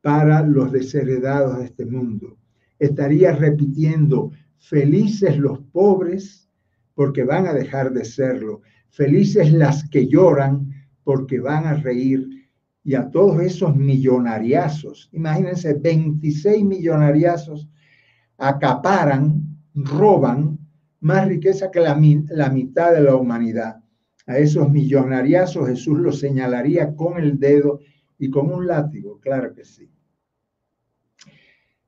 para 0.00 0.42
los 0.42 0.72
desheredados 0.72 1.58
de 1.58 1.64
este 1.64 1.86
mundo. 1.86 2.38
Estaría 2.78 3.32
repitiendo, 3.32 4.30
felices 4.58 5.38
los 5.38 5.60
pobres 5.60 6.48
porque 6.94 7.24
van 7.24 7.46
a 7.46 7.52
dejar 7.52 7.92
de 7.92 8.04
serlo, 8.04 8.62
felices 8.90 9.52
las 9.52 9.88
que 9.88 10.06
lloran 10.06 10.72
porque 11.04 11.40
van 11.40 11.66
a 11.66 11.74
reír. 11.74 12.28
Y 12.84 12.94
a 12.94 13.10
todos 13.10 13.40
esos 13.42 13.76
millonariazos, 13.76 15.10
imagínense, 15.12 15.74
26 15.74 16.64
millonariazos 16.64 17.68
acaparan, 18.38 19.42
roban 19.74 20.58
más 21.00 21.28
riqueza 21.28 21.70
que 21.70 21.80
la, 21.80 21.94
mitad 21.94 22.92
de 22.92 23.00
la 23.02 23.16
humanidad. 23.16 23.76
A 24.26 24.38
esos 24.38 24.70
millonariazos 24.70 25.68
Jesús 25.68 25.98
los 25.98 26.18
señalaría 26.20 26.94
con 26.94 27.18
el 27.18 27.38
dedo 27.38 27.80
y 28.18 28.30
con 28.30 28.52
un 28.52 28.66
látigo, 28.66 29.18
claro 29.20 29.54
que 29.54 29.64
sí. 29.64 29.90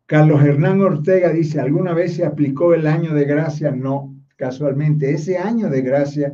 Carlos 0.06 0.42
Hernán 0.42 0.80
Ortega 0.80 1.30
dice, 1.32 1.60
¿alguna 1.60 1.94
vez 1.94 2.14
se 2.14 2.24
aplicó 2.24 2.74
el 2.74 2.86
año 2.86 3.14
de 3.14 3.24
gracia? 3.24 3.70
No, 3.70 4.16
casualmente. 4.36 5.12
Ese 5.12 5.38
año 5.38 5.68
de 5.68 5.82
gracia 5.82 6.32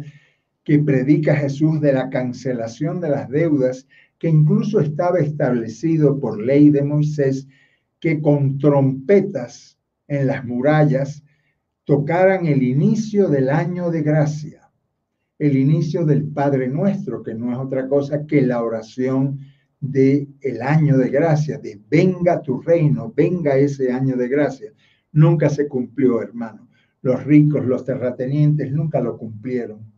que 0.67 0.81
predica 0.81 1.37
Jesús 1.37 1.81
de 1.81 1.93
la 1.93 2.11
cancelación 2.11 3.01
de 3.01 3.09
las 3.09 3.31
deudas, 3.31 3.87
que 4.19 4.29
incluso 4.29 4.81
estaba 4.81 5.21
establecido 5.21 6.19
por 6.19 6.43
ley 6.43 6.71
de 6.71 6.83
Moisés, 6.83 7.47
que 8.01 8.21
con 8.21 8.59
trompetas 8.59 9.79
en 10.09 10.27
las 10.27 10.45
murallas 10.45 11.23
tocaran 11.85 12.47
el 12.47 12.64
inicio 12.64 13.29
del 13.29 13.49
año 13.49 13.93
de 13.93 14.03
gracia, 14.03 14.69
el 15.39 15.57
inicio 15.57 16.05
del 16.05 16.25
Padre 16.25 16.67
Nuestro, 16.67 17.23
que 17.23 17.33
no 17.33 17.53
es 17.53 17.59
otra 17.59 17.87
cosa 17.87 18.27
que 18.27 18.43
la 18.43 18.61
oración 18.61 19.39
del 19.79 20.35
el 20.41 20.62
año 20.62 20.99
de 20.99 21.11
gracia, 21.11 21.59
de 21.59 21.81
venga 21.89 22.43
tu 22.43 22.61
reino, 22.61 23.12
venga 23.14 23.57
ese 23.57 23.93
año 23.93 24.17
de 24.17 24.27
gracia. 24.27 24.73
Nunca 25.12 25.49
se 25.49 25.69
cumplió, 25.69 26.21
hermano. 26.21 26.69
Los 27.03 27.23
ricos, 27.23 27.64
los 27.64 27.85
terratenientes 27.85 28.73
nunca 28.73 29.01
lo 29.01 29.17
cumplieron. 29.17 29.95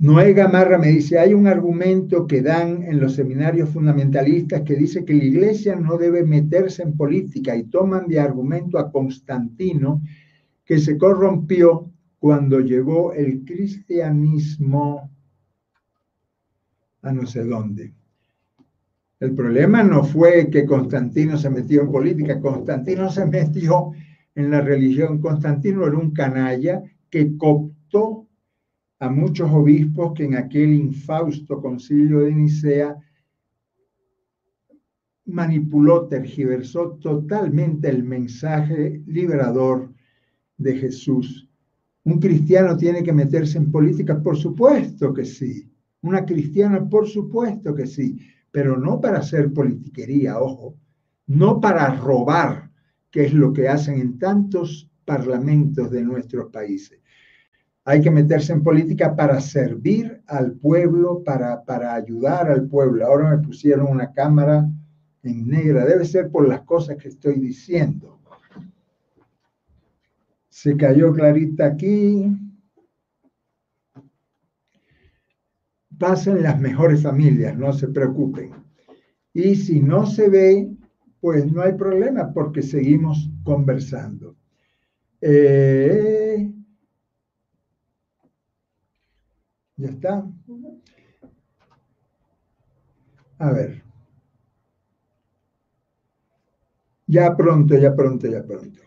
Noé 0.00 0.32
Gamarra 0.32 0.78
me 0.78 0.90
dice, 0.90 1.18
hay 1.18 1.34
un 1.34 1.48
argumento 1.48 2.24
que 2.28 2.40
dan 2.40 2.84
en 2.84 3.00
los 3.00 3.14
seminarios 3.14 3.70
fundamentalistas 3.70 4.62
que 4.62 4.76
dice 4.76 5.04
que 5.04 5.14
la 5.14 5.24
iglesia 5.24 5.74
no 5.74 5.98
debe 5.98 6.24
meterse 6.24 6.84
en 6.84 6.96
política 6.96 7.56
y 7.56 7.64
toman 7.64 8.06
de 8.06 8.20
argumento 8.20 8.78
a 8.78 8.92
Constantino 8.92 10.00
que 10.64 10.78
se 10.78 10.96
corrompió 10.96 11.90
cuando 12.20 12.60
llegó 12.60 13.12
el 13.12 13.44
cristianismo 13.44 15.10
a 17.02 17.12
no 17.12 17.26
sé 17.26 17.42
dónde. 17.42 17.92
El 19.18 19.34
problema 19.34 19.82
no 19.82 20.04
fue 20.04 20.48
que 20.48 20.64
Constantino 20.64 21.36
se 21.36 21.50
metió 21.50 21.82
en 21.82 21.90
política, 21.90 22.40
Constantino 22.40 23.10
se 23.10 23.26
metió 23.26 23.90
en 24.36 24.48
la 24.48 24.60
religión. 24.60 25.20
Constantino 25.20 25.84
era 25.88 25.98
un 25.98 26.12
canalla 26.12 26.84
que 27.10 27.36
cooptó 27.36 28.27
a 29.00 29.08
muchos 29.08 29.50
obispos 29.50 30.12
que 30.14 30.24
en 30.24 30.36
aquel 30.36 30.74
infausto 30.74 31.60
concilio 31.60 32.20
de 32.20 32.34
Nicea 32.34 32.96
manipuló, 35.26 36.06
tergiversó 36.06 36.92
totalmente 37.00 37.88
el 37.88 38.02
mensaje 38.02 39.02
liberador 39.06 39.92
de 40.56 40.76
Jesús. 40.76 41.48
¿Un 42.04 42.18
cristiano 42.18 42.76
tiene 42.76 43.02
que 43.02 43.12
meterse 43.12 43.58
en 43.58 43.70
política? 43.70 44.20
Por 44.20 44.36
supuesto 44.36 45.12
que 45.12 45.24
sí. 45.24 45.70
Una 46.00 46.24
cristiana, 46.24 46.88
por 46.88 47.06
supuesto 47.06 47.74
que 47.74 47.86
sí, 47.86 48.18
pero 48.50 48.78
no 48.78 49.00
para 49.00 49.18
hacer 49.18 49.52
politiquería, 49.52 50.40
ojo, 50.40 50.76
no 51.26 51.60
para 51.60 51.94
robar, 51.94 52.70
que 53.10 53.26
es 53.26 53.34
lo 53.34 53.52
que 53.52 53.68
hacen 53.68 54.00
en 54.00 54.18
tantos 54.18 54.90
parlamentos 55.04 55.90
de 55.90 56.02
nuestros 56.02 56.50
países. 56.50 57.00
Hay 57.88 58.02
que 58.02 58.10
meterse 58.10 58.52
en 58.52 58.62
política 58.62 59.16
para 59.16 59.40
servir 59.40 60.22
al 60.26 60.52
pueblo, 60.52 61.24
para, 61.24 61.64
para 61.64 61.94
ayudar 61.94 62.50
al 62.50 62.68
pueblo. 62.68 63.06
Ahora 63.06 63.34
me 63.34 63.42
pusieron 63.42 63.86
una 63.86 64.12
cámara 64.12 64.68
en 65.22 65.48
negra, 65.48 65.86
debe 65.86 66.04
ser 66.04 66.30
por 66.30 66.46
las 66.46 66.60
cosas 66.64 66.98
que 66.98 67.08
estoy 67.08 67.40
diciendo. 67.40 68.20
Se 70.50 70.76
cayó 70.76 71.14
clarita 71.14 71.64
aquí. 71.64 72.30
Pasen 75.98 76.42
las 76.42 76.60
mejores 76.60 77.02
familias, 77.02 77.56
no 77.56 77.72
se 77.72 77.88
preocupen. 77.88 78.50
Y 79.32 79.56
si 79.56 79.80
no 79.80 80.04
se 80.04 80.28
ve, 80.28 80.70
pues 81.20 81.50
no 81.50 81.62
hay 81.62 81.72
problema 81.72 82.34
porque 82.34 82.60
seguimos 82.60 83.30
conversando. 83.44 84.36
Eh, 85.22 86.27
ya 89.78 89.88
está. 89.88 90.26
A 93.38 93.52
ver. 93.52 93.82
Ya 97.06 97.34
pronto, 97.36 97.78
ya 97.78 97.94
pronto, 97.94 98.26
ya 98.26 98.44
pronto. 98.44 98.80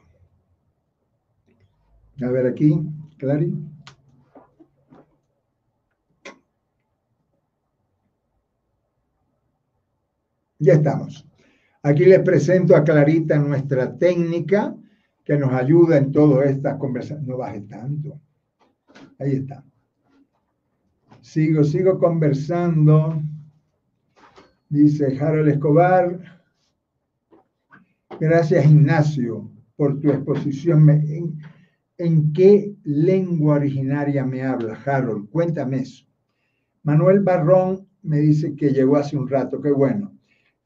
A 2.21 2.29
ver 2.29 2.45
aquí, 2.45 2.79
Clary. 3.17 3.51
Ya 10.59 10.73
estamos. 10.73 11.27
Aquí 11.81 12.05
les 12.05 12.19
presento 12.19 12.75
a 12.75 12.83
Clarita 12.83 13.39
nuestra 13.39 13.97
técnica 13.97 14.75
que 15.23 15.35
nos 15.37 15.51
ayuda 15.53 15.97
en 15.97 16.11
todas 16.11 16.51
estas 16.51 16.77
conversaciones. 16.77 17.27
No 17.27 17.37
baje 17.37 17.61
tanto. 17.61 18.21
Ahí 19.17 19.37
está. 19.37 19.63
Sigo, 21.21 21.63
sigo 21.63 21.99
conversando. 21.99 23.21
Dice 24.69 25.17
Harold 25.19 25.49
Escobar, 25.49 26.19
gracias 28.19 28.65
Ignacio 28.65 29.51
por 29.75 29.99
tu 29.99 30.09
exposición. 30.09 30.89
¿En, 30.89 31.39
¿En 31.97 32.33
qué 32.33 32.75
lengua 32.83 33.55
originaria 33.55 34.25
me 34.25 34.41
habla, 34.41 34.73
Harold? 34.83 35.29
Cuéntame 35.29 35.81
eso. 35.81 36.05
Manuel 36.83 37.19
Barrón 37.19 37.87
me 38.01 38.17
dice 38.17 38.55
que 38.55 38.71
llegó 38.71 38.97
hace 38.97 39.15
un 39.15 39.29
rato, 39.29 39.61
qué 39.61 39.71
bueno. 39.71 40.17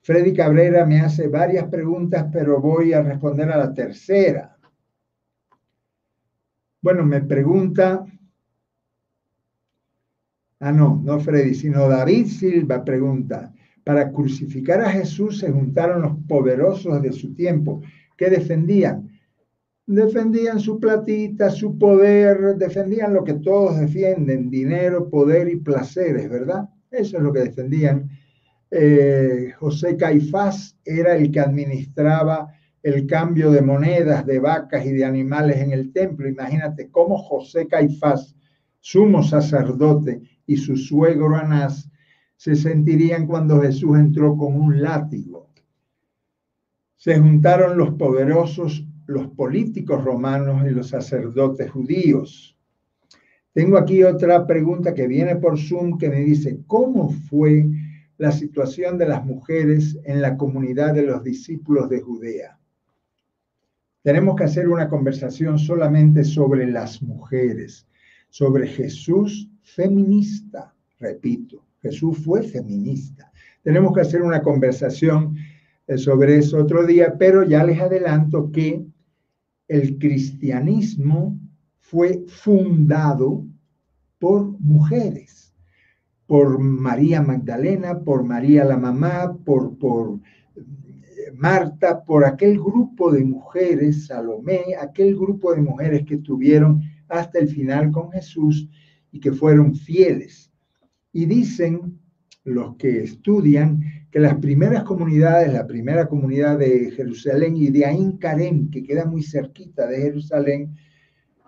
Freddy 0.01 0.33
Cabrera 0.33 0.85
me 0.85 1.01
hace 1.01 1.27
varias 1.27 1.65
preguntas, 1.65 2.27
pero 2.31 2.61
voy 2.61 2.93
a 2.93 3.01
responder 3.01 3.51
a 3.51 3.57
la 3.57 3.73
tercera. 3.73 4.55
Bueno, 6.81 7.03
me 7.03 7.21
pregunta, 7.21 8.05
ah, 10.59 10.71
no, 10.71 11.01
no 11.03 11.19
Freddy, 11.19 11.53
sino 11.53 11.87
David 11.87 12.27
Silva 12.27 12.83
pregunta, 12.83 13.53
para 13.83 14.11
crucificar 14.11 14.81
a 14.81 14.89
Jesús 14.89 15.39
se 15.39 15.51
juntaron 15.51 16.01
los 16.01 16.13
poderosos 16.27 17.01
de 17.01 17.11
su 17.13 17.33
tiempo. 17.35 17.81
¿Qué 18.17 18.29
defendían? 18.29 19.09
Defendían 19.85 20.59
su 20.59 20.79
platita, 20.79 21.51
su 21.51 21.77
poder, 21.77 22.55
defendían 22.57 23.13
lo 23.13 23.23
que 23.23 23.35
todos 23.35 23.79
defienden, 23.79 24.49
dinero, 24.49 25.09
poder 25.09 25.47
y 25.47 25.57
placeres, 25.57 26.27
¿verdad? 26.29 26.67
Eso 26.89 27.17
es 27.17 27.23
lo 27.23 27.31
que 27.31 27.41
defendían. 27.41 28.09
Eh, 28.71 29.53
José 29.59 29.95
Caifás 29.95 30.77
era 30.83 31.15
el 31.15 31.31
que 31.31 31.39
administraba 31.39 32.51
el 32.81 33.05
cambio 33.07 33.51
de 33.51 33.61
monedas, 33.61 34.25
de 34.25 34.39
vacas 34.39 34.85
y 34.85 34.93
de 34.93 35.05
animales 35.05 35.57
en 35.57 35.71
el 35.71 35.91
templo. 35.91 36.27
Imagínate 36.27 36.89
cómo 36.89 37.17
José 37.17 37.67
Caifás, 37.67 38.35
sumo 38.79 39.23
sacerdote, 39.23 40.21
y 40.47 40.57
su 40.57 40.77
suegro 40.77 41.35
Anás 41.35 41.89
se 42.35 42.55
sentirían 42.55 43.27
cuando 43.27 43.61
Jesús 43.61 43.97
entró 43.97 44.37
con 44.37 44.55
un 44.55 44.81
látigo. 44.81 45.49
Se 46.95 47.19
juntaron 47.19 47.77
los 47.77 47.91
poderosos, 47.95 48.85
los 49.07 49.27
políticos 49.29 50.03
romanos 50.03 50.65
y 50.67 50.71
los 50.71 50.89
sacerdotes 50.89 51.69
judíos. 51.71 52.57
Tengo 53.53 53.77
aquí 53.77 54.03
otra 54.03 54.45
pregunta 54.45 54.93
que 54.93 55.07
viene 55.07 55.37
por 55.37 55.57
Zoom 55.57 55.97
que 55.97 56.09
me 56.09 56.19
dice, 56.19 56.59
¿cómo 56.67 57.09
fue 57.09 57.65
la 58.17 58.31
situación 58.31 58.97
de 58.97 59.07
las 59.07 59.23
mujeres 59.23 59.97
en 60.03 60.21
la 60.21 60.35
comunidad 60.35 60.93
de 60.93 61.03
los 61.03 61.23
discípulos 61.23 61.89
de 61.89 62.01
Judea? 62.01 62.59
Tenemos 64.01 64.35
que 64.35 64.43
hacer 64.43 64.67
una 64.67 64.89
conversación 64.89 65.57
solamente 65.57 66.23
sobre 66.23 66.67
las 66.67 67.01
mujeres, 67.01 67.87
sobre 68.29 68.67
Jesús 68.67 69.49
feminista, 69.65 70.73
repito. 70.99 71.65
Jesús 71.81 72.19
fue 72.19 72.41
feminista. 72.43 73.31
Tenemos 73.61 73.93
que 73.93 74.01
hacer 74.01 74.21
una 74.21 74.41
conversación 74.41 75.35
eh, 75.87 75.97
sobre 75.97 76.37
eso 76.37 76.57
otro 76.57 76.85
día, 76.85 77.15
pero 77.17 77.43
ya 77.43 77.63
les 77.63 77.79
adelanto 77.79 78.51
que 78.51 78.85
el 79.67 79.97
cristianismo 79.97 81.37
fue 81.79 82.25
fundado 82.27 83.45
por 84.19 84.59
mujeres, 84.59 85.53
por 86.25 86.59
María 86.59 87.21
Magdalena, 87.21 87.99
por 87.99 88.23
María 88.23 88.63
la 88.65 88.77
mamá, 88.77 89.35
por, 89.45 89.77
por 89.77 90.19
eh, 90.55 91.31
Marta, 91.33 92.03
por 92.03 92.25
aquel 92.25 92.59
grupo 92.59 93.11
de 93.11 93.23
mujeres, 93.23 94.07
Salomé, 94.07 94.75
aquel 94.79 95.15
grupo 95.15 95.53
de 95.53 95.61
mujeres 95.61 96.05
que 96.05 96.15
estuvieron 96.15 96.81
hasta 97.07 97.39
el 97.39 97.47
final 97.47 97.91
con 97.91 98.11
Jesús 98.11 98.67
y 99.15 99.19
que 99.21 99.31
fueron 99.31 99.73
fieles. 99.75 100.51
Y 101.13 101.25
dicen 101.25 101.97
los 102.43 102.75
que 102.75 103.03
estudian 103.03 103.79
que 104.11 104.19
las 104.19 104.35
primeras 104.35 104.83
comunidades, 104.83 105.53
la 105.53 105.65
primera 105.65 106.05
comunidad 106.07 106.59
de 106.59 106.91
Jerusalén 106.91 107.55
y 107.55 107.69
de 107.69 107.85
Ain 107.85 108.17
Karem, 108.17 108.69
que 108.69 108.83
queda 108.83 109.05
muy 109.05 109.23
cerquita 109.23 109.87
de 109.87 110.01
Jerusalén, 110.01 110.75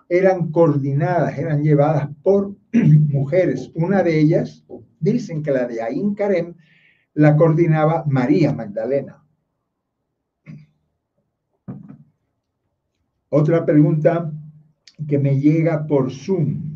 eran 0.08 0.50
coordinadas, 0.50 1.36
eran 1.36 1.62
llevadas 1.62 2.08
por 2.22 2.56
mujeres. 2.72 3.70
Una 3.74 4.02
de 4.02 4.18
ellas, 4.18 4.64
dicen 4.98 5.42
que 5.42 5.50
la 5.50 5.66
de 5.66 5.82
Ain 5.82 6.14
Karem, 6.14 6.54
la 7.12 7.36
coordinaba 7.36 8.04
María 8.06 8.54
Magdalena. 8.54 9.22
Otra 13.28 13.66
pregunta 13.66 14.32
que 15.06 15.18
me 15.18 15.38
llega 15.38 15.86
por 15.86 16.10
Zoom 16.10 16.67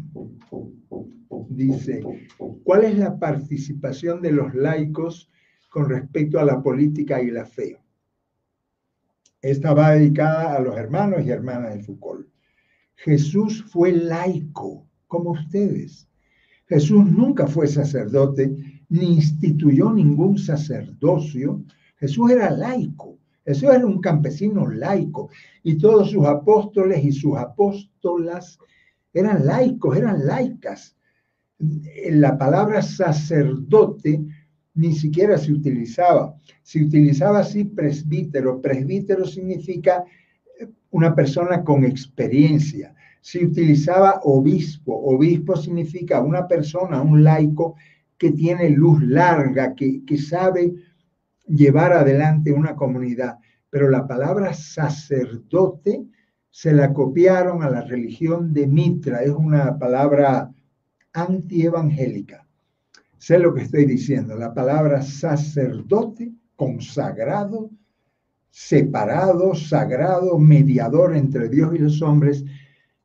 dice, 1.48 2.02
¿cuál 2.64 2.84
es 2.84 2.98
la 2.98 3.18
participación 3.18 4.22
de 4.22 4.32
los 4.32 4.54
laicos 4.54 5.30
con 5.68 5.88
respecto 5.88 6.38
a 6.38 6.44
la 6.44 6.62
política 6.62 7.22
y 7.22 7.30
la 7.30 7.46
fe? 7.46 7.78
Esta 9.40 9.74
va 9.74 9.92
dedicada 9.92 10.56
a 10.56 10.60
los 10.60 10.76
hermanos 10.76 11.24
y 11.24 11.30
hermanas 11.30 11.74
de 11.74 11.82
Foucault. 11.82 12.28
Jesús 12.94 13.64
fue 13.64 13.90
laico, 13.92 14.86
como 15.08 15.32
ustedes. 15.32 16.08
Jesús 16.66 17.04
nunca 17.04 17.46
fue 17.46 17.66
sacerdote, 17.66 18.54
ni 18.88 19.14
instituyó 19.14 19.92
ningún 19.92 20.38
sacerdocio. 20.38 21.64
Jesús 21.96 22.30
era 22.30 22.50
laico. 22.50 23.18
Jesús 23.44 23.70
era 23.70 23.84
un 23.84 24.00
campesino 24.00 24.68
laico. 24.68 25.30
Y 25.64 25.76
todos 25.76 26.10
sus 26.10 26.24
apóstoles 26.24 27.04
y 27.04 27.10
sus 27.12 27.36
apóstolas 27.36 28.58
eran 29.12 29.44
laicos, 29.44 29.96
eran 29.96 30.24
laicas 30.24 30.96
la 32.10 32.36
palabra 32.36 32.82
sacerdote 32.82 34.20
ni 34.74 34.94
siquiera 34.94 35.38
se 35.38 35.52
utilizaba. 35.52 36.34
Se 36.62 36.82
utilizaba 36.82 37.40
así 37.40 37.64
presbítero. 37.64 38.60
Presbítero 38.60 39.26
significa 39.26 40.04
una 40.90 41.14
persona 41.14 41.62
con 41.62 41.84
experiencia. 41.84 42.94
Se 43.20 43.44
utilizaba 43.44 44.20
obispo. 44.24 44.94
Obispo 44.94 45.56
significa 45.56 46.20
una 46.20 46.48
persona, 46.48 47.00
un 47.00 47.22
laico 47.22 47.76
que 48.18 48.32
tiene 48.32 48.70
luz 48.70 49.02
larga, 49.02 49.74
que, 49.74 50.04
que 50.04 50.18
sabe 50.18 50.72
llevar 51.46 51.92
adelante 51.92 52.52
una 52.52 52.74
comunidad. 52.74 53.38
Pero 53.70 53.88
la 53.88 54.06
palabra 54.06 54.52
sacerdote 54.52 56.04
se 56.50 56.72
la 56.72 56.92
copiaron 56.92 57.62
a 57.62 57.70
la 57.70 57.82
religión 57.82 58.52
de 58.52 58.66
Mitra. 58.66 59.22
Es 59.22 59.30
una 59.30 59.78
palabra 59.78 60.51
antievangélica. 61.12 62.46
Sé 63.18 63.38
lo 63.38 63.54
que 63.54 63.62
estoy 63.62 63.84
diciendo. 63.84 64.34
La 64.36 64.52
palabra 64.52 65.02
sacerdote, 65.02 66.32
consagrado, 66.56 67.70
separado, 68.50 69.54
sagrado, 69.54 70.38
mediador 70.38 71.16
entre 71.16 71.48
Dios 71.48 71.74
y 71.74 71.78
los 71.78 72.02
hombres, 72.02 72.44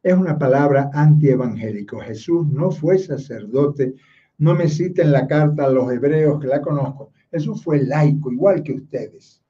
es 0.01 0.13
una 0.13 0.37
palabra 0.37 0.89
antievangélico. 0.93 1.99
Jesús 1.99 2.47
no 2.47 2.71
fue 2.71 2.97
sacerdote. 2.97 3.95
No 4.37 4.55
me 4.55 4.69
citen 4.69 5.11
la 5.11 5.27
carta 5.27 5.65
a 5.65 5.69
los 5.69 5.91
hebreos 5.91 6.39
que 6.39 6.47
la 6.47 6.61
conozco. 6.61 7.11
Jesús 7.31 7.63
fue 7.63 7.83
laico, 7.83 8.31
igual 8.31 8.63
que 8.63 8.73
ustedes. 8.73 9.41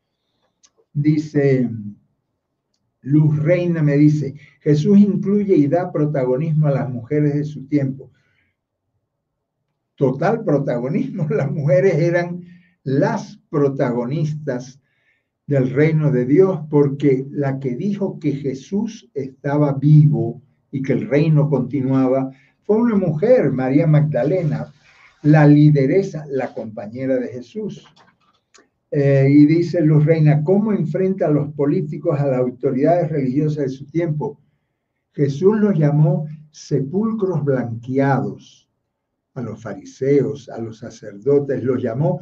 Dice 0.93 1.70
Luz 3.01 3.38
Reina, 3.38 3.84
me 3.84 3.95
dice, 3.97 4.36
Jesús 4.62 4.97
incluye 4.97 5.55
y 5.55 5.68
da 5.68 5.91
protagonismo 5.91 6.68
a 6.68 6.72
las 6.72 6.89
mujeres 6.89 7.36
de 7.36 7.43
su 7.45 7.68
tiempo 7.68 8.12
total 9.98 10.45
protagonismo. 10.45 11.28
Las 11.30 11.52
mujeres 11.52 11.95
eran 11.95 12.45
las 12.84 13.38
protagonistas 13.50 14.80
del 15.45 15.72
reino 15.72 16.12
de 16.12 16.26
Dios 16.26 16.62
porque 16.70 17.26
la 17.32 17.60
que 17.60 17.76
dijo 17.76 18.18
que 18.20 18.32
Jesús 18.34 19.10
estaba 19.14 19.74
vivo 19.74 20.41
y 20.72 20.82
que 20.82 20.93
el 20.93 21.10
reino 21.10 21.50
continuaba 21.50 22.32
fue 22.64 22.78
una 22.78 22.95
mujer, 22.95 23.52
María 23.52 23.88
Magdalena, 23.88 24.74
la 25.24 25.48
lideresa, 25.48 26.26
la 26.30 26.54
compañera 26.54 27.16
de 27.18 27.28
Jesús. 27.30 27.86
Eh, 28.91 29.28
y 29.30 29.45
dice 29.45 29.82
Luz 29.82 30.06
Reina, 30.06 30.43
¿cómo 30.43 30.72
enfrenta 30.72 31.28
a 31.28 31.32
los 31.32 31.54
políticos 31.54 32.20
a 32.20 32.28
las 32.28 32.39
autoridades 32.39 33.10
religiosas 33.10 33.64
de 33.66 33.70
su 33.70 33.86
tiempo? 33.86 34.39
Jesús 35.14 35.58
los 35.60 35.78
llamó 35.78 36.28
sepulcros 36.52 37.43
blanqueados 37.43 38.66
a 39.38 39.42
los 39.42 39.62
fariseos, 39.62 40.50
a 40.50 40.60
los 40.60 40.80
sacerdotes, 40.80 41.64
los 41.64 41.82
llamó 41.82 42.20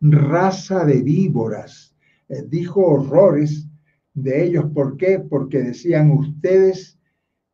raza 0.00 0.84
de 0.84 1.02
víboras. 1.02 1.94
Eh, 2.28 2.44
dijo 2.46 2.80
horrores 2.80 3.66
de 4.14 4.44
ellos. 4.44 4.66
¿Por 4.74 4.96
qué? 4.96 5.20
Porque 5.20 5.62
decían, 5.62 6.10
ustedes 6.10 6.98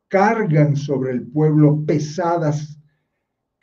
cargan 0.07 0.75
sobre 0.75 1.11
el 1.11 1.27
pueblo 1.27 1.83
pesadas 1.85 2.79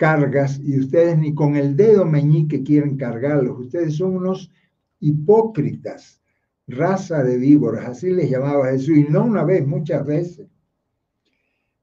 cargas 0.01 0.59
y 0.59 0.78
ustedes 0.78 1.18
ni 1.18 1.34
con 1.34 1.57
el 1.57 1.76
dedo 1.76 2.07
meñique 2.07 2.62
quieren 2.62 2.96
cargarlos. 2.96 3.61
Ustedes 3.61 3.96
son 3.96 4.16
unos 4.16 4.51
hipócritas, 4.98 6.22
raza 6.66 7.22
de 7.22 7.36
víboras, 7.36 7.86
así 7.86 8.11
les 8.11 8.30
llamaba 8.30 8.70
Jesús, 8.70 8.96
y 8.96 9.05
no 9.05 9.24
una 9.26 9.44
vez, 9.44 9.66
muchas 9.66 10.07
veces. 10.07 10.48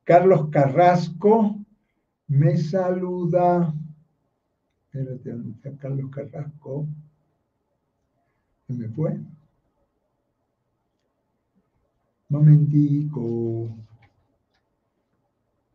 Carlos 0.03 0.49
Carrasco 0.49 1.63
me 2.28 2.57
saluda, 2.57 3.73
espérate, 4.91 5.34
Carlos 5.80 6.11
Carrasco, 6.11 6.88
me 8.67 8.89
fue. 8.89 9.17
Momentico. 12.30 13.78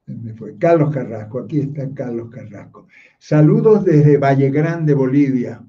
Me 0.06 0.34
fue. 0.34 0.58
Carlos 0.58 0.92
Carrasco, 0.92 1.38
aquí 1.40 1.60
está 1.60 1.88
Carlos 1.94 2.30
Carrasco. 2.30 2.86
Saludos 3.18 3.84
desde 3.84 4.18
Valle 4.18 4.50
Grande, 4.50 4.92
Bolivia. 4.92 5.64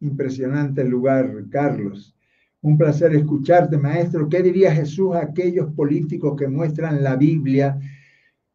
Impresionante 0.00 0.82
el 0.82 0.88
lugar, 0.88 1.28
Carlos. 1.50 2.14
Un 2.60 2.78
placer 2.78 3.14
escucharte, 3.16 3.76
maestro. 3.76 4.28
¿Qué 4.28 4.40
diría 4.42 4.72
Jesús 4.72 5.16
a 5.16 5.22
aquellos 5.22 5.74
políticos 5.74 6.36
que 6.38 6.46
muestran 6.46 7.02
la 7.02 7.16
Biblia 7.16 7.80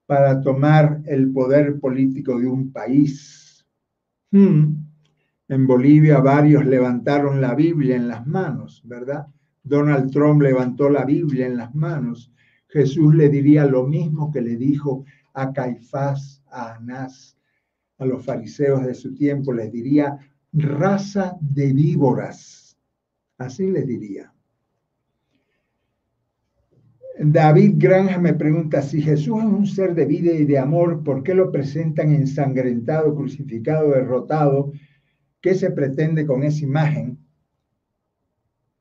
para 0.07 0.41
tomar 0.41 1.01
el 1.05 1.31
poder 1.31 1.79
político 1.79 2.39
de 2.39 2.47
un 2.47 2.71
país? 2.71 3.63
Hmm. 4.31 4.87
En 5.49 5.67
Bolivia 5.67 6.19
varios 6.19 6.65
levantaron 6.65 7.39
la 7.39 7.53
Biblia 7.53 7.95
en 7.95 8.07
las 8.07 8.25
manos, 8.25 8.81
¿verdad? 8.85 9.27
Donald 9.63 10.11
Trump 10.11 10.41
levantó 10.41 10.89
la 10.89 11.05
Biblia 11.05 11.45
en 11.45 11.57
las 11.57 11.75
manos. 11.75 12.33
Jesús 12.67 13.13
le 13.15 13.29
diría 13.29 13.65
lo 13.65 13.85
mismo 13.85 14.31
que 14.31 14.41
le 14.41 14.55
dijo 14.55 15.05
a 15.33 15.53
Caifás, 15.53 16.43
a 16.49 16.75
Anás, 16.75 17.37
a 17.97 18.05
los 18.05 18.25
fariseos 18.25 18.85
de 18.85 18.93
su 18.93 19.13
tiempo, 19.13 19.53
les 19.53 19.71
diría, 19.71 20.17
raza 20.53 21.37
de 21.39 21.73
víboras. 21.73 22.77
Así 23.37 23.69
les 23.69 23.85
diría. 23.85 24.33
David 27.19 27.73
Granja 27.77 28.19
me 28.19 28.33
pregunta, 28.35 28.81
si 28.83 29.01
Jesús 29.01 29.39
es 29.39 29.45
un 29.45 29.65
ser 29.65 29.95
de 29.95 30.05
vida 30.05 30.31
y 30.31 30.45
de 30.45 30.59
amor, 30.59 31.03
¿por 31.03 31.23
qué 31.23 31.33
lo 31.33 31.51
presentan 31.51 32.13
ensangrentado, 32.13 33.15
crucificado, 33.15 33.91
derrotado? 33.91 34.71
¿Qué 35.41 35.55
se 35.55 35.71
pretende 35.71 36.27
con 36.27 36.43
esa 36.43 36.63
imagen? 36.63 37.17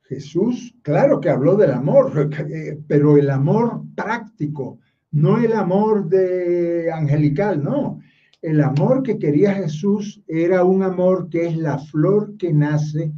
Jesús, 0.03 0.75
claro 0.83 1.19
que 1.19 1.31
habló 1.31 1.57
del 1.57 1.73
amor, 1.73 2.31
pero 2.87 3.17
el 3.17 3.31
amor 3.31 3.83
práctico, 3.95 4.81
no 5.13 5.39
el 5.39 5.55
amor 5.55 6.07
de 6.09 6.93
angelical, 6.93 7.63
no. 7.63 8.01
El 8.43 8.61
amor 8.61 9.03
que 9.03 9.19
quería 9.19 9.55
Jesús 9.55 10.23
era 10.29 10.63
un 10.63 10.83
amor 10.83 11.31
que 11.31 11.47
es 11.47 11.57
la 11.57 11.79
flor 11.79 12.37
que 12.37 12.53
nace 12.53 13.13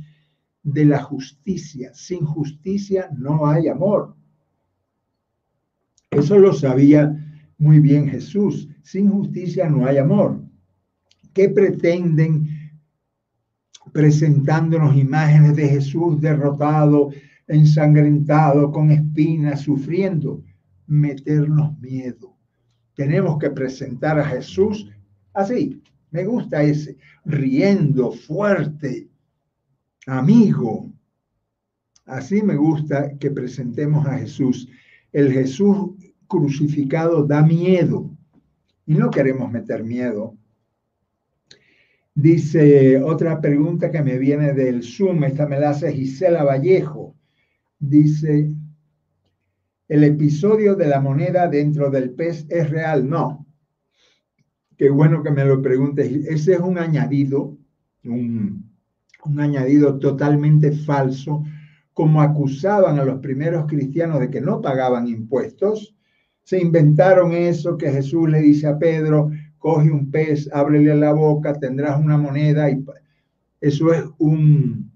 de 0.63 0.85
la 0.85 1.03
justicia. 1.03 1.91
Sin 1.93 2.25
justicia 2.25 3.11
no 3.17 3.49
hay 3.49 3.67
amor. 3.67 4.15
Eso 6.11 6.39
lo 6.39 6.53
sabía 6.53 7.15
muy 7.59 7.81
bien 7.81 8.09
Jesús. 8.09 8.69
Sin 8.83 9.11
justicia 9.11 9.69
no 9.69 9.87
hay 9.87 9.99
amor. 9.99 10.41
¿Qué 11.35 11.49
pretenden 11.49 12.49
presentándonos 13.93 14.97
imágenes 14.97 15.57
de 15.57 15.69
Jesús 15.69 16.21
derrotado, 16.21 17.11
ensangrentado, 17.47 18.71
con 18.71 18.91
espinas, 18.91 19.63
sufriendo, 19.63 20.43
meternos 20.87 21.79
miedo. 21.81 22.37
Tenemos 22.95 23.39
que 23.39 23.51
presentar 23.51 24.19
a 24.19 24.25
Jesús 24.25 24.91
así, 25.33 25.83
me 26.11 26.25
gusta 26.25 26.63
ese, 26.63 26.97
riendo, 27.25 28.13
fuerte, 28.13 29.09
amigo. 30.07 30.91
Así 32.07 32.43
me 32.43 32.57
gusta 32.57 33.17
que 33.19 33.31
presentemos 33.31 34.07
a 34.07 34.19
Jesús. 34.19 34.69
El 35.13 35.33
Jesús 35.33 35.91
crucificado 36.27 37.25
da 37.25 37.43
miedo 37.43 38.11
y 38.87 38.95
no 38.95 39.11
queremos 39.11 39.51
meter 39.51 39.85
miedo 39.85 40.39
Dice 42.21 43.01
otra 43.01 43.41
pregunta 43.41 43.93
que 43.93 44.03
me 44.03 44.19
viene 44.19 44.53
del 44.53 44.83
Zoom, 44.83 45.23
esta 45.23 45.47
me 45.47 45.61
la 45.61 45.71
hace 45.71 45.93
Gisela 45.93 46.43
Vallejo. 46.43 47.15
Dice, 47.79 48.57
¿el 49.87 50.03
episodio 50.03 50.75
de 50.75 50.89
la 50.89 51.01
moneda 51.01 51.47
dentro 51.47 51.93
del 51.93 52.11
pez 52.11 52.45
es 52.49 52.71
real? 52.71 53.09
No. 53.09 53.47
Qué 54.77 54.91
bueno 54.91 55.23
que 55.23 55.31
me 55.31 55.45
lo 55.45 55.63
preguntes. 55.63 56.11
Ese 56.27 56.55
es 56.55 56.59
un 56.59 56.79
añadido, 56.79 57.57
un, 58.03 58.69
un 59.25 59.41
añadido 59.41 60.01
totalmente 60.01 60.73
falso, 60.73 61.45
como 61.99 62.23
acusaban 62.23 63.01
a 63.01 63.05
los 63.05 63.19
primeros 63.19 63.67
cristianos 63.67 64.21
de 64.21 64.31
que 64.31 64.41
no 64.41 64.61
pagaban 64.61 65.09
impuestos. 65.09 65.97
Se 66.45 66.57
inventaron 66.57 67.33
eso 67.33 67.77
que 67.77 67.91
Jesús 67.91 68.31
le 68.31 68.41
dice 68.41 68.69
a 68.69 68.79
Pedro, 68.79 69.33
coge 69.59 69.91
un 69.91 70.09
pez, 70.09 70.49
ábrele 70.53 70.95
la 70.95 71.13
boca, 71.13 71.59
tendrás 71.59 72.01
una 72.01 72.17
moneda 72.17 72.71
y 72.71 72.85
eso 73.61 73.93
es 73.93 74.05
un, 74.19 74.93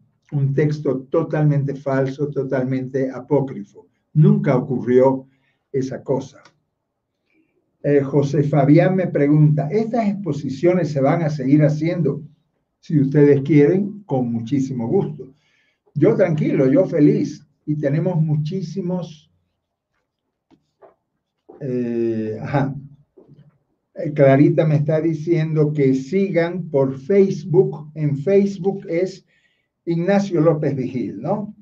texto 0.55 1.01
totalmente 1.11 1.75
falso, 1.75 2.29
totalmente 2.29 3.11
apócrifo. 3.11 3.89
Nunca 4.13 4.57
ocurrió 4.57 5.27
esa 5.73 6.05
cosa. 6.05 6.41
Eh, 7.83 8.01
José 8.01 8.45
Fabián 8.45 8.95
me 8.95 9.09
pregunta, 9.09 9.67
¿estas 9.73 10.09
exposiciones 10.09 10.93
se 10.93 11.01
van 11.01 11.23
a 11.23 11.31
seguir 11.31 11.65
haciendo? 11.65 12.23
Si 12.79 13.01
ustedes 13.01 13.43
quieren, 13.43 14.05
con 14.07 14.31
muchísimo 14.31 14.87
gusto. 14.87 15.32
Yo 15.95 16.15
tranquilo, 16.17 16.71
yo 16.71 16.87
feliz. 16.87 17.47
Y 17.67 17.77
tenemos 17.77 18.21
muchísimos... 18.21 19.31
Eh, 21.61 22.39
ajá, 22.41 22.75
eh, 23.95 24.13
Clarita 24.13 24.67
me 24.67 24.77
está 24.77 25.01
diciendo 25.01 25.73
que 25.73 25.95
sigan 25.95 26.69
por 26.71 26.99
Facebook. 26.99 27.91
En 27.95 28.17
Facebook 28.19 28.85
es 28.89 29.25
Ignacio 29.85 30.41
López 30.41 30.75
Vigil, 30.75 31.21
¿no? 31.21 31.55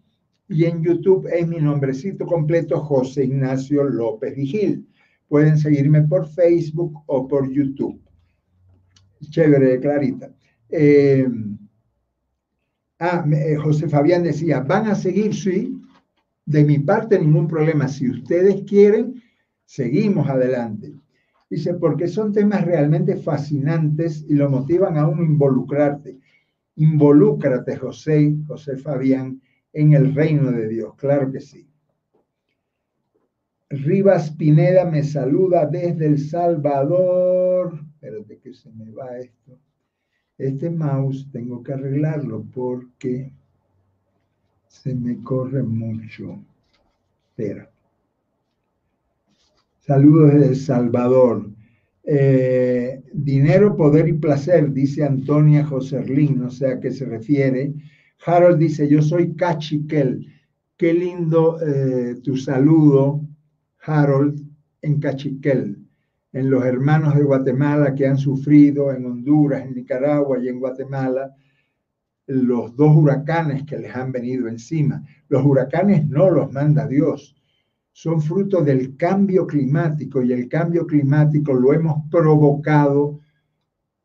Y 0.49 0.65
en 0.65 0.83
YouTube 0.83 1.29
es 1.33 1.47
mi 1.47 1.59
nombrecito 1.59 2.27
completo, 2.27 2.81
José 2.81 3.25
Ignacio 3.25 3.85
López 3.85 4.35
Vigil. 4.35 4.89
Pueden 5.29 5.59
seguirme 5.59 6.03
por 6.03 6.27
Facebook 6.29 7.03
o 7.07 7.29
por 7.29 7.51
YouTube. 7.51 8.01
Chévere, 9.31 9.79
Clarita. 9.79 10.33
Eh, 10.69 11.29
ah, 13.01 13.25
eh, 13.33 13.57
José 13.57 13.89
Fabián 13.89 14.23
decía, 14.23 14.61
van 14.61 14.87
a 14.87 14.95
seguir, 14.95 15.35
sí. 15.35 15.77
De 16.47 16.65
mi 16.65 16.79
parte, 16.79 17.19
ningún 17.19 17.49
problema. 17.49 17.89
Si 17.89 18.09
ustedes 18.09 18.63
quieren, 18.63 19.23
seguimos 19.65 20.29
adelante. 20.29 20.93
Dice, 21.49 21.75
porque 21.75 22.07
son 22.07 22.33
temas 22.33 22.65
realmente 22.65 23.17
fascinantes 23.17 24.25
y 24.29 24.35
lo 24.35 24.49
motivan 24.49 24.97
a 24.97 25.09
uno 25.09 25.25
involucrarte. 25.25 26.19
Involúcrate, 26.77 27.77
José, 27.77 28.37
José 28.47 28.77
Fabián, 28.77 29.41
en 29.73 29.93
el 29.93 30.15
reino 30.15 30.53
de 30.53 30.69
Dios. 30.69 30.95
Claro 30.97 31.31
que 31.31 31.41
sí. 31.41 31.67
Rivas 33.69 34.33
Pineda 34.33 34.85
me 34.85 35.05
saluda 35.05 35.67
desde 35.67 36.07
El 36.07 36.19
Salvador. 36.19 37.79
Espérate 37.95 38.39
que 38.39 38.53
se 38.53 38.71
me 38.73 38.91
va 38.91 39.19
esto. 39.19 39.59
Este 40.41 40.71
mouse 40.71 41.29
tengo 41.31 41.63
que 41.63 41.75
arreglarlo 41.75 42.43
porque 42.55 43.31
se 44.69 44.95
me 44.95 45.23
corre 45.23 45.63
mucho. 45.63 46.39
Espera. 47.29 47.71
Saludos 49.81 50.33
desde 50.33 50.49
El 50.49 50.57
Salvador. 50.57 51.51
Eh, 52.05 53.03
dinero, 53.13 53.77
poder 53.77 54.09
y 54.09 54.15
placer, 54.15 54.73
dice 54.73 55.05
Antonia 55.05 55.67
Joserlín, 55.67 56.39
no 56.39 56.51
sé 56.51 56.69
a 56.69 56.81
qué 56.81 56.91
se 56.91 57.05
refiere. 57.05 57.75
Harold 58.25 58.59
dice, 58.59 58.89
yo 58.89 59.03
soy 59.03 59.35
Cachiquel. 59.35 60.27
Qué 60.79 60.95
lindo 60.95 61.59
eh, 61.61 62.17
tu 62.25 62.39
saludo, 62.39 63.21
Harold, 63.83 64.41
en 64.81 65.01
Cachiquel, 65.01 65.80
en 66.33 66.51
los 66.51 66.65
hermanos 66.65 67.15
de 67.15 67.23
Guatemala 67.23 67.95
que 67.95 68.07
han 68.07 68.19
sufrido 68.19 68.93
en 68.93 69.05
Honduras, 69.07 69.63
en 69.65 69.75
Nicaragua 69.75 70.39
y 70.39 70.49
en 70.49 70.61
Guatemala 70.61 71.35
los 72.27 72.77
dos 72.77 72.95
huracanes 72.95 73.65
que 73.65 73.79
les 73.79 73.95
han 73.95 74.13
venido 74.13 74.47
encima. 74.47 75.03
Los 75.29 75.45
huracanes 75.45 76.07
no 76.07 76.31
los 76.31 76.53
manda 76.53 76.87
Dios, 76.87 77.35
son 77.93 78.23
fruto 78.23 78.63
del 78.63 78.97
cambio 78.97 79.47
climático 79.47 80.23
y 80.23 80.33
el 80.33 80.49
cambio 80.49 80.87
climático 80.87 81.53
lo 81.53 81.73
hemos 81.73 82.09
provocado 82.11 83.21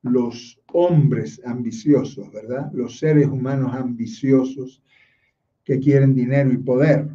los 0.02 0.60
hombres 0.74 1.42
ambiciosos, 1.46 2.32
¿verdad? 2.32 2.72
Los 2.74 3.00
seres 3.00 3.28
humanos 3.28 3.74
ambiciosos 3.74 4.84
que 5.64 5.80
quieren 5.80 6.14
dinero 6.14 6.52
y 6.52 6.58
poder. 6.58 7.10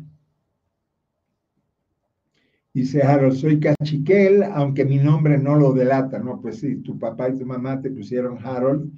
Dice 2.72 3.02
Harold, 3.02 3.34
soy 3.34 3.58
cachiquel, 3.58 4.42
aunque 4.42 4.84
mi 4.84 4.98
nombre 4.98 5.38
no 5.38 5.56
lo 5.56 5.72
delata, 5.72 6.18
¿no? 6.18 6.40
Pues 6.40 6.60
sí, 6.60 6.76
tu 6.76 6.98
papá 6.98 7.28
y 7.28 7.38
tu 7.38 7.46
mamá 7.46 7.80
te 7.80 7.90
pusieron 7.90 8.38
Harold. 8.44 8.92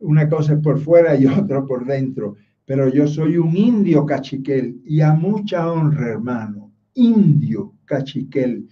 Una 0.00 0.28
cosa 0.28 0.54
es 0.54 0.60
por 0.60 0.78
fuera 0.78 1.16
y 1.16 1.26
otra 1.26 1.64
por 1.64 1.86
dentro. 1.86 2.36
Pero 2.64 2.88
yo 2.88 3.06
soy 3.06 3.36
un 3.36 3.56
indio 3.56 4.06
cachiquel 4.06 4.80
y 4.84 5.00
a 5.00 5.12
mucha 5.12 5.70
honra, 5.70 6.10
hermano 6.10 6.70
indio 6.94 7.74
cachiquel 7.84 8.68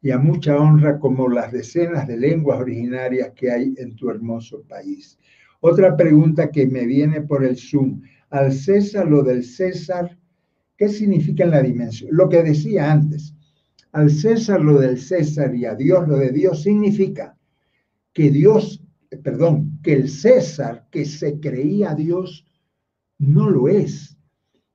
y 0.00 0.10
a 0.10 0.18
mucha 0.18 0.56
honra 0.56 0.98
como 0.98 1.28
las 1.28 1.52
decenas 1.52 2.06
de 2.06 2.16
lenguas 2.16 2.60
originarias 2.60 3.32
que 3.34 3.50
hay 3.50 3.74
en 3.76 3.96
tu 3.96 4.10
hermoso 4.10 4.62
país. 4.68 5.18
Otra 5.60 5.96
pregunta 5.96 6.50
que 6.50 6.66
me 6.66 6.86
viene 6.86 7.20
por 7.22 7.44
el 7.44 7.56
Zoom. 7.56 8.02
Al 8.30 8.52
César 8.52 9.08
lo 9.08 9.22
del 9.22 9.44
César. 9.44 10.16
¿Qué 10.76 10.88
significa 10.88 11.42
en 11.44 11.50
la 11.50 11.62
dimensión? 11.62 12.10
Lo 12.12 12.28
que 12.28 12.42
decía 12.44 12.92
antes. 12.92 13.34
Al 13.98 14.10
César 14.10 14.60
lo 14.60 14.78
del 14.78 14.96
César 15.00 15.52
y 15.56 15.64
a 15.64 15.74
Dios 15.74 16.06
lo 16.06 16.18
de 16.18 16.30
Dios 16.30 16.62
significa 16.62 17.36
que 18.12 18.30
Dios, 18.30 18.80
perdón, 19.24 19.80
que 19.82 19.92
el 19.92 20.08
César 20.08 20.86
que 20.92 21.04
se 21.04 21.40
creía 21.40 21.96
Dios 21.96 22.46
no 23.18 23.50
lo 23.50 23.66
es. 23.66 24.16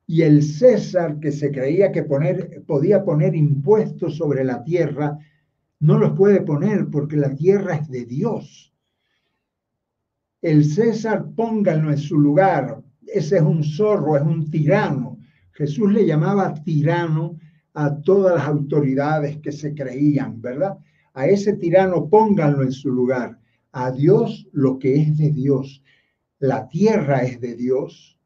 Y 0.06 0.24
el 0.24 0.44
César 0.44 1.22
que 1.22 1.32
se 1.32 1.54
creía 1.54 1.94
que 1.94 2.04
poner, 2.04 2.66
podía 2.68 3.06
poner 3.06 3.34
impuestos 3.34 4.18
sobre 4.18 4.44
la 4.44 4.62
tierra, 4.62 5.18
no 5.80 5.98
los 5.98 6.18
puede 6.18 6.42
poner 6.42 6.90
porque 6.92 7.16
la 7.16 7.34
tierra 7.34 7.76
es 7.76 7.88
de 7.88 8.04
Dios. 8.04 8.74
El 10.42 10.66
César 10.66 11.28
pónganlo 11.34 11.92
en 11.92 11.98
su 11.98 12.20
lugar. 12.20 12.84
Ese 13.08 13.38
es 13.38 13.42
un 13.42 13.64
zorro, 13.64 14.18
es 14.18 14.24
un 14.24 14.52
tirano. 14.52 15.18
Jesús 15.54 15.94
le 15.94 16.06
llamaba 16.06 16.54
tirano 16.56 17.38
a 17.74 18.02
todas 18.02 18.36
las 18.36 18.48
autoridades 18.48 19.38
que 19.38 19.52
se 19.52 19.74
creían, 19.74 20.42
¿verdad? 20.42 20.78
A 21.14 21.28
ese 21.28 21.54
tirano 21.54 22.10
pónganlo 22.10 22.64
en 22.64 22.72
su 22.72 22.92
lugar. 22.92 23.40
A 23.72 23.92
Dios 23.92 24.48
lo 24.52 24.78
que 24.78 24.96
es 25.02 25.18
de 25.18 25.32
Dios. 25.32 25.84
La 26.40 26.68
tierra 26.70 27.24
es 27.24 27.40
de 27.42 27.56
Dios. 27.56 28.20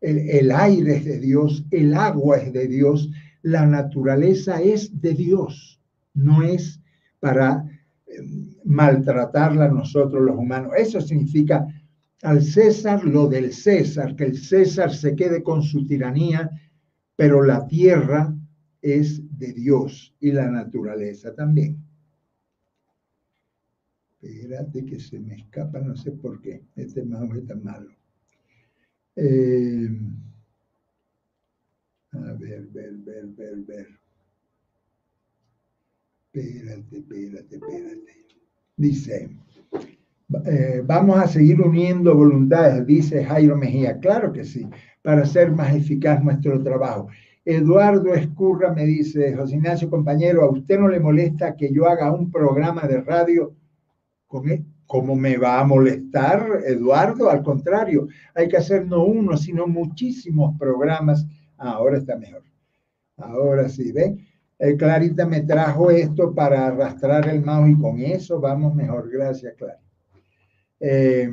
El, 0.00 0.18
el 0.18 0.50
aire 0.50 0.96
es 0.96 1.04
de 1.04 1.20
Dios. 1.20 1.64
El 1.70 1.94
agua 1.94 2.38
es 2.38 2.52
de 2.52 2.66
Dios. 2.66 3.10
La 3.42 3.66
naturaleza 3.66 4.60
es 4.60 5.00
de 5.00 5.14
Dios. 5.14 5.80
No 6.14 6.42
es 6.42 6.80
para 7.20 7.64
eh, 8.06 8.22
maltratarla 8.64 9.68
nosotros 9.68 10.22
los 10.22 10.36
humanos. 10.36 10.72
Eso 10.76 11.00
significa 11.00 11.66
al 12.22 12.42
César 12.42 13.04
lo 13.04 13.28
del 13.28 13.52
César, 13.52 14.16
que 14.16 14.24
el 14.24 14.36
César 14.36 14.92
se 14.92 15.14
quede 15.14 15.42
con 15.42 15.62
su 15.62 15.86
tiranía, 15.86 16.50
pero 17.14 17.42
la 17.42 17.66
tierra 17.66 18.34
es 18.82 19.38
de 19.38 19.52
Dios 19.52 20.14
y 20.20 20.32
la 20.32 20.50
naturaleza 20.50 21.34
también. 21.34 21.82
Espérate 24.20 24.84
que 24.84 24.98
se 24.98 25.18
me 25.20 25.36
escapa, 25.36 25.80
no 25.80 25.96
sé 25.96 26.12
por 26.12 26.40
qué. 26.40 26.62
Este 26.74 27.04
mouse 27.04 27.38
es 27.38 27.46
tan 27.46 27.62
malo. 27.62 27.90
Eh, 29.14 29.88
a 32.12 32.32
ver, 32.34 32.66
ver, 32.66 32.94
ver, 32.96 33.26
ver, 33.26 33.56
ver. 33.62 33.86
Espérate, 36.32 36.98
espérate, 36.98 37.54
espérate. 37.56 38.26
Dice, 38.76 39.30
eh, 40.46 40.82
vamos 40.84 41.18
a 41.18 41.26
seguir 41.26 41.60
uniendo 41.60 42.14
voluntades, 42.14 42.86
dice 42.86 43.24
Jairo 43.24 43.56
Mejía. 43.56 43.98
Claro 43.98 44.32
que 44.32 44.44
sí, 44.44 44.68
para 45.02 45.22
hacer 45.22 45.50
más 45.52 45.74
eficaz 45.74 46.22
nuestro 46.22 46.62
trabajo. 46.62 47.08
Eduardo 47.44 48.14
Escurra 48.14 48.72
me 48.72 48.84
dice, 48.84 49.34
José 49.34 49.56
Ignacio, 49.56 49.88
compañero, 49.88 50.44
¿a 50.44 50.50
usted 50.50 50.78
no 50.78 50.88
le 50.88 51.00
molesta 51.00 51.56
que 51.56 51.72
yo 51.72 51.88
haga 51.88 52.12
un 52.12 52.30
programa 52.30 52.82
de 52.82 53.00
radio 53.00 53.54
con 54.26 54.48
él? 54.50 54.64
¿Cómo 54.86 55.14
me 55.14 55.36
va 55.36 55.60
a 55.60 55.64
molestar, 55.64 56.62
Eduardo? 56.64 57.28
Al 57.28 57.42
contrario, 57.42 58.08
hay 58.34 58.48
que 58.48 58.56
hacer 58.56 58.86
no 58.86 59.04
uno, 59.04 59.36
sino 59.36 59.66
muchísimos 59.66 60.56
programas. 60.58 61.26
Ah, 61.58 61.72
ahora 61.72 61.98
está 61.98 62.16
mejor. 62.16 62.42
Ahora 63.18 63.68
sí, 63.68 63.92
¿ven? 63.92 64.18
Eh, 64.58 64.76
Clarita 64.76 65.26
me 65.26 65.42
trajo 65.42 65.90
esto 65.90 66.34
para 66.34 66.66
arrastrar 66.66 67.28
el 67.28 67.44
mouse 67.44 67.70
y 67.70 67.78
con 67.78 68.00
eso 68.00 68.40
vamos 68.40 68.74
mejor. 68.74 69.10
Gracias, 69.10 69.54
Clara. 69.56 69.80
Eh, 70.80 71.30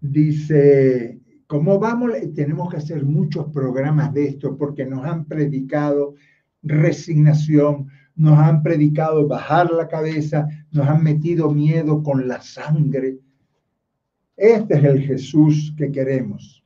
dice, 0.00 1.20
¿Cómo 1.50 1.78
vamos? 1.80 2.12
Tenemos 2.32 2.70
que 2.70 2.76
hacer 2.76 3.04
muchos 3.04 3.52
programas 3.52 4.14
de 4.14 4.28
esto 4.28 4.56
porque 4.56 4.86
nos 4.86 5.04
han 5.04 5.24
predicado 5.24 6.14
resignación, 6.62 7.88
nos 8.14 8.38
han 8.38 8.62
predicado 8.62 9.26
bajar 9.26 9.68
la 9.72 9.88
cabeza, 9.88 10.46
nos 10.70 10.86
han 10.86 11.02
metido 11.02 11.50
miedo 11.50 12.04
con 12.04 12.28
la 12.28 12.40
sangre. 12.40 13.18
Este 14.36 14.76
es 14.76 14.84
el 14.84 15.02
Jesús 15.02 15.74
que 15.76 15.90
queremos. 15.90 16.62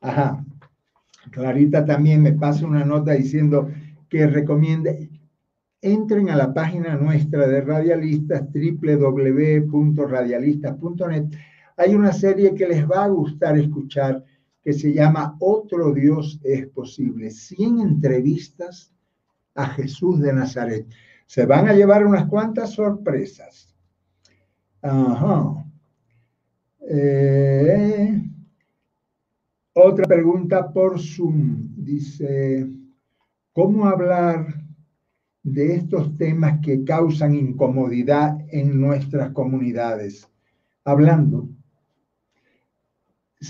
Ajá. 0.00 0.42
Clarita 1.30 1.84
también 1.84 2.22
me 2.22 2.32
pasa 2.32 2.66
una 2.66 2.86
nota 2.86 3.12
diciendo 3.12 3.68
que 4.08 4.26
recomiende, 4.26 5.10
entren 5.82 6.30
a 6.30 6.36
la 6.36 6.54
página 6.54 6.96
nuestra 6.96 7.46
de 7.46 7.60
radialistas, 7.60 8.46
www.radialistas.net 8.50 11.26
hay 11.76 11.94
una 11.94 12.12
serie 12.12 12.54
que 12.54 12.66
les 12.66 12.88
va 12.88 13.04
a 13.04 13.08
gustar 13.08 13.58
escuchar 13.58 14.24
que 14.62 14.72
se 14.72 14.92
llama 14.92 15.36
Otro 15.38 15.92
Dios 15.92 16.40
es 16.42 16.66
posible. 16.68 17.30
100 17.30 17.80
entrevistas 17.80 18.92
a 19.54 19.66
Jesús 19.68 20.20
de 20.20 20.32
Nazaret. 20.32 20.86
Se 21.26 21.46
van 21.46 21.68
a 21.68 21.74
llevar 21.74 22.04
unas 22.04 22.26
cuantas 22.26 22.70
sorpresas. 22.70 23.76
Ajá. 24.82 25.64
Eh, 26.80 28.22
otra 29.74 30.06
pregunta 30.06 30.72
por 30.72 30.98
Zoom. 30.98 31.68
Dice, 31.76 32.68
¿cómo 33.52 33.86
hablar 33.86 34.46
de 35.42 35.76
estos 35.76 36.16
temas 36.16 36.60
que 36.60 36.82
causan 36.84 37.34
incomodidad 37.34 38.38
en 38.48 38.80
nuestras 38.80 39.30
comunidades? 39.30 40.28
Hablando 40.84 41.48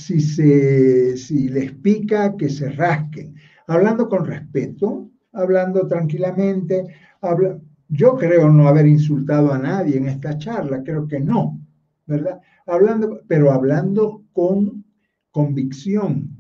si, 0.05 0.21
se, 0.21 1.17
si 1.17 1.49
les 1.49 1.73
pica, 1.73 2.37
que 2.37 2.49
se 2.49 2.71
rasquen. 2.71 3.35
Hablando 3.67 4.09
con 4.09 4.25
respeto, 4.25 5.11
hablando 5.33 5.87
tranquilamente. 5.87 6.85
Habla, 7.21 7.59
yo 7.89 8.17
creo 8.17 8.49
no 8.51 8.69
haber 8.69 8.87
insultado 8.87 9.53
a 9.53 9.59
nadie 9.59 9.97
en 9.97 10.09
esta 10.09 10.37
charla, 10.39 10.83
creo 10.83 11.07
que 11.07 11.21
no, 11.21 11.61
¿verdad? 12.07 12.41
Hablando, 12.67 13.21
pero 13.29 13.53
hablando 13.53 14.25
con 14.33 14.85
convicción, 15.31 16.31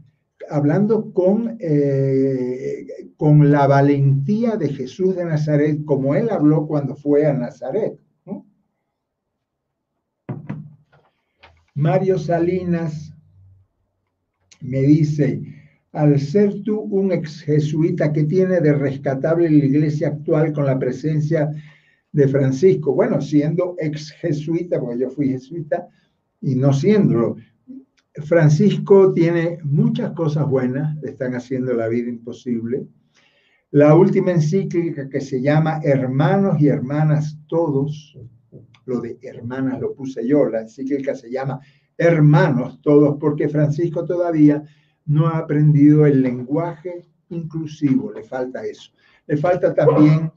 hablando 0.50 1.12
con, 1.12 1.56
eh, 1.60 3.12
con 3.16 3.50
la 3.50 3.66
valentía 3.66 4.56
de 4.56 4.68
Jesús 4.70 5.16
de 5.16 5.24
Nazaret, 5.24 5.84
como 5.84 6.14
él 6.14 6.30
habló 6.30 6.66
cuando 6.66 6.96
fue 6.96 7.26
a 7.26 7.32
Nazaret. 7.32 7.98
Mario 11.74 12.18
Salinas 12.18 13.12
me 14.66 14.82
dice, 14.82 15.42
al 15.92 16.18
ser 16.18 16.62
tú 16.62 16.80
un 16.80 17.12
ex 17.12 17.42
jesuita, 17.42 18.12
¿qué 18.12 18.24
tiene 18.24 18.60
de 18.60 18.74
rescatable 18.74 19.48
la 19.48 19.64
iglesia 19.64 20.08
actual 20.08 20.52
con 20.52 20.66
la 20.66 20.78
presencia 20.78 21.50
de 22.12 22.28
Francisco? 22.28 22.94
Bueno, 22.94 23.20
siendo 23.20 23.76
ex 23.78 24.10
jesuita, 24.12 24.78
porque 24.80 24.98
yo 24.98 25.10
fui 25.10 25.28
jesuita, 25.28 25.88
y 26.42 26.54
no 26.54 26.72
siendo, 26.72 27.36
Francisco 28.24 29.12
tiene 29.12 29.58
muchas 29.64 30.12
cosas 30.12 30.48
buenas, 30.48 30.96
le 31.02 31.10
están 31.10 31.34
haciendo 31.34 31.72
la 31.72 31.88
vida 31.88 32.08
imposible. 32.08 32.86
La 33.70 33.94
última 33.94 34.32
encíclica 34.32 35.08
que 35.08 35.20
se 35.20 35.40
llama 35.40 35.80
Hermanos 35.82 36.60
y 36.60 36.68
Hermanas 36.68 37.38
Todos, 37.46 38.18
lo 38.86 39.00
de 39.00 39.18
hermanas 39.22 39.80
lo 39.80 39.94
puse 39.94 40.26
yo, 40.26 40.48
la 40.48 40.62
encíclica 40.62 41.14
se 41.14 41.30
llama 41.30 41.60
hermanos 41.98 42.80
todos, 42.82 43.16
porque 43.18 43.48
Francisco 43.48 44.04
todavía 44.04 44.62
no 45.06 45.26
ha 45.26 45.38
aprendido 45.38 46.06
el 46.06 46.22
lenguaje 46.22 47.06
inclusivo, 47.30 48.12
le 48.12 48.22
falta 48.22 48.64
eso. 48.64 48.92
Le 49.26 49.36
falta 49.36 49.74
también 49.74 50.30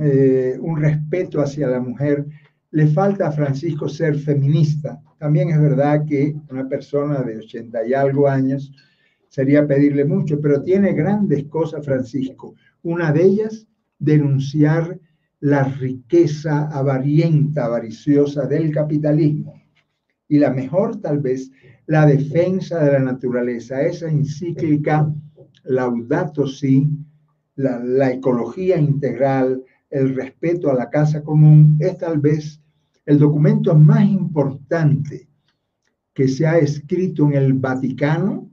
eh, 0.00 0.56
un 0.60 0.80
respeto 0.80 1.40
hacia 1.40 1.68
la 1.68 1.80
mujer, 1.80 2.26
le 2.70 2.86
falta 2.88 3.28
a 3.28 3.32
Francisco 3.32 3.88
ser 3.88 4.16
feminista. 4.16 5.00
También 5.18 5.50
es 5.50 5.60
verdad 5.60 6.04
que 6.04 6.34
una 6.50 6.68
persona 6.68 7.22
de 7.22 7.38
ochenta 7.38 7.86
y 7.86 7.94
algo 7.94 8.28
años 8.28 8.72
sería 9.28 9.66
pedirle 9.66 10.04
mucho, 10.04 10.40
pero 10.40 10.62
tiene 10.62 10.92
grandes 10.92 11.44
cosas 11.44 11.84
Francisco. 11.84 12.54
Una 12.82 13.12
de 13.12 13.22
ellas, 13.22 13.66
denunciar 13.98 14.98
la 15.40 15.64
riqueza 15.64 16.68
avarienta, 16.68 17.66
avariciosa 17.66 18.46
del 18.46 18.70
capitalismo 18.70 19.63
y 20.34 20.38
la 20.40 20.50
mejor 20.50 21.00
tal 21.00 21.20
vez 21.20 21.52
la 21.86 22.06
defensa 22.06 22.82
de 22.82 22.90
la 22.94 22.98
naturaleza, 22.98 23.82
esa 23.82 24.08
encíclica 24.10 25.08
Laudato 25.62 26.48
Si, 26.48 26.88
la, 27.54 27.78
la 27.78 28.10
ecología 28.10 28.76
integral, 28.76 29.62
el 29.90 30.12
respeto 30.16 30.72
a 30.72 30.74
la 30.74 30.90
casa 30.90 31.22
común, 31.22 31.76
es 31.78 31.98
tal 31.98 32.18
vez 32.18 32.60
el 33.06 33.20
documento 33.20 33.76
más 33.76 34.04
importante 34.10 35.28
que 36.12 36.26
se 36.26 36.48
ha 36.48 36.58
escrito 36.58 37.26
en 37.26 37.34
el 37.34 37.52
Vaticano 37.52 38.50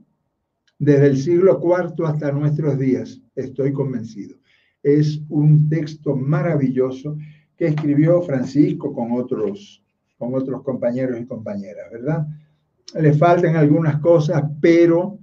desde 0.78 1.06
el 1.06 1.16
siglo 1.16 1.60
IV 1.60 2.06
hasta 2.06 2.30
nuestros 2.30 2.78
días, 2.78 3.20
estoy 3.34 3.72
convencido. 3.72 4.36
Es 4.84 5.20
un 5.28 5.68
texto 5.68 6.14
maravilloso 6.14 7.16
que 7.56 7.66
escribió 7.66 8.22
Francisco 8.22 8.94
con 8.94 9.10
otros 9.10 9.82
con 10.22 10.36
otros 10.36 10.62
compañeros 10.62 11.20
y 11.20 11.26
compañeras, 11.26 11.90
¿verdad? 11.90 12.28
Le 12.94 13.12
faltan 13.12 13.56
algunas 13.56 13.98
cosas, 13.98 14.44
pero 14.60 15.18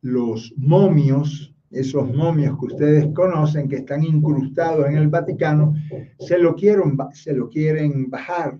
los 0.00 0.54
momios, 0.56 1.54
esos 1.70 2.10
momios 2.14 2.58
que 2.58 2.64
ustedes 2.64 3.06
conocen, 3.14 3.68
que 3.68 3.76
están 3.76 4.02
incrustados 4.02 4.86
en 4.86 4.96
el 4.96 5.08
Vaticano, 5.08 5.74
se 6.18 6.38
lo 6.38 6.54
quieren, 6.54 6.96
se 7.12 7.34
lo 7.34 7.50
quieren 7.50 8.08
bajar. 8.08 8.58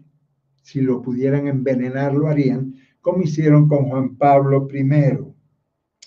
Si 0.61 0.83
lo 0.83 1.01
pudieran 1.01 1.47
envenenar, 1.49 2.13
lo 2.13 2.29
harían, 2.29 2.75
como 3.01 3.23
hicieron 3.23 3.67
con 3.67 3.89
Juan 3.89 4.17
Pablo 4.17 4.69
I. 4.71 4.85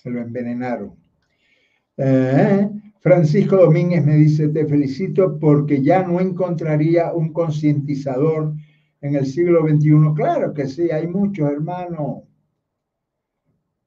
Lo 0.04 0.20
envenenaron. 0.20 0.94
Eh, 1.96 2.70
Francisco 3.00 3.56
Domínguez 3.56 4.04
me 4.04 4.14
dice, 4.14 4.46
te 4.48 4.64
felicito 4.64 5.40
porque 5.40 5.82
ya 5.82 6.04
no 6.04 6.20
encontraría 6.20 7.12
un 7.12 7.32
concientizador 7.32 8.54
en 9.00 9.14
el 9.14 9.26
siglo 9.26 9.66
XXI. 9.66 10.14
Claro 10.14 10.52
que 10.52 10.66
sí, 10.66 10.90
hay 10.90 11.06
muchos, 11.06 11.50
hermano. 11.50 12.24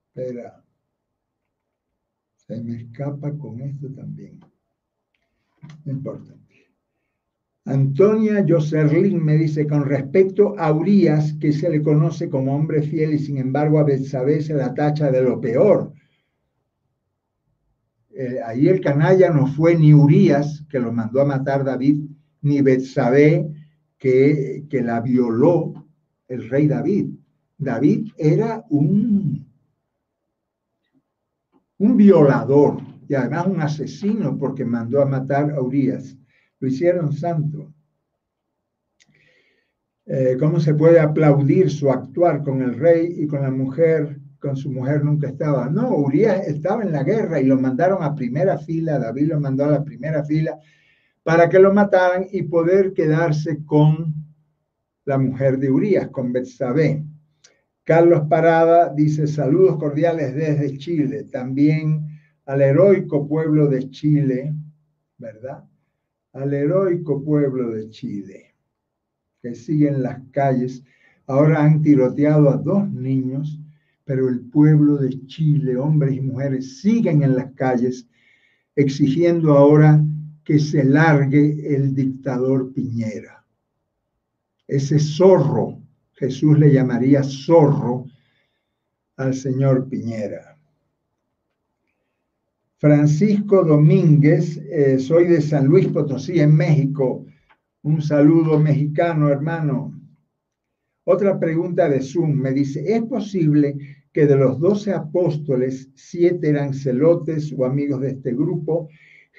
Espera. 0.08 0.64
Se 2.36 2.62
me 2.62 2.78
escapa 2.78 3.32
con 3.38 3.62
esto 3.62 3.88
también. 3.94 4.40
No 5.86 5.92
importa. 5.92 6.34
Antonia 7.66 8.44
Joserlin 8.48 9.24
me 9.24 9.38
dice, 9.38 9.68
con 9.68 9.86
respecto 9.86 10.58
a 10.58 10.72
Urias, 10.72 11.34
que 11.40 11.52
se 11.52 11.70
le 11.70 11.84
conoce 11.84 12.28
como 12.28 12.56
hombre 12.56 12.82
fiel 12.82 13.14
y 13.14 13.20
sin 13.20 13.38
embargo 13.38 13.78
a 13.78 13.84
Betsabé 13.84 14.42
se 14.42 14.56
la 14.56 14.74
tacha 14.74 15.12
de 15.12 15.22
lo 15.22 15.40
peor. 15.40 15.94
Eh, 18.10 18.40
ahí 18.44 18.68
el 18.68 18.82
canalla 18.82 19.30
no 19.30 19.46
fue 19.46 19.76
ni 19.76 19.94
Urias, 19.94 20.66
que 20.70 20.80
lo 20.80 20.92
mandó 20.92 21.22
a 21.22 21.26
matar 21.26 21.64
David, 21.64 22.06
ni 22.42 22.62
Betsabé, 22.62 23.48
que, 24.00 24.66
que 24.70 24.82
la 24.82 25.02
violó 25.02 25.86
el 26.28 26.50
rey 26.50 26.68
David. 26.68 27.12
David 27.58 28.12
era 28.18 28.64
un, 28.70 29.46
un 31.78 31.98
violador 31.98 32.82
y 33.08 33.16
además 33.16 33.48
un 33.48 33.62
asesino 33.62 34.38
porque 34.38 34.64
mandó 34.64 35.02
a 35.02 35.06
matar 35.06 35.52
a 35.52 35.62
Urias. 35.62 36.18
Lo 36.60 36.68
hicieron 36.68 37.12
santo. 37.14 37.74
Eh, 40.06 40.38
¿Cómo 40.40 40.60
se 40.60 40.74
puede 40.74 41.00
aplaudir 41.00 41.70
su 41.70 41.92
actuar 41.92 42.42
con 42.42 42.62
el 42.62 42.76
rey 42.80 43.14
y 43.18 43.28
con 43.28 43.44
la 43.44 43.52
mujer 43.52 44.20
con 44.40 44.56
su 44.56 44.72
mujer 44.72 45.04
nunca 45.04 45.28
estaba. 45.28 45.70
No, 45.70 45.90
Urias 45.98 46.48
estaba 46.48 46.84
en 46.84 46.94
la 46.94 47.04
guerra 47.04 47.40
y 47.40 47.46
lo 47.46 47.60
mandaron 47.60 48.02
a 48.02 48.16
primera 48.16 48.58
fila, 48.58 48.98
David 48.98 49.28
lo 49.28 49.40
mandó 49.40 49.66
a 49.66 49.72
la 49.72 49.84
primera 49.84 50.24
fila 50.24 50.58
para 51.24 51.50
que 51.50 51.60
lo 51.60 51.74
mataran 51.74 52.28
y 52.32 52.44
poder 52.44 52.94
quedarse 52.94 53.64
con 53.66 54.14
la 55.06 55.18
mujer 55.18 55.58
de 55.58 55.70
Urias, 55.70 56.10
con 56.10 56.32
Betsabé. 56.32 57.04
Carlos 57.84 58.24
Parada 58.30 58.94
dice 58.94 59.28
saludos 59.28 59.78
cordiales 59.78 60.36
desde 60.36 60.78
Chile, 60.78 61.24
también 61.32 62.08
al 62.46 62.62
heroico 62.62 63.28
pueblo 63.28 63.68
de 63.68 63.90
Chile, 63.90 64.54
¿verdad? 65.18 65.64
Al 66.34 66.54
heroico 66.54 67.24
pueblo 67.24 67.72
de 67.72 67.90
Chile, 67.90 68.56
que 69.42 69.56
siguen 69.56 70.04
las 70.04 70.20
calles. 70.32 70.84
Ahora 71.28 71.64
han 71.64 71.82
tiroteado 71.82 72.50
a 72.50 72.58
dos 72.58 72.90
niños 72.90 73.60
pero 74.10 74.28
el 74.28 74.40
pueblo 74.40 74.98
de 74.98 75.24
Chile, 75.28 75.78
hombres 75.78 76.16
y 76.16 76.22
mujeres, 76.22 76.80
siguen 76.82 77.22
en 77.22 77.36
las 77.36 77.52
calles 77.54 78.10
exigiendo 78.76 79.56
ahora 79.56 80.04
que 80.50 80.58
se 80.58 80.84
largue 80.84 81.76
el 81.76 81.94
dictador 81.94 82.74
Piñera. 82.74 83.46
Ese 84.68 84.98
zorro, 84.98 85.78
Jesús 86.14 86.58
le 86.58 86.74
llamaría 86.74 87.22
zorro 87.22 88.06
al 89.18 89.36
señor 89.36 89.88
Piñera. 89.88 90.58
Francisco 92.80 93.64
Domínguez, 93.64 94.58
eh, 94.58 94.98
soy 94.98 95.28
de 95.28 95.40
San 95.40 95.68
Luis 95.68 95.88
Potosí, 95.90 96.40
en 96.40 96.56
México. 96.56 97.28
Un 97.84 98.02
saludo 98.02 98.58
mexicano, 98.58 99.30
hermano. 99.30 100.02
Otra 101.04 101.40
pregunta 101.40 101.88
de 101.88 102.02
Zoom 102.02 102.34
me 102.34 102.54
dice, 102.54 102.84
¿es 102.92 103.04
posible 103.04 103.78
que 104.12 104.26
de 104.26 104.36
los 104.36 104.60
doce 104.60 104.94
apóstoles, 104.94 105.92
siete 105.94 106.50
eran 106.50 106.74
celotes 106.74 107.54
o 107.56 107.66
amigos 107.66 108.02
de 108.02 108.10
este 108.10 108.34
grupo. 108.34 108.90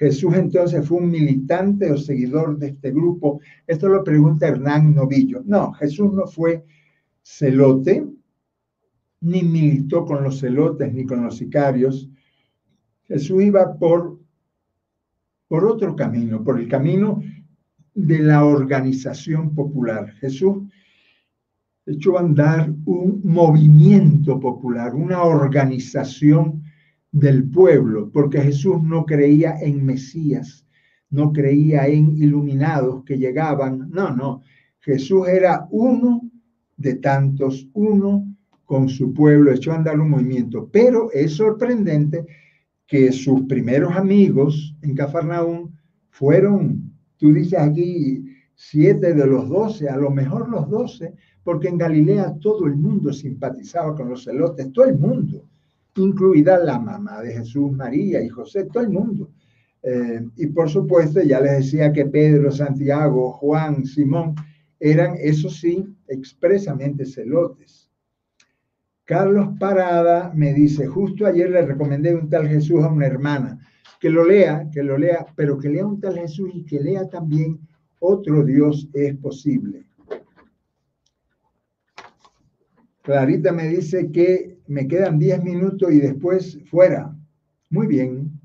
Jesús 0.01 0.33
entonces 0.33 0.87
fue 0.87 0.97
un 0.97 1.11
militante 1.11 1.91
o 1.91 1.95
seguidor 1.95 2.57
de 2.57 2.69
este 2.69 2.89
grupo. 2.89 3.39
Esto 3.67 3.87
lo 3.87 4.03
pregunta 4.03 4.47
Hernán 4.47 4.95
Novillo. 4.95 5.43
No, 5.45 5.73
Jesús 5.73 6.11
no 6.11 6.25
fue 6.25 6.65
celote, 7.21 8.07
ni 9.19 9.43
militó 9.43 10.03
con 10.03 10.23
los 10.23 10.39
celotes 10.39 10.91
ni 10.91 11.05
con 11.05 11.23
los 11.23 11.37
sicarios. 11.37 12.09
Jesús 13.03 13.43
iba 13.43 13.77
por, 13.77 14.19
por 15.47 15.65
otro 15.65 15.95
camino, 15.95 16.43
por 16.43 16.59
el 16.59 16.67
camino 16.67 17.21
de 17.93 18.19
la 18.23 18.43
organización 18.43 19.53
popular. 19.53 20.13
Jesús 20.13 20.63
echó 21.85 22.17
a 22.17 22.21
andar 22.21 22.73
un 22.85 23.21
movimiento 23.23 24.39
popular, 24.39 24.95
una 24.95 25.21
organización 25.21 26.60
del 27.11 27.49
pueblo, 27.49 28.09
porque 28.11 28.41
Jesús 28.41 28.81
no 28.81 29.05
creía 29.05 29.59
en 29.59 29.85
Mesías, 29.85 30.65
no 31.09 31.33
creía 31.33 31.87
en 31.87 32.15
iluminados 32.17 33.03
que 33.03 33.17
llegaban, 33.17 33.89
no, 33.91 34.15
no, 34.15 34.41
Jesús 34.79 35.27
era 35.27 35.67
uno 35.71 36.21
de 36.77 36.95
tantos, 36.95 37.67
uno 37.73 38.25
con 38.65 38.87
su 38.87 39.13
pueblo, 39.13 39.51
echó 39.51 39.73
a 39.73 39.75
andar 39.75 39.99
un 39.99 40.09
movimiento, 40.09 40.69
pero 40.71 41.11
es 41.11 41.33
sorprendente 41.33 42.25
que 42.87 43.11
sus 43.11 43.41
primeros 43.41 43.95
amigos 43.95 44.75
en 44.81 44.95
Cafarnaún 44.95 45.77
fueron, 46.09 46.93
tú 47.17 47.33
dices 47.33 47.59
aquí, 47.59 48.25
siete 48.55 49.13
de 49.13 49.25
los 49.27 49.49
doce, 49.49 49.89
a 49.89 49.97
lo 49.97 50.09
mejor 50.09 50.49
los 50.49 50.69
doce, 50.69 51.13
porque 51.43 51.67
en 51.67 51.77
Galilea 51.77 52.37
todo 52.39 52.65
el 52.67 52.75
mundo 52.75 53.11
simpatizaba 53.11 53.95
con 53.95 54.09
los 54.09 54.23
celotes, 54.23 54.71
todo 54.71 54.85
el 54.85 54.97
mundo, 54.97 55.45
incluida 55.95 56.57
la 56.57 56.79
mamá 56.79 57.21
de 57.21 57.33
Jesús, 57.33 57.71
María 57.71 58.21
y 58.21 58.29
José, 58.29 58.65
todo 58.65 58.83
el 58.83 58.89
mundo. 58.89 59.29
Eh, 59.83 60.21
y 60.37 60.47
por 60.47 60.69
supuesto, 60.69 61.21
ya 61.21 61.39
les 61.39 61.57
decía 61.57 61.91
que 61.91 62.05
Pedro, 62.05 62.51
Santiago, 62.51 63.33
Juan, 63.33 63.85
Simón 63.85 64.35
eran, 64.79 65.15
eso 65.19 65.49
sí, 65.49 65.85
expresamente 66.07 67.05
celotes. 67.05 67.89
Carlos 69.03 69.49
Parada 69.59 70.31
me 70.33 70.53
dice, 70.53 70.87
justo 70.87 71.25
ayer 71.25 71.49
le 71.49 71.63
recomendé 71.63 72.15
un 72.15 72.29
tal 72.29 72.47
Jesús 72.47 72.83
a 72.83 72.87
una 72.87 73.07
hermana, 73.07 73.59
que 73.99 74.09
lo 74.09 74.23
lea, 74.23 74.69
que 74.71 74.83
lo 74.83 74.97
lea, 74.97 75.25
pero 75.35 75.57
que 75.57 75.69
lea 75.69 75.85
un 75.85 75.99
tal 75.99 76.17
Jesús 76.17 76.49
y 76.53 76.63
que 76.63 76.79
lea 76.79 77.07
también 77.09 77.59
otro 77.99 78.43
Dios 78.43 78.89
es 78.93 79.15
posible. 79.17 79.85
Clarita 83.01 83.51
me 83.51 83.67
dice 83.67 84.11
que 84.11 84.59
me 84.67 84.87
quedan 84.87 85.17
10 85.17 85.43
minutos 85.43 85.91
y 85.91 85.99
después 85.99 86.59
fuera. 86.69 87.15
Muy 87.69 87.87
bien. 87.87 88.39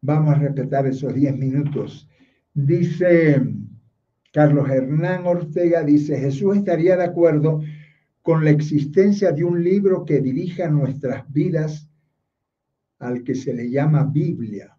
Vamos 0.00 0.34
a 0.34 0.38
respetar 0.38 0.86
esos 0.86 1.14
10 1.14 1.36
minutos. 1.36 2.08
Dice 2.52 3.42
Carlos 4.32 4.68
Hernán 4.68 5.26
Ortega, 5.26 5.82
dice, 5.82 6.18
Jesús 6.18 6.56
estaría 6.56 6.96
de 6.96 7.04
acuerdo 7.04 7.62
con 8.22 8.44
la 8.44 8.50
existencia 8.50 9.32
de 9.32 9.44
un 9.44 9.62
libro 9.62 10.04
que 10.04 10.20
dirija 10.20 10.68
nuestras 10.68 11.30
vidas 11.32 11.88
al 12.98 13.22
que 13.22 13.34
se 13.34 13.52
le 13.52 13.70
llama 13.70 14.04
Biblia. 14.04 14.76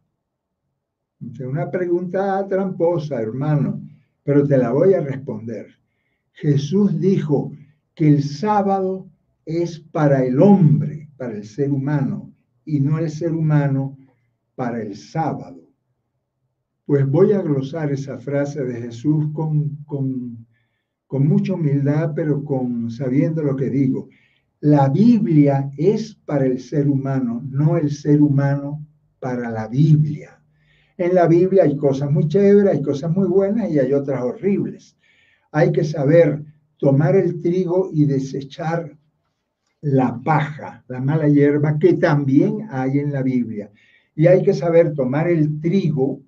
Una 1.40 1.70
pregunta 1.70 2.46
tramposa, 2.48 3.22
hermano, 3.22 3.82
pero 4.24 4.46
te 4.46 4.58
la 4.58 4.72
voy 4.72 4.94
a 4.94 5.02
responder. 5.02 5.68
Jesús 6.34 7.00
dijo, 7.00 7.52
que 7.96 8.08
el 8.08 8.24
sábado 8.24 9.10
es 9.46 9.80
para 9.80 10.24
el 10.26 10.42
hombre, 10.42 11.10
para 11.18 11.34
el 11.34 11.46
ser 11.46 11.72
humano, 11.72 12.34
y 12.66 12.80
no 12.80 13.00
el 13.00 13.10
ser 13.10 13.34
humano 13.34 13.98
para 14.56 14.82
el 14.82 14.96
sábado. 14.96 15.62
Pues 16.86 17.08
voy 17.08 17.32
a 17.32 17.42
glosar 17.42 17.92
esa 17.92 18.18
frase 18.18 18.64
de 18.64 18.82
Jesús 18.82 19.28
con, 19.34 19.78
con, 19.86 20.46
con 21.08 21.28
mucha 21.28 21.54
humildad, 21.54 22.12
pero 22.16 22.44
con 22.44 22.92
sabiendo 22.92 23.42
lo 23.42 23.56
que 23.56 23.70
digo. 23.70 24.10
La 24.60 24.90
Biblia 24.90 25.72
es 25.78 26.16
para 26.16 26.46
el 26.46 26.60
ser 26.60 26.90
humano, 26.90 27.42
no 27.50 27.78
el 27.78 27.92
ser 27.92 28.22
humano 28.22 28.86
para 29.20 29.50
la 29.50 29.68
Biblia. 29.68 30.42
En 30.98 31.16
la 31.16 31.28
Biblia 31.28 31.64
hay 31.64 31.76
cosas 31.76 32.12
muy 32.12 32.28
chéveres, 32.28 32.74
hay 32.74 32.82
cosas 32.82 33.12
muy 33.12 33.28
buenas 33.28 33.70
y 33.70 33.80
hay 33.80 33.94
otras 33.94 34.22
horribles. 34.22 34.98
Hay 35.52 35.72
que 35.72 35.84
saber 35.84 36.44
tomar 36.78 37.16
el 37.16 37.42
trigo 37.42 37.90
y 37.92 38.06
desechar 38.06 38.98
la 39.82 40.20
paja, 40.24 40.84
la 40.88 41.00
mala 41.00 41.28
hierba 41.28 41.78
que 41.78 41.94
también 41.94 42.68
hay 42.70 43.00
en 43.00 43.14
la 43.14 43.22
Biblia. 43.22 43.72
Y 44.16 44.28
hay 44.28 44.42
que 44.44 44.54
saber 44.54 44.94
tomar 44.94 45.28
el 45.28 45.60
trigo, 45.62 46.22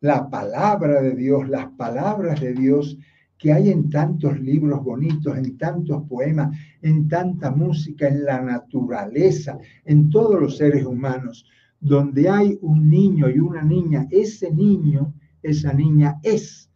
la 0.00 0.28
palabra 0.30 1.02
de 1.02 1.14
Dios, 1.14 1.48
las 1.48 1.66
palabras 1.72 2.40
de 2.40 2.54
Dios, 2.54 2.96
que 3.38 3.52
hay 3.52 3.70
en 3.70 3.90
tantos 3.90 4.38
libros 4.40 4.82
bonitos, 4.82 5.36
en 5.36 5.58
tantos 5.58 6.02
poemas, 6.08 6.56
en 6.80 7.08
tanta 7.08 7.50
música, 7.50 8.08
en 8.08 8.24
la 8.24 8.40
naturaleza, 8.40 9.58
en 9.84 10.08
todos 10.08 10.40
los 10.40 10.56
seres 10.56 10.86
humanos, 10.86 11.44
donde 11.80 12.28
hay 12.28 12.58
un 12.62 12.88
niño 12.88 13.28
y 13.28 13.38
una 13.38 13.62
niña, 13.62 14.06
ese 14.10 14.50
niño, 14.50 15.14
esa 15.42 15.72
niña 15.72 16.18
es 16.22 16.70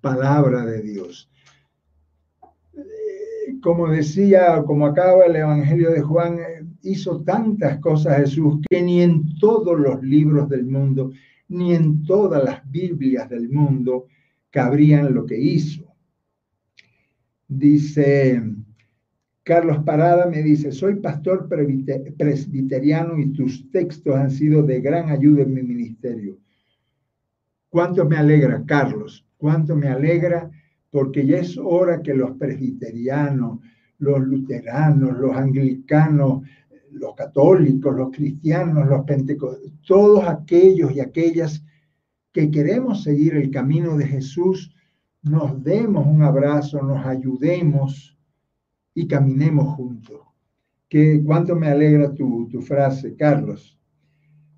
palabra 0.00 0.64
de 0.64 0.82
Dios. 0.82 1.27
Como 3.62 3.88
decía, 3.88 4.62
como 4.66 4.86
acaba 4.86 5.24
el 5.24 5.36
Evangelio 5.36 5.90
de 5.90 6.00
Juan, 6.00 6.38
eh, 6.38 6.64
hizo 6.82 7.22
tantas 7.22 7.78
cosas 7.78 8.18
Jesús 8.18 8.60
que 8.68 8.82
ni 8.82 9.02
en 9.02 9.38
todos 9.38 9.78
los 9.78 10.02
libros 10.02 10.48
del 10.48 10.66
mundo, 10.66 11.12
ni 11.48 11.74
en 11.74 12.04
todas 12.04 12.42
las 12.44 12.70
Biblias 12.70 13.28
del 13.28 13.48
mundo 13.48 14.06
cabrían 14.50 15.14
lo 15.14 15.26
que 15.26 15.38
hizo. 15.38 15.84
Dice 17.48 18.42
Carlos 19.48 19.78
Parada, 19.82 20.26
me 20.26 20.42
dice, 20.42 20.72
soy 20.72 20.96
pastor 20.96 21.48
presbiteriano 21.48 23.18
y 23.18 23.32
tus 23.32 23.70
textos 23.70 24.14
han 24.14 24.30
sido 24.30 24.62
de 24.62 24.80
gran 24.82 25.08
ayuda 25.08 25.42
en 25.42 25.54
mi 25.54 25.62
ministerio. 25.62 26.36
¿Cuánto 27.70 28.04
me 28.04 28.18
alegra, 28.18 28.62
Carlos? 28.66 29.26
¿Cuánto 29.38 29.74
me 29.74 29.88
alegra? 29.88 30.50
Porque 30.90 31.26
ya 31.26 31.38
es 31.38 31.58
hora 31.58 32.02
que 32.02 32.14
los 32.14 32.32
presbiterianos, 32.32 33.60
los 33.98 34.20
luteranos, 34.20 35.18
los 35.18 35.36
anglicanos, 35.36 36.42
los 36.92 37.14
católicos, 37.14 37.94
los 37.94 38.10
cristianos, 38.10 38.88
los 38.88 39.04
pentecostales, 39.04 39.72
todos 39.86 40.24
aquellos 40.26 40.92
y 40.92 41.00
aquellas 41.00 41.64
que 42.32 42.50
queremos 42.50 43.02
seguir 43.02 43.34
el 43.34 43.50
camino 43.50 43.96
de 43.96 44.06
Jesús, 44.06 44.74
nos 45.22 45.62
demos 45.62 46.06
un 46.06 46.22
abrazo, 46.22 46.82
nos 46.82 47.04
ayudemos 47.04 48.16
y 48.94 49.06
caminemos 49.06 49.74
juntos. 49.74 50.20
Que 50.88 51.22
cuánto 51.24 51.54
me 51.54 51.68
alegra 51.68 52.14
tu, 52.14 52.48
frase, 52.62 53.14
Carlos. 53.14 53.78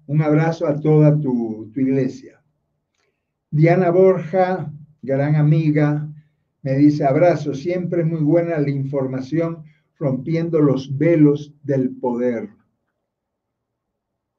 Un 0.06 0.22
abrazo 0.22 0.66
a 0.66 0.78
toda 0.78 1.18
tu, 1.18 1.70
tu 1.72 1.80
iglesia. 1.80 2.42
Diana 3.50 3.90
Borja, 3.90 4.72
gran 5.02 5.34
amiga, 5.34 6.08
me 6.62 6.76
dice 6.76 7.04
abrazo, 7.04 7.54
siempre 7.54 8.02
es 8.02 8.06
muy 8.06 8.20
buena 8.20 8.58
la 8.58 8.70
información 8.70 9.64
rompiendo 9.98 10.60
los 10.60 10.96
velos 10.96 11.54
del 11.62 11.90
poder. 11.90 12.48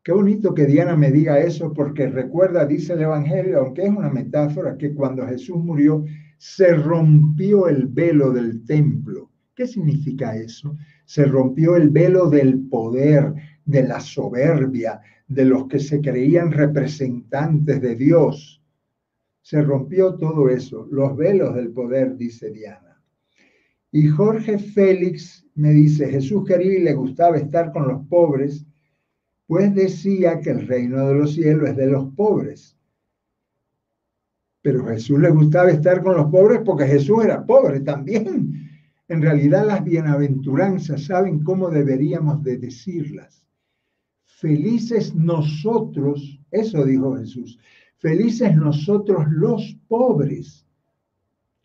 Qué 0.03 0.11
bonito 0.11 0.55
que 0.55 0.65
Diana 0.65 0.95
me 0.95 1.11
diga 1.11 1.39
eso 1.39 1.73
porque 1.73 2.07
recuerda, 2.07 2.65
dice 2.65 2.93
el 2.93 3.01
Evangelio, 3.01 3.59
aunque 3.59 3.83
es 3.83 3.89
una 3.89 4.09
metáfora, 4.09 4.75
que 4.75 4.93
cuando 4.95 5.27
Jesús 5.27 5.57
murió 5.57 6.03
se 6.39 6.73
rompió 6.73 7.67
el 7.67 7.85
velo 7.85 8.31
del 8.31 8.65
templo. 8.65 9.29
¿Qué 9.53 9.67
significa 9.67 10.35
eso? 10.35 10.75
Se 11.05 11.25
rompió 11.25 11.75
el 11.75 11.91
velo 11.91 12.31
del 12.31 12.67
poder, 12.67 13.33
de 13.63 13.83
la 13.83 13.99
soberbia, 13.99 15.01
de 15.27 15.45
los 15.45 15.67
que 15.67 15.77
se 15.77 16.01
creían 16.01 16.51
representantes 16.51 17.79
de 17.79 17.95
Dios. 17.95 18.60
Se 19.41 19.61
rompió 19.61 20.15
todo 20.15 20.49
eso, 20.49 20.87
los 20.91 21.15
velos 21.15 21.55
del 21.55 21.71
poder, 21.71 22.15
dice 22.17 22.51
Diana. 22.51 23.01
Y 23.91 24.07
Jorge 24.07 24.57
Félix 24.57 25.45
me 25.55 25.71
dice, 25.71 26.07
Jesús 26.09 26.45
quería 26.47 26.77
y 26.77 26.83
le 26.83 26.93
gustaba 26.93 27.37
estar 27.37 27.71
con 27.71 27.87
los 27.87 28.05
pobres 28.07 28.65
pues 29.51 29.75
decía 29.75 30.39
que 30.39 30.49
el 30.51 30.65
reino 30.65 31.05
de 31.07 31.13
los 31.13 31.33
cielos 31.33 31.71
es 31.71 31.75
de 31.75 31.87
los 31.87 32.13
pobres. 32.15 32.77
Pero 34.61 34.85
Jesús 34.85 35.19
le 35.19 35.29
gustaba 35.29 35.71
estar 35.71 36.01
con 36.01 36.15
los 36.15 36.31
pobres 36.31 36.61
porque 36.63 36.85
Jesús 36.85 37.25
era 37.25 37.45
pobre 37.45 37.81
también. 37.81 38.69
En 39.09 39.21
realidad 39.21 39.67
las 39.67 39.83
bienaventuranzas 39.83 41.03
saben 41.03 41.43
cómo 41.43 41.69
deberíamos 41.69 42.41
de 42.43 42.59
decirlas. 42.59 43.45
Felices 44.23 45.13
nosotros, 45.15 46.39
eso 46.49 46.85
dijo 46.85 47.17
Jesús, 47.17 47.59
felices 48.01 48.55
nosotros 48.55 49.27
los 49.29 49.77
pobres. 49.87 50.65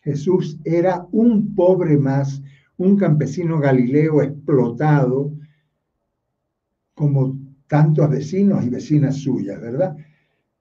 Jesús 0.02 0.58
era 0.64 1.06
un 1.10 1.54
pobre 1.54 1.96
más, 1.96 2.42
un 2.76 2.96
campesino 2.96 3.58
galileo 3.58 4.22
explotado, 4.22 5.32
como 6.94 7.38
tantos 7.66 8.10
vecinos 8.10 8.64
y 8.64 8.68
vecinas 8.68 9.16
suyas, 9.16 9.60
¿verdad? 9.60 9.96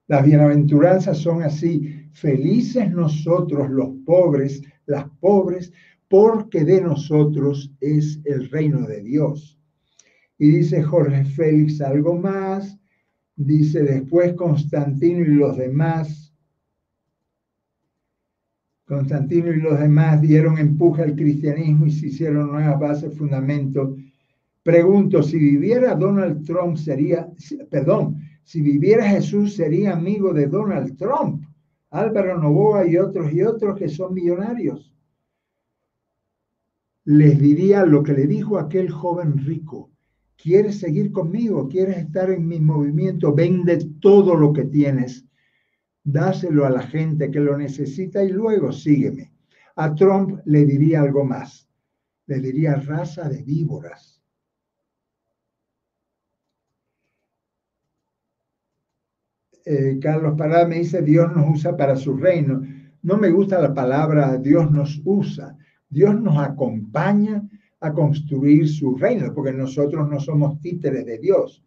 Las 0.08 0.24
bienaventuranzas 0.24 1.18
son 1.18 1.42
así, 1.42 2.08
felices 2.12 2.90
nosotros 2.90 3.68
los 3.70 3.90
pobres, 4.06 4.62
las 4.86 5.04
pobres, 5.20 5.72
porque 6.08 6.64
de 6.64 6.80
nosotros 6.80 7.70
es 7.80 8.18
el 8.24 8.48
reino 8.50 8.86
de 8.86 9.02
Dios. 9.02 9.58
Y 10.38 10.50
dice 10.52 10.82
Jorge 10.82 11.24
Félix 11.24 11.80
algo 11.82 12.14
más, 12.14 12.78
dice 13.36 13.82
después 13.82 14.34
Constantino 14.34 15.20
y 15.20 15.34
los 15.34 15.56
demás, 15.56 16.34
Constantino 18.84 19.52
y 19.52 19.60
los 19.60 19.78
demás 19.78 20.20
dieron 20.20 20.58
empuje 20.58 21.02
al 21.02 21.14
cristianismo 21.14 21.86
y 21.86 21.90
se 21.90 22.06
hicieron 22.06 22.52
nuevas 22.52 22.78
bases, 22.80 23.16
fundamentos 23.16 23.96
Pregunto, 24.66 25.22
si 25.22 25.38
viviera 25.38 25.94
Donald 25.94 26.44
Trump 26.44 26.76
sería, 26.76 27.28
perdón, 27.70 28.20
si 28.42 28.60
viviera 28.60 29.08
Jesús 29.08 29.54
sería 29.54 29.92
amigo 29.92 30.32
de 30.32 30.48
Donald 30.48 30.96
Trump, 30.96 31.44
Álvaro 31.90 32.36
Novoa 32.36 32.84
y 32.84 32.96
otros 32.96 33.32
y 33.32 33.42
otros 33.42 33.78
que 33.78 33.88
son 33.88 34.12
millonarios. 34.12 34.92
Les 37.04 37.38
diría 37.38 37.86
lo 37.86 38.02
que 38.02 38.12
le 38.12 38.26
dijo 38.26 38.58
aquel 38.58 38.90
joven 38.90 39.38
rico. 39.38 39.92
¿Quieres 40.36 40.80
seguir 40.80 41.12
conmigo? 41.12 41.68
¿Quieres 41.68 41.98
estar 41.98 42.30
en 42.30 42.46
mi 42.46 42.60
movimiento? 42.60 43.34
Vende 43.34 43.78
todo 44.00 44.34
lo 44.34 44.52
que 44.52 44.64
tienes. 44.64 45.24
Dáselo 46.04 46.64
a 46.66 46.70
la 46.70 46.82
gente 46.82 47.30
que 47.30 47.40
lo 47.40 47.56
necesita 47.56 48.22
y 48.22 48.30
luego 48.30 48.72
sígueme. 48.72 49.32
A 49.76 49.94
Trump 49.94 50.40
le 50.44 50.64
diría 50.64 51.00
algo 51.00 51.24
más. 51.24 51.68
Le 52.26 52.40
diría 52.40 52.76
raza 52.76 53.28
de 53.28 53.42
víboras 53.42 54.16
Eh, 59.66 59.98
Carlos 60.00 60.34
Parada 60.38 60.64
me 60.68 60.78
dice, 60.78 61.02
Dios 61.02 61.34
nos 61.34 61.50
usa 61.58 61.76
para 61.76 61.96
su 61.96 62.16
reino. 62.16 62.62
No 63.02 63.16
me 63.16 63.30
gusta 63.30 63.60
la 63.60 63.74
palabra 63.74 64.38
Dios 64.38 64.70
nos 64.70 65.02
usa. 65.04 65.58
Dios 65.88 66.20
nos 66.20 66.38
acompaña 66.38 67.42
a 67.80 67.92
construir 67.92 68.68
su 68.68 68.96
reino, 68.96 69.32
porque 69.34 69.52
nosotros 69.52 70.08
no 70.08 70.18
somos 70.20 70.60
títeres 70.60 71.04
de 71.06 71.18
Dios. 71.18 71.64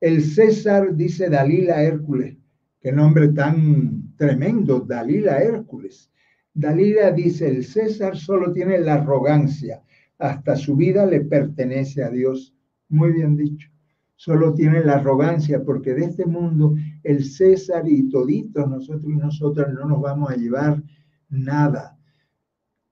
El 0.00 0.22
César 0.22 0.94
dice 0.94 1.28
Dalila 1.28 1.82
Hércules, 1.82 2.36
qué 2.80 2.92
nombre 2.92 3.28
tan 3.28 4.14
tremendo, 4.16 4.80
Dalila 4.80 5.38
Hércules. 5.38 6.10
Dalila 6.52 7.10
dice, 7.12 7.48
el 7.48 7.64
César 7.64 8.16
solo 8.16 8.52
tiene 8.52 8.78
la 8.78 8.94
arrogancia, 8.94 9.82
hasta 10.18 10.56
su 10.56 10.76
vida 10.76 11.04
le 11.06 11.20
pertenece 11.22 12.02
a 12.02 12.10
Dios. 12.10 12.54
Muy 12.88 13.12
bien 13.12 13.36
dicho 13.36 13.68
solo 14.16 14.54
tiene 14.54 14.82
la 14.82 14.94
arrogancia, 14.94 15.62
porque 15.62 15.94
de 15.94 16.06
este 16.06 16.26
mundo 16.26 16.74
el 17.02 17.24
César 17.24 17.86
y 17.86 18.08
toditos 18.08 18.68
nosotros 18.68 19.12
y 19.12 19.16
nosotras 19.16 19.72
no 19.72 19.84
nos 19.86 20.00
vamos 20.00 20.30
a 20.30 20.36
llevar 20.36 20.82
nada. 21.28 21.95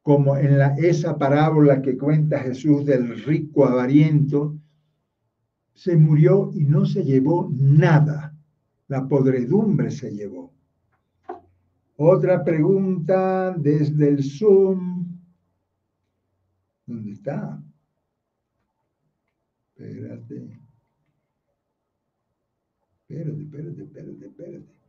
Como 0.04 0.36
en 0.36 0.58
la, 0.58 0.76
esa 0.76 1.18
parábola 1.18 1.82
que 1.82 1.98
cuenta 1.98 2.38
Jesús 2.38 2.86
del 2.86 3.24
rico 3.24 3.64
avariento, 3.64 4.56
se 5.74 5.96
murió 5.96 6.52
y 6.54 6.64
no 6.64 6.86
se 6.86 7.02
llevó 7.02 7.50
nada. 7.52 8.32
La 8.86 9.08
podredumbre 9.08 9.90
se 9.90 10.14
llevó. 10.14 10.52
Otra 11.96 12.44
pregunta 12.44 13.56
desde 13.58 14.08
el 14.10 14.22
Zoom. 14.22 15.18
¿Dónde 16.86 17.10
está? 17.10 17.60
Espérate 19.74 20.64
espérate, 23.08 23.42
espérate, 23.42 23.82
espérate, 23.82 24.26
espérate. 24.26 24.83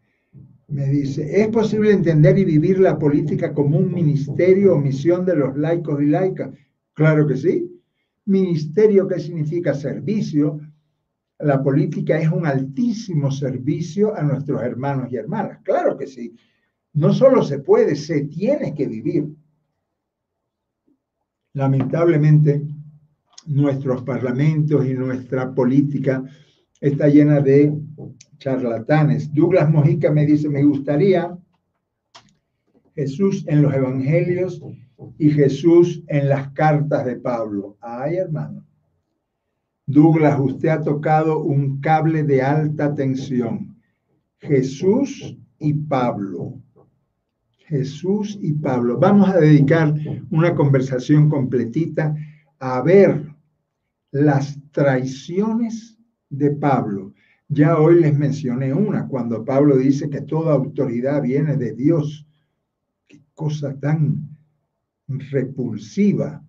Me 0.67 0.87
dice, 0.87 1.41
¿es 1.41 1.47
posible 1.49 1.91
entender 1.91 2.37
y 2.37 2.45
vivir 2.45 2.79
la 2.79 2.97
política 2.97 3.53
como 3.53 3.77
un 3.77 3.93
ministerio 3.93 4.73
o 4.73 4.79
misión 4.79 5.25
de 5.25 5.35
los 5.35 5.55
laicos 5.55 6.01
y 6.01 6.07
laicas? 6.07 6.51
Claro 6.93 7.27
que 7.27 7.37
sí. 7.37 7.71
Ministerio, 8.25 9.07
¿qué 9.07 9.19
significa 9.19 9.73
servicio? 9.73 10.59
La 11.39 11.61
política 11.61 12.17
es 12.17 12.31
un 12.31 12.47
altísimo 12.47 13.29
servicio 13.29 14.15
a 14.15 14.23
nuestros 14.23 14.63
hermanos 14.63 15.11
y 15.11 15.17
hermanas. 15.17 15.59
Claro 15.63 15.95
que 15.97 16.07
sí. 16.07 16.35
No 16.93 17.13
solo 17.13 17.43
se 17.43 17.59
puede, 17.59 17.95
se 17.95 18.23
tiene 18.23 18.73
que 18.73 18.87
vivir. 18.87 19.27
Lamentablemente, 21.53 22.63
nuestros 23.45 24.01
parlamentos 24.03 24.85
y 24.85 24.93
nuestra 24.93 25.53
política 25.53 26.23
está 26.81 27.07
llena 27.07 27.39
de 27.39 27.77
charlatanes. 28.37 29.33
Douglas 29.33 29.69
Mojica 29.69 30.11
me 30.11 30.25
dice, 30.25 30.49
me 30.49 30.63
gustaría 30.63 31.37
Jesús 32.95 33.45
en 33.47 33.61
los 33.61 33.73
evangelios 33.73 34.61
y 35.17 35.29
Jesús 35.29 36.03
en 36.07 36.29
las 36.29 36.49
cartas 36.51 37.05
de 37.05 37.17
Pablo. 37.17 37.77
Ay, 37.81 38.15
hermano. 38.15 38.65
Douglas, 39.85 40.39
usted 40.39 40.69
ha 40.69 40.81
tocado 40.81 41.43
un 41.43 41.79
cable 41.79 42.23
de 42.23 42.41
alta 42.41 42.95
tensión. 42.95 43.75
Jesús 44.39 45.37
y 45.59 45.73
Pablo. 45.73 46.59
Jesús 47.67 48.37
y 48.41 48.53
Pablo. 48.53 48.97
Vamos 48.99 49.29
a 49.29 49.39
dedicar 49.39 49.93
una 50.29 50.55
conversación 50.55 51.29
completita 51.29 52.15
a 52.59 52.81
ver 52.81 53.27
las 54.11 54.57
traiciones 54.71 55.97
de 56.29 56.51
Pablo. 56.51 57.13
Ya 57.47 57.77
hoy 57.77 58.01
les 58.01 58.17
mencioné 58.17 58.73
una, 58.73 59.07
cuando 59.07 59.45
Pablo 59.45 59.77
dice 59.77 60.09
que 60.09 60.21
toda 60.21 60.53
autoridad 60.53 61.21
viene 61.21 61.55
de 61.57 61.73
Dios. 61.73 62.25
Qué 63.07 63.21
cosa 63.33 63.79
tan 63.79 64.29
repulsiva 65.07 66.43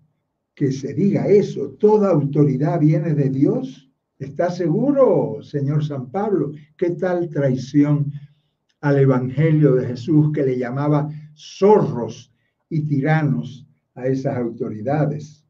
que 0.55 0.71
se 0.71 0.95
diga 0.95 1.27
eso. 1.27 1.69
Toda 1.79 2.09
autoridad 2.09 2.79
viene 2.79 3.13
de 3.13 3.29
Dios. 3.29 3.91
¿Está 4.17 4.49
seguro, 4.49 5.37
señor 5.43 5.85
San 5.85 6.09
Pablo? 6.09 6.51
¿Qué 6.75 6.91
tal 6.91 7.29
traición 7.29 8.11
al 8.81 8.97
Evangelio 8.97 9.75
de 9.75 9.85
Jesús 9.85 10.31
que 10.33 10.43
le 10.43 10.57
llamaba 10.57 11.09
zorros 11.35 12.33
y 12.69 12.81
tiranos 12.87 13.67
a 13.93 14.07
esas 14.07 14.35
autoridades? 14.35 15.45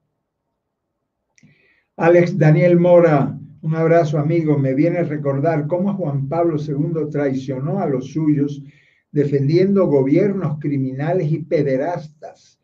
Alex 1.96 2.38
Daniel 2.38 2.78
Mora, 2.78 3.37
un 3.62 3.76
abrazo 3.76 4.20
amigo, 4.20 4.58
me 4.58 4.74
viene 4.74 5.00
a 5.00 5.04
recordar 5.04 5.68
cómo 5.68 5.96
Juan 5.96 6.28
Pablo 6.28 6.58
II 6.60 7.10
traicionó 7.12 7.80
a 7.80 7.88
los 7.88 8.12
suyos 8.12 8.62
defendiendo 9.12 9.88
gobiernos 9.88 10.60
criminales 10.60 11.32
y 11.32 11.40
pederastas 11.40 12.60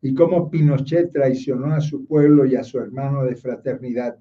y 0.00 0.14
cómo 0.14 0.50
Pinochet 0.50 1.12
traicionó 1.12 1.74
a 1.74 1.80
su 1.80 2.06
pueblo 2.06 2.46
y 2.46 2.56
a 2.56 2.64
su 2.64 2.78
hermano 2.78 3.24
de 3.24 3.36
fraternidad 3.36 4.18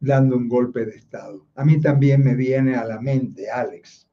dando 0.00 0.36
un 0.36 0.48
golpe 0.48 0.84
de 0.84 0.96
Estado. 0.96 1.46
A 1.54 1.64
mí 1.64 1.80
también 1.80 2.24
me 2.24 2.34
viene 2.34 2.74
a 2.74 2.84
la 2.84 3.00
mente, 3.00 3.48
Alex. 3.50 4.08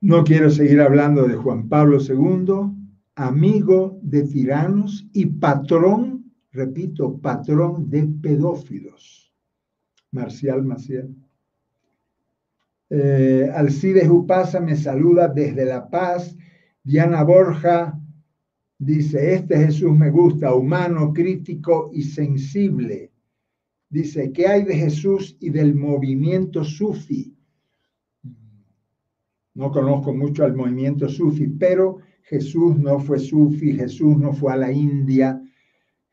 No 0.00 0.24
quiero 0.24 0.50
seguir 0.50 0.80
hablando 0.80 1.26
de 1.26 1.34
Juan 1.34 1.68
Pablo 1.68 1.98
II, 2.00 2.72
amigo 3.14 3.98
de 4.02 4.22
tiranos 4.24 5.08
y 5.12 5.26
patrón 5.26 6.11
repito, 6.52 7.18
patrón 7.18 7.88
de 7.90 8.04
pedófilos. 8.20 9.32
Marcial 10.12 10.62
Maciel. 10.62 11.14
Eh, 12.90 13.50
Alcides 13.54 14.08
Upasa 14.08 14.60
me 14.60 14.76
saluda 14.76 15.28
desde 15.28 15.64
La 15.64 15.88
Paz. 15.88 16.36
Diana 16.84 17.24
Borja 17.24 17.98
dice, 18.78 19.34
este 19.34 19.56
Jesús 19.56 19.96
me 19.96 20.10
gusta, 20.10 20.54
humano, 20.54 21.12
crítico 21.12 21.90
y 21.92 22.02
sensible. 22.02 23.10
Dice, 23.88 24.32
¿qué 24.32 24.46
hay 24.46 24.64
de 24.64 24.74
Jesús 24.74 25.36
y 25.40 25.50
del 25.50 25.74
movimiento 25.74 26.64
sufi? 26.64 27.34
No 29.54 29.70
conozco 29.70 30.14
mucho 30.14 30.44
al 30.44 30.54
movimiento 30.54 31.08
sufi, 31.08 31.46
pero 31.46 31.98
Jesús 32.22 32.78
no 32.78 32.98
fue 32.98 33.18
sufi, 33.18 33.72
Jesús 33.72 34.16
no 34.18 34.32
fue 34.32 34.52
a 34.52 34.56
la 34.56 34.72
India, 34.72 35.42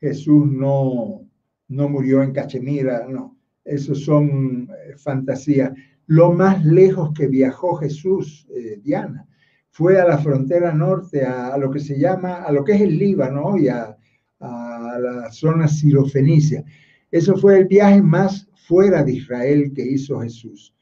Jesús 0.00 0.46
no, 0.46 1.26
no 1.68 1.88
murió 1.88 2.22
en 2.22 2.32
Cachemira, 2.32 3.06
no, 3.08 3.36
eso 3.64 3.94
son 3.94 4.68
eh, 4.70 4.96
fantasías. 4.96 5.72
Lo 6.06 6.32
más 6.32 6.64
lejos 6.64 7.12
que 7.14 7.26
viajó 7.28 7.76
Jesús, 7.76 8.48
eh, 8.54 8.80
Diana, 8.82 9.26
fue 9.70 10.00
a 10.00 10.06
la 10.06 10.18
frontera 10.18 10.72
norte, 10.72 11.24
a, 11.24 11.56
lo 11.56 11.70
que 11.70 11.78
se 11.78 11.98
llama, 11.98 12.42
a 12.42 12.50
lo 12.50 12.64
que 12.64 12.72
es 12.72 12.80
el 12.80 12.98
Líbano 12.98 13.56
y 13.56 13.68
a, 13.68 13.96
a 14.40 14.98
la 14.98 15.30
zona 15.30 15.68
sirofenicia. 15.68 16.64
Eso 17.10 17.36
fue 17.36 17.58
el 17.58 17.66
viaje 17.66 18.02
más 18.02 18.48
fuera 18.66 19.04
de 19.04 19.12
Israel 19.12 19.72
que 19.74 19.82
hizo 19.82 20.20
Jesús. 20.20 20.74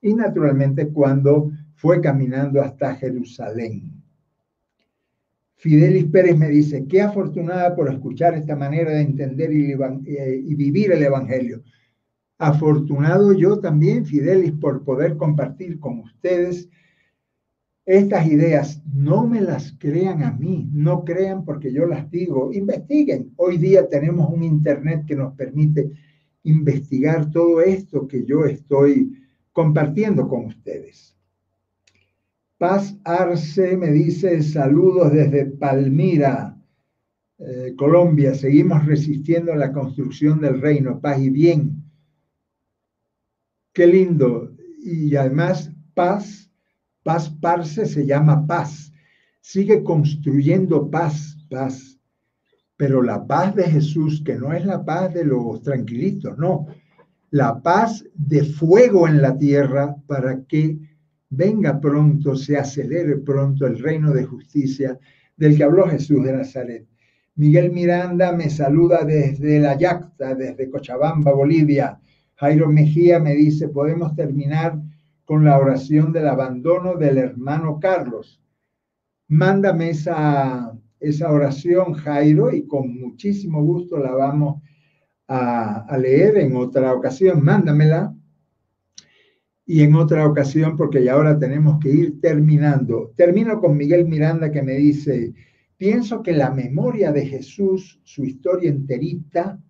Y 0.00 0.14
naturalmente 0.14 0.88
cuando 0.88 1.50
fue 1.74 2.00
caminando 2.00 2.60
hasta 2.62 2.94
Jerusalén. 2.94 4.02
Fidelis 5.66 6.04
Pérez 6.04 6.38
me 6.38 6.48
dice, 6.48 6.86
qué 6.86 7.02
afortunada 7.02 7.74
por 7.74 7.92
escuchar 7.92 8.34
esta 8.34 8.54
manera 8.54 8.92
de 8.92 9.00
entender 9.00 9.50
eh, 9.50 10.40
y, 10.46 10.54
vivir 10.54 10.92
el 10.92 11.02
Evangelio. 11.02 11.64
Afortunado 12.38 13.32
yo 13.32 13.58
también, 13.58 14.06
Fidelis, 14.06 14.52
por 14.52 14.84
poder 14.84 15.16
compartir 15.16 15.80
con 15.80 15.98
ustedes 15.98 16.68
estas 17.84 18.28
ideas. 18.28 18.80
No 18.94 19.26
me 19.26 19.40
las 19.40 19.74
crean 19.76 20.22
a 20.22 20.30
mí, 20.30 20.70
no 20.72 21.04
crean 21.04 21.44
porque 21.44 21.72
yo 21.72 21.84
las 21.84 22.08
digo, 22.12 22.52
investiguen. 22.52 23.32
Hoy 23.34 23.58
día 23.58 23.88
tenemos 23.88 24.32
un 24.32 24.44
Internet 24.44 25.04
que 25.04 25.16
nos 25.16 25.34
permite 25.34 25.90
investigar 26.44 27.28
todo 27.32 27.60
esto 27.60 28.06
que 28.06 28.24
yo 28.24 28.44
estoy 28.44 29.20
compartiendo 29.50 30.28
con 30.28 30.44
ustedes. 30.44 31.15
Paz 32.58 32.96
Arce 33.04 33.76
me 33.76 33.90
dice 33.90 34.42
saludos 34.42 35.12
desde 35.12 35.44
Palmira, 35.44 36.56
eh, 37.38 37.74
Colombia. 37.76 38.34
Seguimos 38.34 38.86
resistiendo 38.86 39.54
la 39.54 39.72
construcción 39.72 40.40
del 40.40 40.62
reino, 40.62 40.98
paz 40.98 41.20
y 41.20 41.28
bien. 41.28 41.84
Qué 43.74 43.86
lindo. 43.86 44.52
Y 44.82 45.14
además, 45.16 45.70
paz, 45.92 46.50
paz 47.02 47.28
Parse 47.28 47.84
se 47.84 48.06
llama 48.06 48.46
paz. 48.46 48.90
Sigue 49.42 49.82
construyendo 49.82 50.90
paz, 50.90 51.36
paz. 51.50 52.00
Pero 52.78 53.02
la 53.02 53.26
paz 53.26 53.54
de 53.54 53.64
Jesús, 53.64 54.22
que 54.24 54.36
no 54.36 54.54
es 54.54 54.64
la 54.64 54.82
paz 54.82 55.12
de 55.12 55.26
los 55.26 55.60
tranquilitos, 55.62 56.38
no. 56.38 56.68
La 57.30 57.60
paz 57.60 58.02
de 58.14 58.44
fuego 58.44 59.06
en 59.06 59.20
la 59.20 59.36
tierra 59.36 59.94
para 60.06 60.42
que 60.44 60.78
venga 61.30 61.80
pronto, 61.80 62.36
se 62.36 62.56
acelere 62.56 63.16
pronto 63.18 63.66
el 63.66 63.78
reino 63.78 64.12
de 64.12 64.24
justicia 64.24 64.98
del 65.36 65.56
que 65.56 65.64
habló 65.64 65.88
Jesús 65.88 66.24
de 66.24 66.32
Nazaret. 66.32 66.86
Miguel 67.34 67.70
Miranda 67.70 68.32
me 68.32 68.48
saluda 68.48 69.04
desde 69.04 69.60
La 69.60 69.76
Yacta, 69.76 70.34
desde 70.34 70.70
Cochabamba, 70.70 71.32
Bolivia. 71.32 72.00
Jairo 72.36 72.68
Mejía 72.70 73.18
me 73.18 73.34
dice, 73.34 73.68
podemos 73.68 74.14
terminar 74.14 74.80
con 75.24 75.44
la 75.44 75.58
oración 75.58 76.12
del 76.12 76.28
abandono 76.28 76.96
del 76.96 77.18
hermano 77.18 77.78
Carlos. 77.78 78.40
Mándame 79.28 79.90
esa, 79.90 80.72
esa 81.00 81.30
oración, 81.30 81.92
Jairo, 81.92 82.54
y 82.54 82.66
con 82.66 82.98
muchísimo 82.98 83.62
gusto 83.62 83.98
la 83.98 84.12
vamos 84.12 84.62
a, 85.28 85.80
a 85.80 85.98
leer 85.98 86.38
en 86.38 86.56
otra 86.56 86.94
ocasión. 86.94 87.44
Mándamela 87.44 88.15
y 89.66 89.82
en 89.82 89.96
otra 89.96 90.24
ocasión, 90.24 90.76
porque 90.76 91.02
ya 91.02 91.14
ahora 91.14 91.36
tenemos 91.38 91.80
que 91.80 91.90
ir 91.90 92.20
terminando. 92.20 93.12
Termino 93.16 93.60
con 93.60 93.76
Miguel 93.76 94.06
Miranda 94.06 94.52
que 94.52 94.62
me 94.62 94.74
dice, 94.74 95.34
pienso 95.76 96.22
que 96.22 96.32
la 96.32 96.52
memoria 96.52 97.10
de 97.10 97.26
Jesús, 97.26 98.00
su 98.04 98.24
historia 98.24 98.70
enterita, 98.70 99.60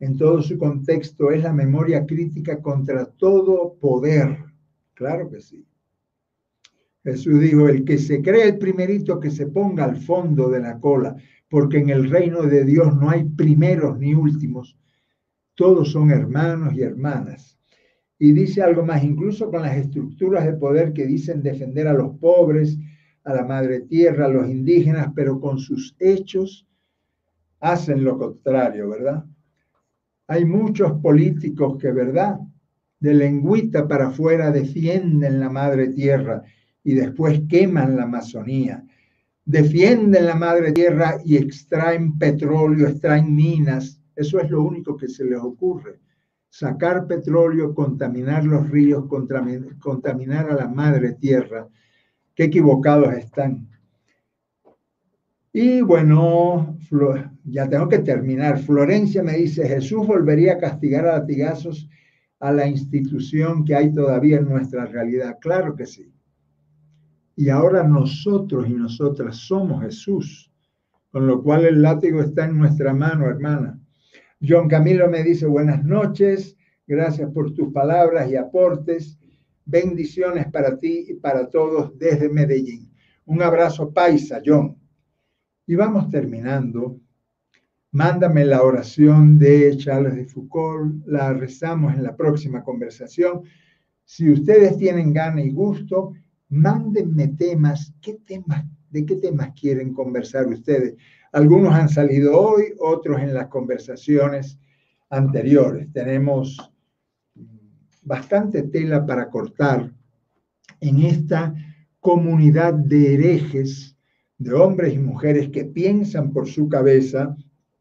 en 0.00 0.16
todo 0.16 0.40
su 0.42 0.56
contexto, 0.56 1.30
es 1.30 1.42
la 1.42 1.52
memoria 1.52 2.06
crítica 2.06 2.62
contra 2.62 3.04
todo 3.04 3.76
poder. 3.78 4.38
Claro 4.94 5.28
que 5.28 5.40
sí. 5.42 5.66
Jesús 7.04 7.38
dijo, 7.38 7.68
el 7.68 7.84
que 7.84 7.98
se 7.98 8.22
cree 8.22 8.48
el 8.48 8.58
primerito 8.58 9.20
que 9.20 9.30
se 9.30 9.46
ponga 9.46 9.84
al 9.84 9.98
fondo 9.98 10.48
de 10.48 10.60
la 10.60 10.80
cola, 10.80 11.14
porque 11.48 11.78
en 11.78 11.90
el 11.90 12.10
reino 12.10 12.42
de 12.42 12.64
Dios 12.64 12.96
no 12.96 13.10
hay 13.10 13.24
primeros 13.24 13.98
ni 13.98 14.14
últimos, 14.14 14.76
todos 15.54 15.92
son 15.92 16.10
hermanos 16.10 16.74
y 16.74 16.82
hermanas. 16.82 17.55
Y 18.18 18.32
dice 18.32 18.62
algo 18.62 18.84
más, 18.84 19.04
incluso 19.04 19.50
con 19.50 19.62
las 19.62 19.76
estructuras 19.76 20.46
de 20.46 20.54
poder 20.54 20.92
que 20.92 21.06
dicen 21.06 21.42
defender 21.42 21.86
a 21.86 21.92
los 21.92 22.16
pobres, 22.18 22.78
a 23.24 23.34
la 23.34 23.44
madre 23.44 23.80
tierra, 23.80 24.26
a 24.26 24.30
los 24.30 24.48
indígenas, 24.48 25.08
pero 25.14 25.38
con 25.38 25.58
sus 25.58 25.94
hechos 25.98 26.66
hacen 27.60 28.04
lo 28.04 28.16
contrario, 28.16 28.88
¿verdad? 28.88 29.24
Hay 30.28 30.44
muchos 30.44 30.92
políticos 31.00 31.76
que, 31.78 31.92
¿verdad? 31.92 32.38
De 33.00 33.12
lengüita 33.12 33.86
para 33.86 34.08
afuera 34.08 34.50
defienden 34.50 35.38
la 35.38 35.50
madre 35.50 35.88
tierra 35.88 36.42
y 36.82 36.94
después 36.94 37.42
queman 37.48 37.96
la 37.96 38.04
Amazonía. 38.04 38.82
Defienden 39.44 40.26
la 40.26 40.34
madre 40.34 40.72
tierra 40.72 41.18
y 41.24 41.36
extraen 41.36 42.16
petróleo, 42.18 42.88
extraen 42.88 43.34
minas. 43.34 44.00
Eso 44.14 44.40
es 44.40 44.50
lo 44.50 44.62
único 44.62 44.96
que 44.96 45.08
se 45.08 45.24
les 45.24 45.38
ocurre 45.38 46.00
sacar 46.58 47.06
petróleo, 47.06 47.74
contaminar 47.74 48.44
los 48.44 48.70
ríos, 48.70 49.04
contaminar 49.08 50.50
a 50.50 50.54
la 50.54 50.68
madre 50.68 51.12
tierra. 51.12 51.68
Qué 52.34 52.44
equivocados 52.44 53.12
están. 53.12 53.68
Y 55.52 55.82
bueno, 55.82 56.78
ya 57.44 57.68
tengo 57.68 57.88
que 57.88 57.98
terminar. 57.98 58.58
Florencia 58.58 59.22
me 59.22 59.34
dice, 59.34 59.68
Jesús 59.68 60.06
volvería 60.06 60.54
a 60.54 60.58
castigar 60.58 61.06
a 61.06 61.18
latigazos 61.18 61.90
a 62.40 62.52
la 62.52 62.66
institución 62.66 63.62
que 63.62 63.74
hay 63.74 63.92
todavía 63.92 64.38
en 64.38 64.48
nuestra 64.48 64.86
realidad. 64.86 65.36
Claro 65.40 65.76
que 65.76 65.84
sí. 65.84 66.10
y 67.38 67.50
ahora 67.50 67.86
nosotros 67.86 68.66
y 68.66 68.72
nosotras 68.72 69.36
somos 69.36 69.82
Jesús, 69.82 70.50
con 71.10 71.26
lo 71.26 71.42
cual 71.42 71.66
el 71.66 71.82
látigo 71.82 72.22
está 72.22 72.46
en 72.46 72.56
nuestra 72.56 72.94
mano, 72.94 73.26
hermana. 73.26 73.78
John 74.40 74.68
Camilo 74.68 75.08
me 75.08 75.22
dice 75.22 75.46
buenas 75.46 75.82
noches, 75.84 76.56
gracias 76.86 77.30
por 77.30 77.54
tus 77.54 77.72
palabras 77.72 78.30
y 78.30 78.36
aportes. 78.36 79.18
Bendiciones 79.64 80.46
para 80.52 80.76
ti 80.76 81.06
y 81.08 81.14
para 81.14 81.48
todos 81.48 81.98
desde 81.98 82.28
Medellín. 82.28 82.92
Un 83.24 83.42
abrazo 83.42 83.92
paisa, 83.92 84.40
John. 84.44 84.76
Y 85.66 85.74
vamos 85.74 86.10
terminando. 86.10 87.00
Mándame 87.92 88.44
la 88.44 88.62
oración 88.62 89.38
de 89.38 89.74
Charles 89.78 90.14
de 90.14 90.26
Foucault, 90.26 91.06
la 91.06 91.32
rezamos 91.32 91.94
en 91.94 92.02
la 92.02 92.14
próxima 92.14 92.62
conversación. 92.62 93.42
Si 94.04 94.30
ustedes 94.30 94.76
tienen 94.76 95.14
gana 95.14 95.40
y 95.40 95.50
gusto, 95.50 96.12
mándenme 96.50 97.28
temas, 97.28 97.94
¿qué 98.02 98.18
temas, 98.26 98.66
de 98.90 99.06
qué 99.06 99.16
temas 99.16 99.58
quieren 99.58 99.94
conversar 99.94 100.46
ustedes? 100.46 100.94
Algunos 101.36 101.74
han 101.74 101.90
salido 101.90 102.40
hoy, 102.40 102.72
otros 102.78 103.20
en 103.20 103.34
las 103.34 103.48
conversaciones 103.48 104.58
anteriores. 105.10 105.92
Tenemos 105.92 106.56
bastante 108.00 108.62
tela 108.62 109.04
para 109.04 109.28
cortar 109.28 109.92
en 110.80 111.02
esta 111.02 111.54
comunidad 112.00 112.72
de 112.72 113.12
herejes, 113.12 113.98
de 114.38 114.54
hombres 114.54 114.94
y 114.94 114.98
mujeres 114.98 115.50
que 115.50 115.66
piensan 115.66 116.32
por 116.32 116.48
su 116.48 116.70
cabeza 116.70 117.36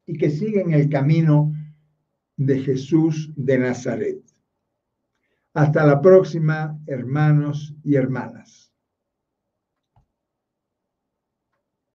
y 0.06 0.18
que 0.18 0.32
siguen 0.32 0.74
el 0.74 0.90
camino 0.90 1.54
de 2.36 2.60
Jesús 2.60 3.32
de 3.38 3.58
Nazaret. 3.58 4.22
Hasta 5.54 5.86
la 5.86 6.02
próxima, 6.02 6.78
hermanos 6.88 7.74
y 7.86 7.96
hermanas. 7.96 8.65